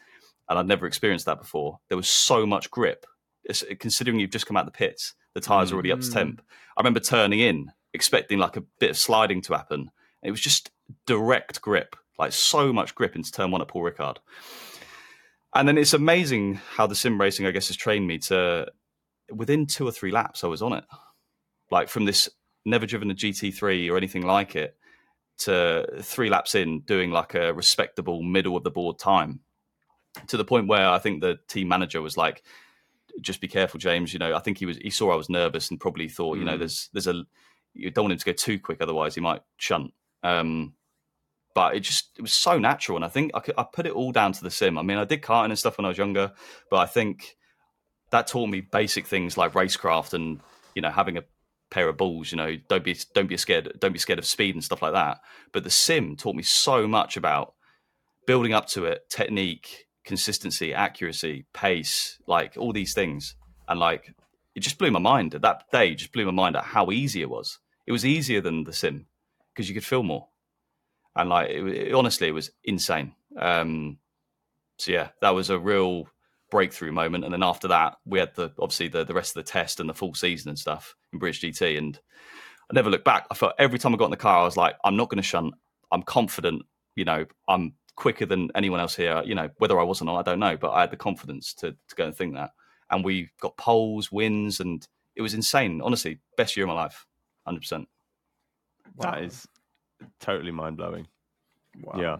and 0.48 0.58
I'd 0.58 0.66
never 0.68 0.86
experienced 0.86 1.26
that 1.26 1.40
before. 1.40 1.80
There 1.88 1.96
was 1.96 2.08
so 2.08 2.46
much 2.46 2.70
grip. 2.70 3.04
It's, 3.44 3.64
considering 3.80 4.20
you've 4.20 4.30
just 4.30 4.46
come 4.46 4.56
out 4.56 4.64
the 4.66 4.70
pits, 4.70 5.14
the 5.34 5.40
tires 5.40 5.72
are 5.72 5.74
already 5.74 5.90
up 5.92 6.00
to 6.00 6.06
Mm. 6.06 6.12
temp. 6.12 6.42
I 6.76 6.80
remember 6.80 7.00
turning 7.00 7.40
in, 7.40 7.72
expecting 7.94 8.38
like 8.38 8.56
a 8.56 8.62
bit 8.78 8.90
of 8.90 8.96
sliding 8.96 9.42
to 9.42 9.54
happen. 9.54 9.90
It 10.22 10.30
was 10.30 10.40
just 10.40 10.70
direct 11.06 11.60
grip, 11.60 11.96
like 12.18 12.32
so 12.32 12.72
much 12.72 12.94
grip 12.94 13.16
into 13.16 13.32
turn 13.32 13.50
one 13.50 13.60
at 13.62 13.68
Paul 13.68 13.82
Ricard. 13.82 14.18
And 15.54 15.66
then 15.66 15.78
it's 15.78 15.94
amazing 15.94 16.60
how 16.76 16.86
the 16.86 16.94
sim 16.94 17.20
racing, 17.20 17.46
I 17.46 17.50
guess, 17.50 17.68
has 17.68 17.76
trained 17.76 18.06
me 18.06 18.18
to 18.18 18.68
within 19.32 19.66
two 19.66 19.86
or 19.86 19.92
three 19.92 20.10
laps, 20.12 20.44
I 20.44 20.46
was 20.48 20.62
on 20.62 20.72
it. 20.72 20.84
Like 21.70 21.88
from 21.88 22.04
this 22.04 22.28
never 22.64 22.86
driven 22.86 23.10
a 23.10 23.14
GT3 23.14 23.90
or 23.90 23.96
anything 23.96 24.22
like 24.22 24.54
it 24.54 24.76
to 25.38 25.86
three 26.02 26.28
laps 26.28 26.54
in 26.54 26.80
doing 26.80 27.10
like 27.10 27.34
a 27.34 27.54
respectable 27.54 28.22
middle 28.22 28.56
of 28.56 28.64
the 28.64 28.70
board 28.70 28.98
time 28.98 29.40
to 30.26 30.36
the 30.36 30.44
point 30.44 30.68
where 30.68 30.88
I 30.88 30.98
think 30.98 31.20
the 31.20 31.38
team 31.48 31.68
manager 31.68 32.02
was 32.02 32.16
like, 32.16 32.42
just 33.20 33.40
be 33.40 33.48
careful, 33.48 33.78
James. 33.78 34.12
You 34.12 34.18
know, 34.18 34.34
I 34.34 34.40
think 34.40 34.58
he 34.58 34.66
was, 34.66 34.76
he 34.76 34.90
saw 34.90 35.12
I 35.12 35.16
was 35.16 35.30
nervous 35.30 35.70
and 35.70 35.80
probably 35.80 36.08
thought, 36.08 36.36
you 36.38 36.44
know, 36.44 36.56
Mm. 36.56 36.58
there's, 36.60 36.90
there's 36.92 37.06
a, 37.06 37.24
you 37.74 37.90
don't 37.90 38.04
want 38.04 38.12
him 38.12 38.18
to 38.18 38.24
go 38.24 38.32
too 38.32 38.58
quick. 38.58 38.80
Otherwise 38.80 39.14
he 39.14 39.20
might 39.20 39.42
shunt. 39.56 39.92
Um, 40.22 40.74
but 41.54 41.74
it 41.74 41.80
just, 41.80 42.10
it 42.16 42.22
was 42.22 42.32
so 42.32 42.58
natural. 42.58 42.96
And 42.96 43.04
I 43.04 43.08
think 43.08 43.32
I, 43.34 43.40
could, 43.40 43.54
I 43.58 43.64
put 43.64 43.86
it 43.86 43.92
all 43.92 44.12
down 44.12 44.32
to 44.32 44.42
the 44.42 44.50
sim. 44.50 44.78
I 44.78 44.82
mean, 44.82 44.98
I 44.98 45.04
did 45.04 45.22
karting 45.22 45.46
and 45.46 45.58
stuff 45.58 45.78
when 45.78 45.84
I 45.84 45.88
was 45.88 45.98
younger, 45.98 46.32
but 46.70 46.76
I 46.76 46.86
think 46.86 47.36
that 48.10 48.26
taught 48.26 48.48
me 48.48 48.60
basic 48.60 49.06
things 49.06 49.36
like 49.36 49.52
racecraft 49.52 50.14
and 50.14 50.40
you 50.74 50.82
know 50.82 50.90
having 50.90 51.16
a 51.16 51.24
pair 51.70 51.88
of 51.88 51.96
balls. 51.96 52.30
You 52.32 52.38
know, 52.38 52.56
don't 52.68 52.84
be 52.84 52.96
don't 53.14 53.28
be 53.28 53.36
scared 53.36 53.72
don't 53.80 53.92
be 53.92 53.98
scared 53.98 54.18
of 54.18 54.26
speed 54.26 54.54
and 54.54 54.64
stuff 54.64 54.82
like 54.82 54.92
that. 54.92 55.18
But 55.52 55.64
the 55.64 55.70
sim 55.70 56.16
taught 56.16 56.36
me 56.36 56.42
so 56.42 56.86
much 56.86 57.16
about 57.16 57.54
building 58.26 58.52
up 58.52 58.66
to 58.68 58.84
it, 58.84 59.08
technique, 59.08 59.86
consistency, 60.04 60.74
accuracy, 60.74 61.46
pace, 61.52 62.18
like 62.26 62.56
all 62.56 62.72
these 62.72 62.94
things, 62.94 63.34
and 63.68 63.80
like 63.80 64.14
it 64.54 64.60
just 64.60 64.78
blew 64.78 64.90
my 64.90 64.98
mind 64.98 65.34
at 65.34 65.42
that 65.42 65.64
day. 65.72 65.94
Just 65.94 66.12
blew 66.12 66.26
my 66.26 66.32
mind 66.32 66.56
at 66.56 66.64
how 66.64 66.90
easy 66.90 67.22
it 67.22 67.30
was. 67.30 67.58
It 67.86 67.92
was 67.92 68.04
easier 68.04 68.40
than 68.40 68.64
the 68.64 68.72
sim 68.72 69.06
because 69.52 69.68
you 69.68 69.74
could 69.74 69.84
feel 69.84 70.02
more, 70.02 70.28
and 71.16 71.28
like 71.28 71.50
it, 71.50 71.66
it, 71.66 71.94
honestly, 71.94 72.28
it 72.28 72.34
was 72.34 72.50
insane. 72.64 73.14
Um, 73.38 73.98
so 74.78 74.92
yeah, 74.92 75.08
that 75.20 75.30
was 75.30 75.50
a 75.50 75.58
real 75.58 76.08
breakthrough 76.50 76.92
moment. 76.92 77.24
And 77.24 77.32
then 77.32 77.42
after 77.42 77.68
that, 77.68 77.96
we 78.04 78.18
had 78.18 78.34
the 78.34 78.52
obviously 78.58 78.88
the, 78.88 79.04
the 79.04 79.14
rest 79.14 79.36
of 79.36 79.44
the 79.44 79.50
test 79.50 79.80
and 79.80 79.88
the 79.88 79.94
full 79.94 80.14
season 80.14 80.48
and 80.48 80.58
stuff 80.58 80.94
in 81.12 81.18
British 81.18 81.42
GT. 81.42 81.78
And 81.78 81.98
I 82.70 82.74
never 82.74 82.90
looked 82.90 83.04
back. 83.04 83.26
I 83.30 83.34
felt 83.34 83.54
every 83.58 83.78
time 83.78 83.94
I 83.94 83.98
got 83.98 84.06
in 84.06 84.10
the 84.10 84.16
car, 84.16 84.40
I 84.40 84.44
was 84.44 84.56
like, 84.56 84.74
I'm 84.84 84.96
not 84.96 85.08
going 85.08 85.22
to 85.22 85.22
shunt. 85.22 85.54
I'm 85.92 86.02
confident. 86.02 86.62
You 86.96 87.04
know, 87.04 87.26
I'm 87.48 87.74
quicker 87.96 88.26
than 88.26 88.50
anyone 88.54 88.80
else 88.80 88.96
here. 88.96 89.22
You 89.24 89.34
know, 89.34 89.48
whether 89.58 89.78
I 89.78 89.84
was 89.84 90.02
or 90.02 90.04
not, 90.04 90.18
I 90.18 90.22
don't 90.22 90.40
know, 90.40 90.56
but 90.56 90.72
I 90.72 90.82
had 90.82 90.90
the 90.90 90.96
confidence 90.96 91.54
to, 91.54 91.72
to 91.72 91.94
go 91.96 92.06
and 92.06 92.14
think 92.14 92.34
that. 92.34 92.50
And 92.90 93.04
we 93.04 93.30
got 93.40 93.56
poles, 93.56 94.10
wins, 94.10 94.60
and 94.60 94.86
it 95.16 95.22
was 95.22 95.34
insane. 95.34 95.80
Honestly, 95.82 96.18
best 96.36 96.56
year 96.56 96.64
of 96.64 96.68
my 96.68 96.74
life, 96.74 97.06
hundred 97.44 97.60
percent. 97.60 97.88
That 98.98 99.18
wow. 99.18 99.22
is 99.22 99.46
totally 100.18 100.50
mind 100.50 100.76
blowing. 100.76 101.06
Wow. 101.80 102.00
Yeah. 102.00 102.16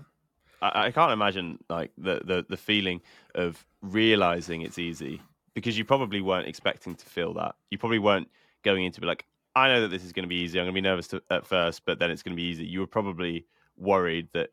I, 0.62 0.86
I 0.86 0.90
can't 0.90 1.12
imagine 1.12 1.58
like 1.68 1.90
the, 1.98 2.20
the 2.24 2.46
the 2.48 2.56
feeling 2.56 3.00
of 3.34 3.64
realizing 3.82 4.62
it's 4.62 4.78
easy 4.78 5.20
because 5.54 5.76
you 5.76 5.84
probably 5.84 6.20
weren't 6.20 6.46
expecting 6.46 6.94
to 6.94 7.06
feel 7.06 7.34
that. 7.34 7.54
You 7.70 7.78
probably 7.78 7.98
weren't 7.98 8.28
going 8.62 8.84
into 8.84 9.00
be 9.00 9.06
like, 9.06 9.24
I 9.56 9.68
know 9.68 9.80
that 9.82 9.88
this 9.88 10.04
is 10.04 10.12
going 10.12 10.24
to 10.24 10.28
be 10.28 10.36
easy. 10.36 10.58
I'm 10.58 10.64
going 10.64 10.74
to 10.74 10.80
be 10.80 10.88
nervous 10.88 11.08
to, 11.08 11.22
at 11.30 11.46
first, 11.46 11.84
but 11.84 11.98
then 11.98 12.10
it's 12.10 12.22
going 12.22 12.36
to 12.36 12.40
be 12.40 12.48
easy. 12.48 12.64
You 12.64 12.80
were 12.80 12.86
probably 12.86 13.46
worried 13.76 14.28
that 14.32 14.50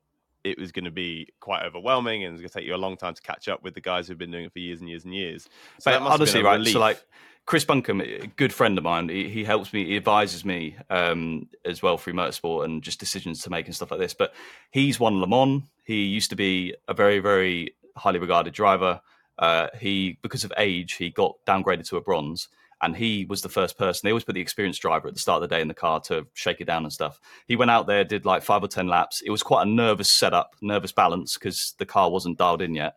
it 0.49 0.59
was 0.59 0.71
going 0.71 0.85
to 0.85 0.91
be 0.91 1.27
quite 1.39 1.63
overwhelming 1.63 2.23
and 2.23 2.33
it's 2.33 2.41
going 2.41 2.49
to 2.49 2.53
take 2.53 2.65
you 2.65 2.75
a 2.75 2.77
long 2.77 2.97
time 2.97 3.13
to 3.13 3.21
catch 3.21 3.47
up 3.47 3.63
with 3.63 3.73
the 3.73 3.81
guys 3.81 4.07
who've 4.07 4.17
been 4.17 4.31
doing 4.31 4.45
it 4.45 4.53
for 4.53 4.59
years 4.59 4.79
and 4.79 4.89
years 4.89 5.05
and 5.05 5.13
years. 5.13 5.49
So 5.79 5.91
but 5.91 6.01
honestly, 6.01 6.43
right? 6.43 6.57
Relief. 6.57 6.73
So 6.73 6.79
like 6.79 7.01
Chris 7.45 7.65
Buncombe, 7.65 8.01
a 8.01 8.27
good 8.27 8.53
friend 8.53 8.77
of 8.77 8.83
mine, 8.83 9.09
he, 9.09 9.29
he 9.29 9.43
helps 9.43 9.71
me, 9.71 9.85
he 9.85 9.95
advises 9.97 10.43
me 10.43 10.75
um, 10.89 11.47
as 11.63 11.81
well 11.81 11.97
through 11.97 12.13
motorsport 12.13 12.65
and 12.65 12.83
just 12.83 12.99
decisions 12.99 13.41
to 13.43 13.49
make 13.49 13.65
and 13.65 13.75
stuff 13.75 13.91
like 13.91 13.99
this. 13.99 14.13
But 14.13 14.33
he's 14.71 14.99
won 14.99 15.19
Le 15.21 15.27
Mans. 15.27 15.63
He 15.83 16.03
used 16.03 16.29
to 16.31 16.35
be 16.35 16.75
a 16.87 16.93
very, 16.93 17.19
very 17.19 17.75
highly 17.95 18.19
regarded 18.19 18.53
driver. 18.53 19.01
Uh, 19.39 19.67
he, 19.79 20.17
because 20.21 20.43
of 20.43 20.51
age, 20.57 20.93
he 20.93 21.09
got 21.09 21.35
downgraded 21.45 21.87
to 21.87 21.97
a 21.97 22.01
bronze, 22.01 22.49
and 22.81 22.95
he 22.95 23.25
was 23.25 23.41
the 23.41 23.49
first 23.49 23.77
person. 23.77 24.01
They 24.03 24.11
always 24.11 24.23
put 24.23 24.35
the 24.35 24.41
experienced 24.41 24.81
driver 24.81 25.07
at 25.07 25.13
the 25.13 25.19
start 25.19 25.41
of 25.41 25.49
the 25.49 25.55
day 25.55 25.61
in 25.61 25.67
the 25.67 25.73
car 25.73 25.99
to 26.01 26.27
shake 26.33 26.61
it 26.61 26.67
down 26.67 26.83
and 26.83 26.93
stuff. 26.93 27.19
He 27.47 27.55
went 27.55 27.71
out 27.71 27.87
there, 27.87 28.03
did 28.03 28.25
like 28.25 28.43
five 28.43 28.63
or 28.63 28.67
ten 28.67 28.87
laps. 28.87 29.21
It 29.21 29.31
was 29.31 29.43
quite 29.43 29.65
a 29.65 29.69
nervous 29.69 30.09
setup, 30.09 30.55
nervous 30.61 30.91
balance 30.91 31.35
because 31.35 31.73
the 31.79 31.85
car 31.85 32.11
wasn't 32.11 32.37
dialed 32.37 32.61
in 32.61 32.75
yet. 32.75 32.95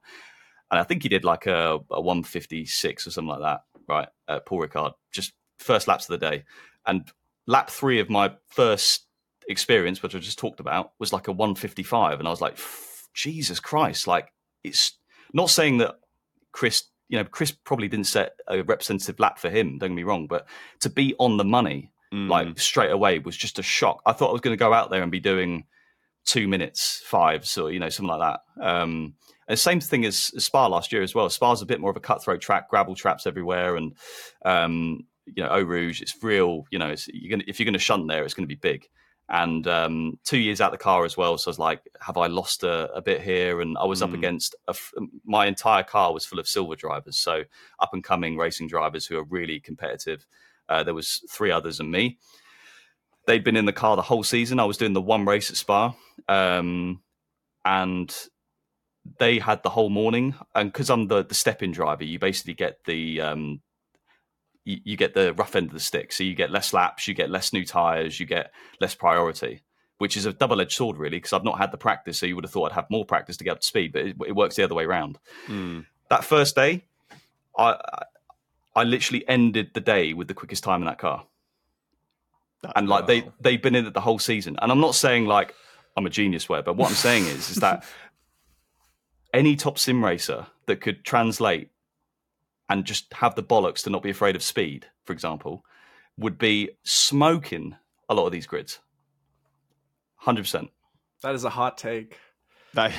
And 0.70 0.78
I 0.78 0.84
think 0.84 1.02
he 1.02 1.08
did 1.08 1.24
like 1.24 1.46
a, 1.46 1.80
a 1.90 2.00
156 2.00 3.06
or 3.06 3.10
something 3.10 3.28
like 3.28 3.40
that 3.40 3.62
right, 3.90 4.08
uh, 4.28 4.40
Paul 4.40 4.66
Ricard, 4.66 4.92
just 5.12 5.32
first 5.58 5.88
laps 5.88 6.08
of 6.08 6.18
the 6.18 6.26
day. 6.26 6.44
And 6.86 7.10
lap 7.46 7.68
three 7.68 8.00
of 8.00 8.08
my 8.08 8.32
first 8.48 9.06
experience, 9.48 10.02
which 10.02 10.14
I 10.14 10.18
just 10.18 10.38
talked 10.38 10.60
about, 10.60 10.92
was 10.98 11.12
like 11.12 11.28
a 11.28 11.32
155. 11.32 12.18
And 12.18 12.26
I 12.26 12.30
was 12.30 12.40
like, 12.40 12.58
Jesus 13.12 13.60
Christ, 13.60 14.06
like 14.06 14.32
it's 14.64 14.98
not 15.34 15.50
saying 15.50 15.78
that 15.78 15.96
Chris, 16.52 16.84
you 17.10 17.18
know, 17.18 17.24
Chris 17.24 17.50
probably 17.50 17.88
didn't 17.88 18.06
set 18.06 18.36
a 18.48 18.62
representative 18.62 19.18
lap 19.18 19.38
for 19.38 19.50
him, 19.50 19.78
don't 19.78 19.90
get 19.90 19.96
me 19.96 20.04
wrong, 20.04 20.28
but 20.28 20.46
to 20.78 20.88
be 20.88 21.14
on 21.18 21.36
the 21.36 21.44
money, 21.44 21.92
mm. 22.14 22.28
like 22.28 22.58
straight 22.58 22.92
away 22.92 23.18
was 23.18 23.36
just 23.36 23.58
a 23.58 23.62
shock. 23.62 24.00
I 24.06 24.12
thought 24.12 24.30
I 24.30 24.32
was 24.32 24.40
going 24.40 24.56
to 24.56 24.64
go 24.64 24.72
out 24.72 24.90
there 24.90 25.02
and 25.02 25.10
be 25.10 25.18
doing 25.18 25.64
two 26.24 26.46
minutes, 26.46 27.02
fives, 27.04 27.58
or, 27.58 27.72
you 27.72 27.80
know, 27.80 27.88
something 27.88 28.16
like 28.16 28.38
that. 28.56 28.64
Um, 28.64 29.14
and 29.48 29.58
same 29.58 29.80
thing 29.80 30.04
as, 30.04 30.30
as 30.36 30.44
Spa 30.44 30.68
last 30.68 30.92
year 30.92 31.02
as 31.02 31.12
well. 31.12 31.28
Spa's 31.28 31.62
a 31.62 31.66
bit 31.66 31.80
more 31.80 31.90
of 31.90 31.96
a 31.96 32.00
cutthroat 32.00 32.40
track, 32.40 32.70
gravel 32.70 32.94
traps 32.94 33.26
everywhere, 33.26 33.74
and 33.74 33.96
um, 34.44 35.00
you 35.26 35.42
know, 35.42 35.48
Eau 35.50 35.62
Rouge, 35.62 36.00
it's 36.00 36.14
real. 36.22 36.64
You 36.70 36.78
know, 36.78 36.90
it's, 36.90 37.08
you're 37.08 37.30
gonna 37.30 37.44
if 37.48 37.58
you're 37.58 37.64
going 37.64 37.72
to 37.72 37.80
shunt 37.80 38.06
there, 38.06 38.24
it's 38.24 38.34
going 38.34 38.48
to 38.48 38.54
be 38.54 38.54
big. 38.54 38.86
And 39.32 39.64
um, 39.68 40.18
two 40.24 40.38
years 40.38 40.60
out 40.60 40.72
the 40.72 40.78
car 40.78 41.04
as 41.04 41.16
well, 41.16 41.38
so 41.38 41.48
I 41.48 41.52
was 41.52 41.58
like, 41.58 41.82
have 42.00 42.16
I 42.16 42.26
lost 42.26 42.64
a, 42.64 42.92
a 42.92 43.00
bit 43.00 43.22
here? 43.22 43.60
And 43.60 43.78
I 43.78 43.84
was 43.84 44.00
mm. 44.00 44.08
up 44.08 44.12
against 44.12 44.56
my 45.24 45.46
entire 45.46 45.84
car 45.84 46.12
was 46.12 46.26
full 46.26 46.40
of 46.40 46.48
silver 46.48 46.74
drivers, 46.74 47.16
so 47.16 47.44
up 47.78 47.90
and 47.92 48.02
coming 48.02 48.36
racing 48.36 48.66
drivers 48.66 49.06
who 49.06 49.16
are 49.16 49.24
really 49.24 49.60
competitive. 49.60 50.26
Uh, 50.68 50.82
there 50.82 50.94
was 50.94 51.22
three 51.30 51.52
others 51.52 51.78
and 51.78 51.92
me. 51.92 52.18
They'd 53.28 53.44
been 53.44 53.56
in 53.56 53.66
the 53.66 53.72
car 53.72 53.94
the 53.94 54.02
whole 54.02 54.24
season. 54.24 54.58
I 54.58 54.64
was 54.64 54.76
doing 54.76 54.94
the 54.94 55.00
one 55.00 55.24
race 55.24 55.48
at 55.48 55.56
Spa, 55.56 55.94
um, 56.28 57.00
and 57.64 58.12
they 59.20 59.38
had 59.38 59.62
the 59.62 59.70
whole 59.70 59.90
morning, 59.90 60.34
and 60.56 60.72
because 60.72 60.90
I'm 60.90 61.06
the 61.06 61.24
the 61.24 61.34
step-in 61.34 61.70
driver, 61.70 62.02
you 62.02 62.18
basically 62.18 62.54
get 62.54 62.82
the 62.84 63.20
um, 63.20 63.60
you, 64.64 64.78
you, 64.84 64.96
get 64.96 65.14
the 65.14 65.32
rough 65.34 65.56
end 65.56 65.68
of 65.68 65.72
the 65.72 65.80
stick. 65.80 66.12
So 66.12 66.24
you 66.24 66.34
get 66.34 66.50
less 66.50 66.72
laps, 66.72 67.08
you 67.08 67.14
get 67.14 67.30
less 67.30 67.52
new 67.52 67.64
tires, 67.64 68.20
you 68.20 68.26
get 68.26 68.52
less 68.80 68.94
priority, 68.94 69.62
which 69.98 70.16
is 70.16 70.26
a 70.26 70.32
double-edged 70.32 70.72
sword, 70.72 70.96
really. 70.96 71.16
Because 71.16 71.32
I've 71.32 71.44
not 71.44 71.58
had 71.58 71.72
the 71.72 71.78
practice, 71.78 72.18
so 72.18 72.26
you 72.26 72.34
would 72.34 72.44
have 72.44 72.52
thought 72.52 72.70
I'd 72.70 72.74
have 72.74 72.90
more 72.90 73.04
practice 73.04 73.36
to 73.38 73.44
get 73.44 73.52
up 73.52 73.60
to 73.60 73.66
speed, 73.66 73.92
but 73.92 74.02
it, 74.02 74.16
it 74.26 74.36
works 74.36 74.56
the 74.56 74.64
other 74.64 74.74
way 74.74 74.84
around. 74.84 75.18
Mm. 75.46 75.86
That 76.08 76.24
first 76.24 76.54
day, 76.54 76.84
I 77.56 78.04
I 78.74 78.84
literally 78.84 79.26
ended 79.28 79.70
the 79.74 79.80
day 79.80 80.12
with 80.12 80.28
the 80.28 80.34
quickest 80.34 80.64
time 80.64 80.82
in 80.82 80.86
that 80.86 80.98
car. 80.98 81.24
and 82.76 82.88
like 82.88 83.06
they 83.06 83.28
they've 83.40 83.62
been 83.62 83.74
in 83.74 83.86
it 83.86 83.94
the 83.94 84.00
whole 84.00 84.18
season. 84.18 84.56
And 84.60 84.70
I'm 84.70 84.80
not 84.80 84.94
saying 84.94 85.26
like 85.26 85.54
I'm 85.96 86.06
a 86.06 86.10
genius 86.10 86.48
where, 86.48 86.62
but 86.62 86.76
what 86.76 86.88
I'm 86.88 86.94
saying 86.94 87.26
is 87.26 87.50
is 87.50 87.56
that 87.56 87.84
any 89.34 89.56
top 89.56 89.78
sim 89.78 90.04
racer 90.04 90.46
that 90.66 90.80
could 90.80 91.04
translate 91.04 91.70
and 92.70 92.84
just 92.84 93.12
have 93.12 93.34
the 93.34 93.42
bollocks 93.42 93.82
to 93.82 93.90
not 93.90 94.02
be 94.02 94.10
afraid 94.10 94.36
of 94.36 94.42
speed, 94.42 94.86
for 95.04 95.12
example, 95.12 95.64
would 96.16 96.38
be 96.38 96.70
smoking 96.84 97.76
a 98.08 98.14
lot 98.14 98.26
of 98.26 98.32
these 98.32 98.46
grids. 98.46 98.78
Hundred 100.14 100.42
percent. 100.42 100.70
That 101.22 101.34
is 101.34 101.44
a 101.44 101.50
hot 101.50 101.76
take. 101.76 102.16
That, 102.74 102.92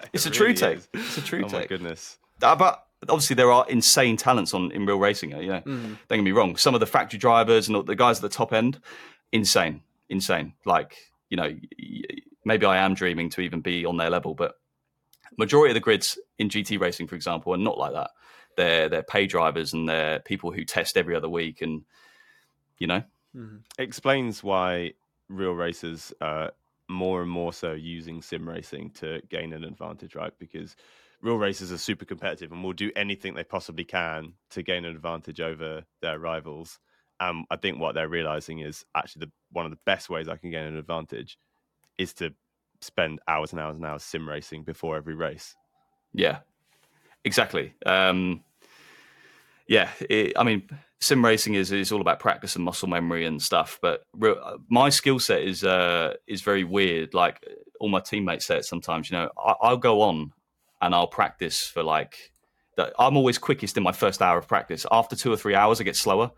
it's 0.12 0.24
a 0.26 0.30
true 0.30 0.54
take. 0.54 0.78
Is. 0.78 0.88
It's 0.94 1.18
a 1.18 1.22
true 1.22 1.40
oh 1.44 1.48
take. 1.48 1.52
my 1.52 1.66
goodness. 1.66 2.18
Uh, 2.42 2.56
but 2.56 2.86
obviously 3.02 3.36
there 3.36 3.52
are 3.52 3.66
insane 3.68 4.16
talents 4.16 4.54
on 4.54 4.72
in 4.72 4.86
real 4.86 4.98
racing. 4.98 5.30
You 5.30 5.48
know, 5.48 5.60
mm. 5.60 5.98
don't 6.08 6.18
get 6.18 6.22
me 6.22 6.32
wrong. 6.32 6.56
Some 6.56 6.74
of 6.74 6.80
the 6.80 6.86
factory 6.86 7.18
drivers 7.18 7.68
and 7.68 7.86
the 7.86 7.94
guys 7.94 8.18
at 8.18 8.22
the 8.22 8.28
top 8.30 8.54
end, 8.54 8.80
insane, 9.30 9.82
insane. 10.08 10.54
Like 10.64 10.96
you 11.28 11.36
know, 11.36 11.54
maybe 12.46 12.64
I 12.64 12.78
am 12.78 12.94
dreaming 12.94 13.28
to 13.30 13.42
even 13.42 13.60
be 13.60 13.84
on 13.84 13.98
their 13.98 14.10
level, 14.10 14.34
but 14.34 14.54
majority 15.36 15.72
of 15.72 15.74
the 15.74 15.80
grids 15.80 16.18
in 16.38 16.48
GT 16.48 16.80
racing, 16.80 17.08
for 17.08 17.14
example, 17.14 17.52
are 17.52 17.58
not 17.58 17.76
like 17.76 17.92
that. 17.92 18.10
They're 18.60 18.88
they're 18.90 19.02
pay 19.02 19.26
drivers 19.26 19.72
and 19.72 19.88
they're 19.88 20.20
people 20.20 20.52
who 20.52 20.64
test 20.64 20.98
every 20.98 21.16
other 21.16 21.28
week, 21.28 21.62
and 21.62 21.82
you 22.78 22.86
know, 22.86 23.02
mm-hmm. 23.34 23.56
explains 23.78 24.44
why 24.44 24.92
real 25.28 25.52
racers 25.52 26.12
are 26.20 26.52
more 26.88 27.22
and 27.22 27.30
more 27.30 27.52
so 27.52 27.72
using 27.72 28.20
sim 28.20 28.46
racing 28.46 28.90
to 28.90 29.22
gain 29.30 29.54
an 29.54 29.64
advantage, 29.64 30.14
right? 30.14 30.32
Because 30.38 30.76
real 31.22 31.36
racers 31.36 31.72
are 31.72 31.78
super 31.78 32.04
competitive 32.04 32.52
and 32.52 32.62
will 32.62 32.72
do 32.74 32.90
anything 32.96 33.32
they 33.32 33.44
possibly 33.44 33.84
can 33.84 34.34
to 34.50 34.62
gain 34.62 34.84
an 34.84 34.94
advantage 34.94 35.40
over 35.40 35.84
their 36.02 36.18
rivals. 36.18 36.78
And 37.20 37.46
I 37.50 37.56
think 37.56 37.78
what 37.78 37.94
they're 37.94 38.08
realizing 38.08 38.58
is 38.58 38.84
actually 38.94 39.26
the 39.26 39.32
one 39.52 39.64
of 39.64 39.70
the 39.70 39.78
best 39.86 40.10
ways 40.10 40.28
I 40.28 40.36
can 40.36 40.50
gain 40.50 40.64
an 40.64 40.76
advantage 40.76 41.38
is 41.96 42.12
to 42.14 42.34
spend 42.80 43.20
hours 43.28 43.52
and 43.52 43.60
hours 43.60 43.76
and 43.76 43.84
hours 43.86 44.02
sim 44.02 44.28
racing 44.28 44.64
before 44.64 44.96
every 44.96 45.14
race. 45.14 45.54
Yeah, 46.12 46.38
exactly. 47.24 47.74
Um, 47.86 48.42
yeah, 49.70 49.88
it, 50.00 50.32
I 50.36 50.42
mean, 50.42 50.68
sim 51.00 51.24
racing 51.24 51.54
is 51.54 51.70
is 51.70 51.92
all 51.92 52.00
about 52.00 52.18
practice 52.18 52.56
and 52.56 52.64
muscle 52.64 52.88
memory 52.88 53.24
and 53.24 53.40
stuff. 53.40 53.78
But 53.80 54.02
my 54.68 54.88
skill 54.88 55.20
set 55.20 55.42
is 55.42 55.62
uh, 55.62 56.14
is 56.26 56.42
very 56.42 56.64
weird. 56.64 57.14
Like 57.14 57.46
all 57.78 57.88
my 57.88 58.00
teammates 58.00 58.46
say 58.46 58.56
it 58.56 58.64
sometimes. 58.64 59.08
You 59.08 59.18
know, 59.18 59.30
I, 59.38 59.54
I'll 59.62 59.76
go 59.76 60.02
on 60.02 60.32
and 60.82 60.92
I'll 60.92 61.06
practice 61.06 61.64
for 61.64 61.84
like. 61.84 62.32
I'm 62.98 63.16
always 63.16 63.36
quickest 63.36 63.76
in 63.76 63.82
my 63.82 63.92
first 63.92 64.22
hour 64.22 64.38
of 64.38 64.48
practice. 64.48 64.86
After 64.90 65.14
two 65.14 65.30
or 65.30 65.36
three 65.36 65.54
hours, 65.54 65.80
I 65.80 65.84
get 65.84 65.96
slower. 65.96 66.30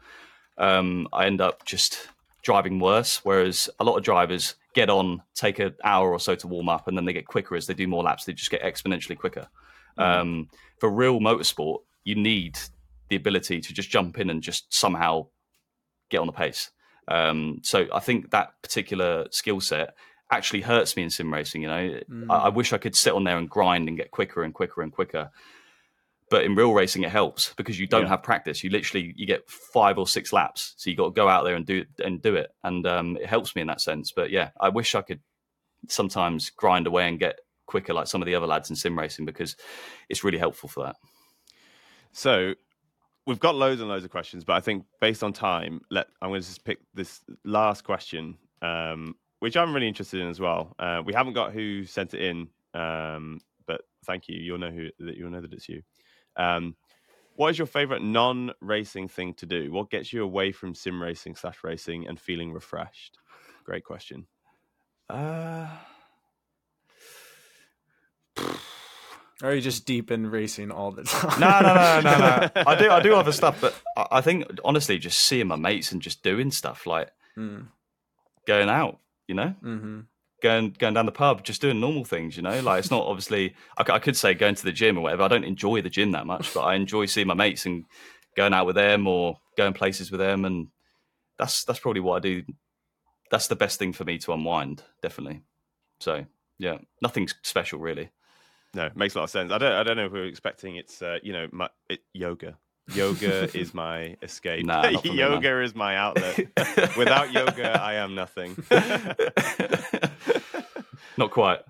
Um, 0.59 1.07
I 1.12 1.26
end 1.26 1.41
up 1.41 1.64
just 1.64 2.09
driving 2.43 2.80
worse. 2.80 3.24
Whereas 3.24 3.70
a 3.78 3.85
lot 3.85 3.97
of 3.97 4.03
drivers 4.03 4.57
get 4.74 4.91
on, 4.91 5.22
take 5.35 5.61
an 5.61 5.74
hour 5.85 6.11
or 6.11 6.18
so 6.18 6.35
to 6.35 6.49
warm 6.49 6.68
up, 6.68 6.89
and 6.89 6.99
then 6.99 7.05
they 7.05 7.12
get 7.12 7.26
quicker 7.26 7.55
as 7.55 7.66
they 7.66 7.74
do 7.74 7.87
more 7.87 8.03
laps. 8.03 8.24
They 8.24 8.33
just 8.33 8.51
get 8.51 8.62
exponentially 8.62 9.16
quicker. 9.16 9.47
Mm-hmm. 9.99 10.20
Um, 10.20 10.49
for 10.80 10.91
real 10.91 11.20
motorsport, 11.20 11.78
you 12.03 12.16
need 12.16 12.59
the 13.13 13.17
ability 13.17 13.61
to 13.61 13.75
just 13.75 13.91
jump 13.91 14.19
in 14.19 14.31
and 14.31 14.43
just 14.43 14.73
somehow 14.73 15.27
get 16.09 16.19
on 16.19 16.27
the 16.27 16.33
pace. 16.33 16.71
Um, 17.09 17.61
so 17.63 17.87
I 17.93 18.01
think 18.01 18.31
that 18.31 18.55
particular 18.63 19.27
skill 19.31 19.61
set 19.61 19.95
actually 20.31 20.63
hurts 20.63 20.97
me 20.97 21.03
in 21.03 21.11
sim 21.11 21.31
racing. 21.33 21.61
You 21.61 21.69
know, 21.69 22.01
mm. 22.11 22.27
I, 22.31 22.37
I, 22.47 22.49
wish 22.49 22.73
I 22.73 22.79
could 22.79 22.97
sit 22.97 23.13
on 23.13 23.25
there 23.25 23.37
and 23.37 23.51
grind 23.51 23.87
and 23.89 23.99
get 23.99 24.11
quicker 24.11 24.43
and 24.43 24.55
quicker 24.55 24.81
and 24.81 24.91
quicker. 24.91 25.31
but 26.31 26.45
in 26.45 26.55
real 26.55 26.73
racing 26.73 27.03
it 27.03 27.11
helps 27.11 27.53
because 27.59 27.79
you 27.79 27.87
don't 27.87 28.05
Yeah. 28.05 28.09
have 28.09 28.23
practice. 28.23 28.65
You 28.65 28.71
literally 28.71 29.13
you 29.17 29.27
get 29.27 29.51
five 29.51 29.99
or 29.99 30.07
six 30.07 30.33
laps, 30.33 30.73
so 30.79 30.89
you 30.89 30.97
got 30.97 31.09
to 31.13 31.21
go 31.23 31.29
out 31.29 31.45
there 31.45 31.55
and 31.57 31.67
do 31.67 31.85
and 32.03 32.23
do 32.23 32.35
it, 32.37 32.49
and 32.65 32.87
um, 32.87 33.19
it 33.19 33.27
helps 33.27 33.55
me 33.55 33.61
in 33.61 33.69
that 33.69 33.83
sense. 33.83 34.13
But 34.17 34.31
yeah, 34.31 34.49
I 34.59 34.71
wish 34.71 34.95
I 34.95 35.03
could 35.03 35.21
sometimes 35.89 36.49
grind 36.49 36.87
away 36.87 37.07
and 37.09 37.19
get 37.19 37.41
quicker 37.67 37.93
like 37.93 38.07
some 38.07 38.23
of 38.23 38.27
the 38.27 38.35
other 38.35 38.47
lads 38.47 38.71
in 38.71 38.77
sim 38.77 38.99
racing 38.99 39.27
because 39.27 39.57
it's 40.09 40.25
really 40.25 40.39
helpful 40.39 40.69
for 40.71 40.85
that. 40.85 40.97
So 42.13 42.55
we've 43.27 43.41
got 43.41 43.55
loads 43.55 43.81
and 43.81 43.89
loads 43.89 44.05
of 44.05 44.11
questions, 44.11 44.45
but 44.45 44.55
I 44.55 44.61
think 44.61 44.85
based 45.01 45.23
on 45.23 45.33
time, 45.33 45.81
let 45.91 46.09
I'm 46.20 46.31
going 46.31 46.41
to 46.41 46.47
just 46.47 46.64
pick 46.64 46.79
this 46.95 47.20
last 47.45 47.85
question, 47.85 48.37
um, 48.61 49.14
which 49.41 49.57
I'm 49.57 49.75
really 49.75 49.89
interested 49.89 50.20
in 50.20 50.29
as 50.29 50.41
well. 50.41 50.75
Uh, 50.79 51.03
we 51.05 51.12
haven't 51.12 51.35
got 51.35 51.53
who 51.53 51.85
sent 51.85 52.14
it 52.14 52.23
in, 52.23 52.49
um, 52.75 53.41
but 53.66 53.83
thank 54.05 54.29
you. 54.29 54.39
You'll 54.39 54.59
know 54.59 54.70
who 54.70 54.89
that 55.01 55.16
you'll 55.16 55.31
know 55.31 55.41
that 55.41 55.53
it's 55.53 55.68
you. 55.68 55.83
Um, 56.37 56.75
what 57.37 57.49
is 57.49 57.59
your 57.59 57.66
favorite 57.66 58.03
non-racing 58.03 59.09
thing 59.09 59.33
to 59.35 59.47
do? 59.47 59.73
What 59.73 59.91
gets 59.91 60.12
you 60.12 60.23
away 60.23 60.53
from 60.53 60.75
sim 60.75 61.03
racing 61.03 61.35
slash 61.35 61.64
racing 61.64 62.07
and 62.07 62.20
feeling 62.20 62.53
refreshed? 62.53 63.18
Great 63.64 63.85
question. 63.85 64.27
Uh, 65.09 65.66
Or 69.43 69.51
are 69.51 69.55
you 69.55 69.61
just 69.61 69.84
deep 69.86 70.11
in 70.12 70.30
racing 70.30 70.70
all 70.70 70.93
the 70.93 71.03
time? 71.12 71.40
no, 71.40 71.61
no, 71.61 71.74
no, 71.74 72.01
no, 72.01 72.18
no. 72.18 72.51
I 72.64 72.78
do, 72.78 72.90
I 72.90 73.01
do 73.01 73.14
other 73.14 73.32
stuff, 73.32 73.61
but 73.61 73.74
I 73.97 74.07
I 74.18 74.20
think 74.20 74.47
honestly, 74.64 74.99
just 74.99 75.18
seeing 75.18 75.49
my 75.49 75.57
mates 75.57 75.90
and 75.93 76.01
just 76.01 76.22
doing 76.22 76.51
stuff 76.51 76.86
like 76.86 77.11
Mm, 77.36 77.68
going 78.47 78.68
out, 78.68 78.99
you 79.26 79.34
know, 79.34 79.49
hmm 79.62 80.01
going 80.43 80.74
going 80.78 80.93
down 80.95 81.07
the 81.07 81.12
pub, 81.12 81.45
just 81.45 81.61
doing 81.62 81.80
normal 81.80 82.05
things, 82.05 82.36
you 82.36 82.43
know. 82.43 82.61
Like 82.61 82.80
it's 82.80 82.90
not 82.90 83.07
obviously. 83.07 83.55
I 83.76 83.99
could 83.99 84.16
say 84.16 84.34
going 84.34 84.55
to 84.57 84.64
the 84.64 84.72
gym 84.72 84.99
or 84.99 85.01
whatever. 85.03 85.22
I 85.22 85.28
don't 85.28 85.45
enjoy 85.45 85.82
the 85.82 85.90
gym 85.90 86.12
that 86.12 86.26
much, 86.26 86.53
but 86.53 86.61
I 86.62 86.74
enjoy 86.74 87.07
seeing 87.07 87.26
my 87.26 87.34
mates 87.34 87.64
and 87.66 87.84
going 88.36 88.53
out 88.53 88.66
with 88.66 88.76
them 88.76 89.07
or 89.07 89.38
going 89.57 89.72
places 89.72 90.11
with 90.11 90.20
them, 90.20 90.45
and 90.45 90.68
that's 91.38 91.64
that's 91.64 91.80
probably 91.80 92.01
what 92.01 92.16
I 92.16 92.20
do. 92.20 92.43
That's 93.30 93.47
the 93.49 93.57
best 93.57 93.78
thing 93.78 93.93
for 93.95 94.05
me 94.05 94.18
to 94.18 94.32
unwind, 94.32 94.82
definitely. 95.01 95.43
So 96.01 96.26
yeah, 96.59 96.78
nothing 97.01 97.28
special 97.43 97.78
really. 97.78 98.11
No, 98.75 98.87
it 98.87 98.97
makes 98.97 99.14
a 99.14 99.18
lot 99.18 99.25
of 99.25 99.31
sense. 99.31 99.53
I 99.53 99.59
don't. 99.59 99.73
I 99.73 99.83
don't 99.83 99.97
know 99.97 100.07
if 100.07 100.12
we 100.12 100.20
are 100.20 100.25
expecting 100.25 100.77
it's. 100.77 101.03
Uh, 101.03 101.18
you 101.23 101.33
know, 101.33 101.49
my 101.53 101.68
it, 101.89 102.01
yoga. 102.14 102.57
Yoga 102.95 103.57
is 103.59 103.75
my 103.75 104.16
escape. 104.23 104.64
Nah, 104.64 104.83
for 105.01 105.09
me, 105.09 105.18
yoga 105.18 105.62
is 105.62 105.75
my 105.75 105.97
outlet. 105.97 106.39
Without 106.97 107.33
yoga, 107.33 107.81
I 107.81 107.95
am 107.95 108.14
nothing. 108.14 108.57
Not 111.18 111.31
quite. 111.31 111.61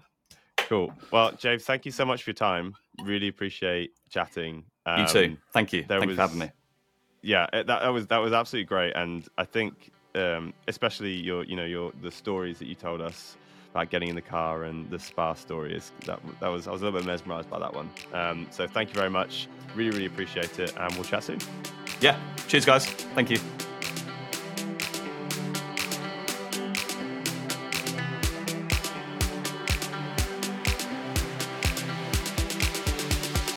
cool. 0.56 0.92
Well, 1.10 1.32
James, 1.32 1.64
thank 1.64 1.84
you 1.84 1.92
so 1.92 2.04
much 2.04 2.22
for 2.22 2.30
your 2.30 2.34
time. 2.34 2.74
Really 3.02 3.26
appreciate 3.28 3.90
chatting. 4.08 4.64
You 4.86 5.06
too. 5.06 5.24
Um, 5.24 5.38
Thank 5.52 5.72
you. 5.72 5.84
Thank 5.84 6.04
you 6.06 6.14
for 6.14 6.20
having 6.20 6.38
me. 6.38 6.50
Yeah, 7.22 7.46
that, 7.52 7.66
that 7.66 7.88
was 7.88 8.06
that 8.08 8.18
was 8.18 8.32
absolutely 8.32 8.66
great, 8.66 8.94
and 8.94 9.28
I 9.38 9.44
think 9.44 9.92
um, 10.14 10.54
especially 10.68 11.14
your 11.14 11.44
you 11.44 11.56
know 11.56 11.64
your 11.64 11.92
the 12.02 12.10
stories 12.10 12.58
that 12.58 12.66
you 12.66 12.74
told 12.74 13.00
us 13.00 13.36
about 13.72 13.90
getting 13.90 14.08
in 14.08 14.14
the 14.14 14.22
car 14.22 14.64
and 14.64 14.88
the 14.90 14.98
spa 14.98 15.34
story 15.34 15.74
is 15.74 15.92
that 16.04 16.20
that 16.40 16.48
was 16.48 16.68
I 16.68 16.72
was 16.72 16.82
a 16.82 16.84
little 16.84 17.00
bit 17.00 17.06
mesmerized 17.06 17.48
by 17.48 17.58
that 17.58 17.74
one. 17.74 17.90
Um, 18.12 18.46
so 18.50 18.66
thank 18.66 18.90
you 18.90 18.94
very 18.94 19.10
much. 19.10 19.48
Really, 19.74 19.90
really 19.90 20.06
appreciate 20.06 20.58
it, 20.58 20.74
and 20.76 20.94
we'll 20.94 21.04
chat 21.04 21.24
soon. 21.24 21.38
Yeah. 22.00 22.18
Cheers, 22.48 22.66
guys. 22.66 22.86
Thank 22.86 23.30
you. 23.30 23.38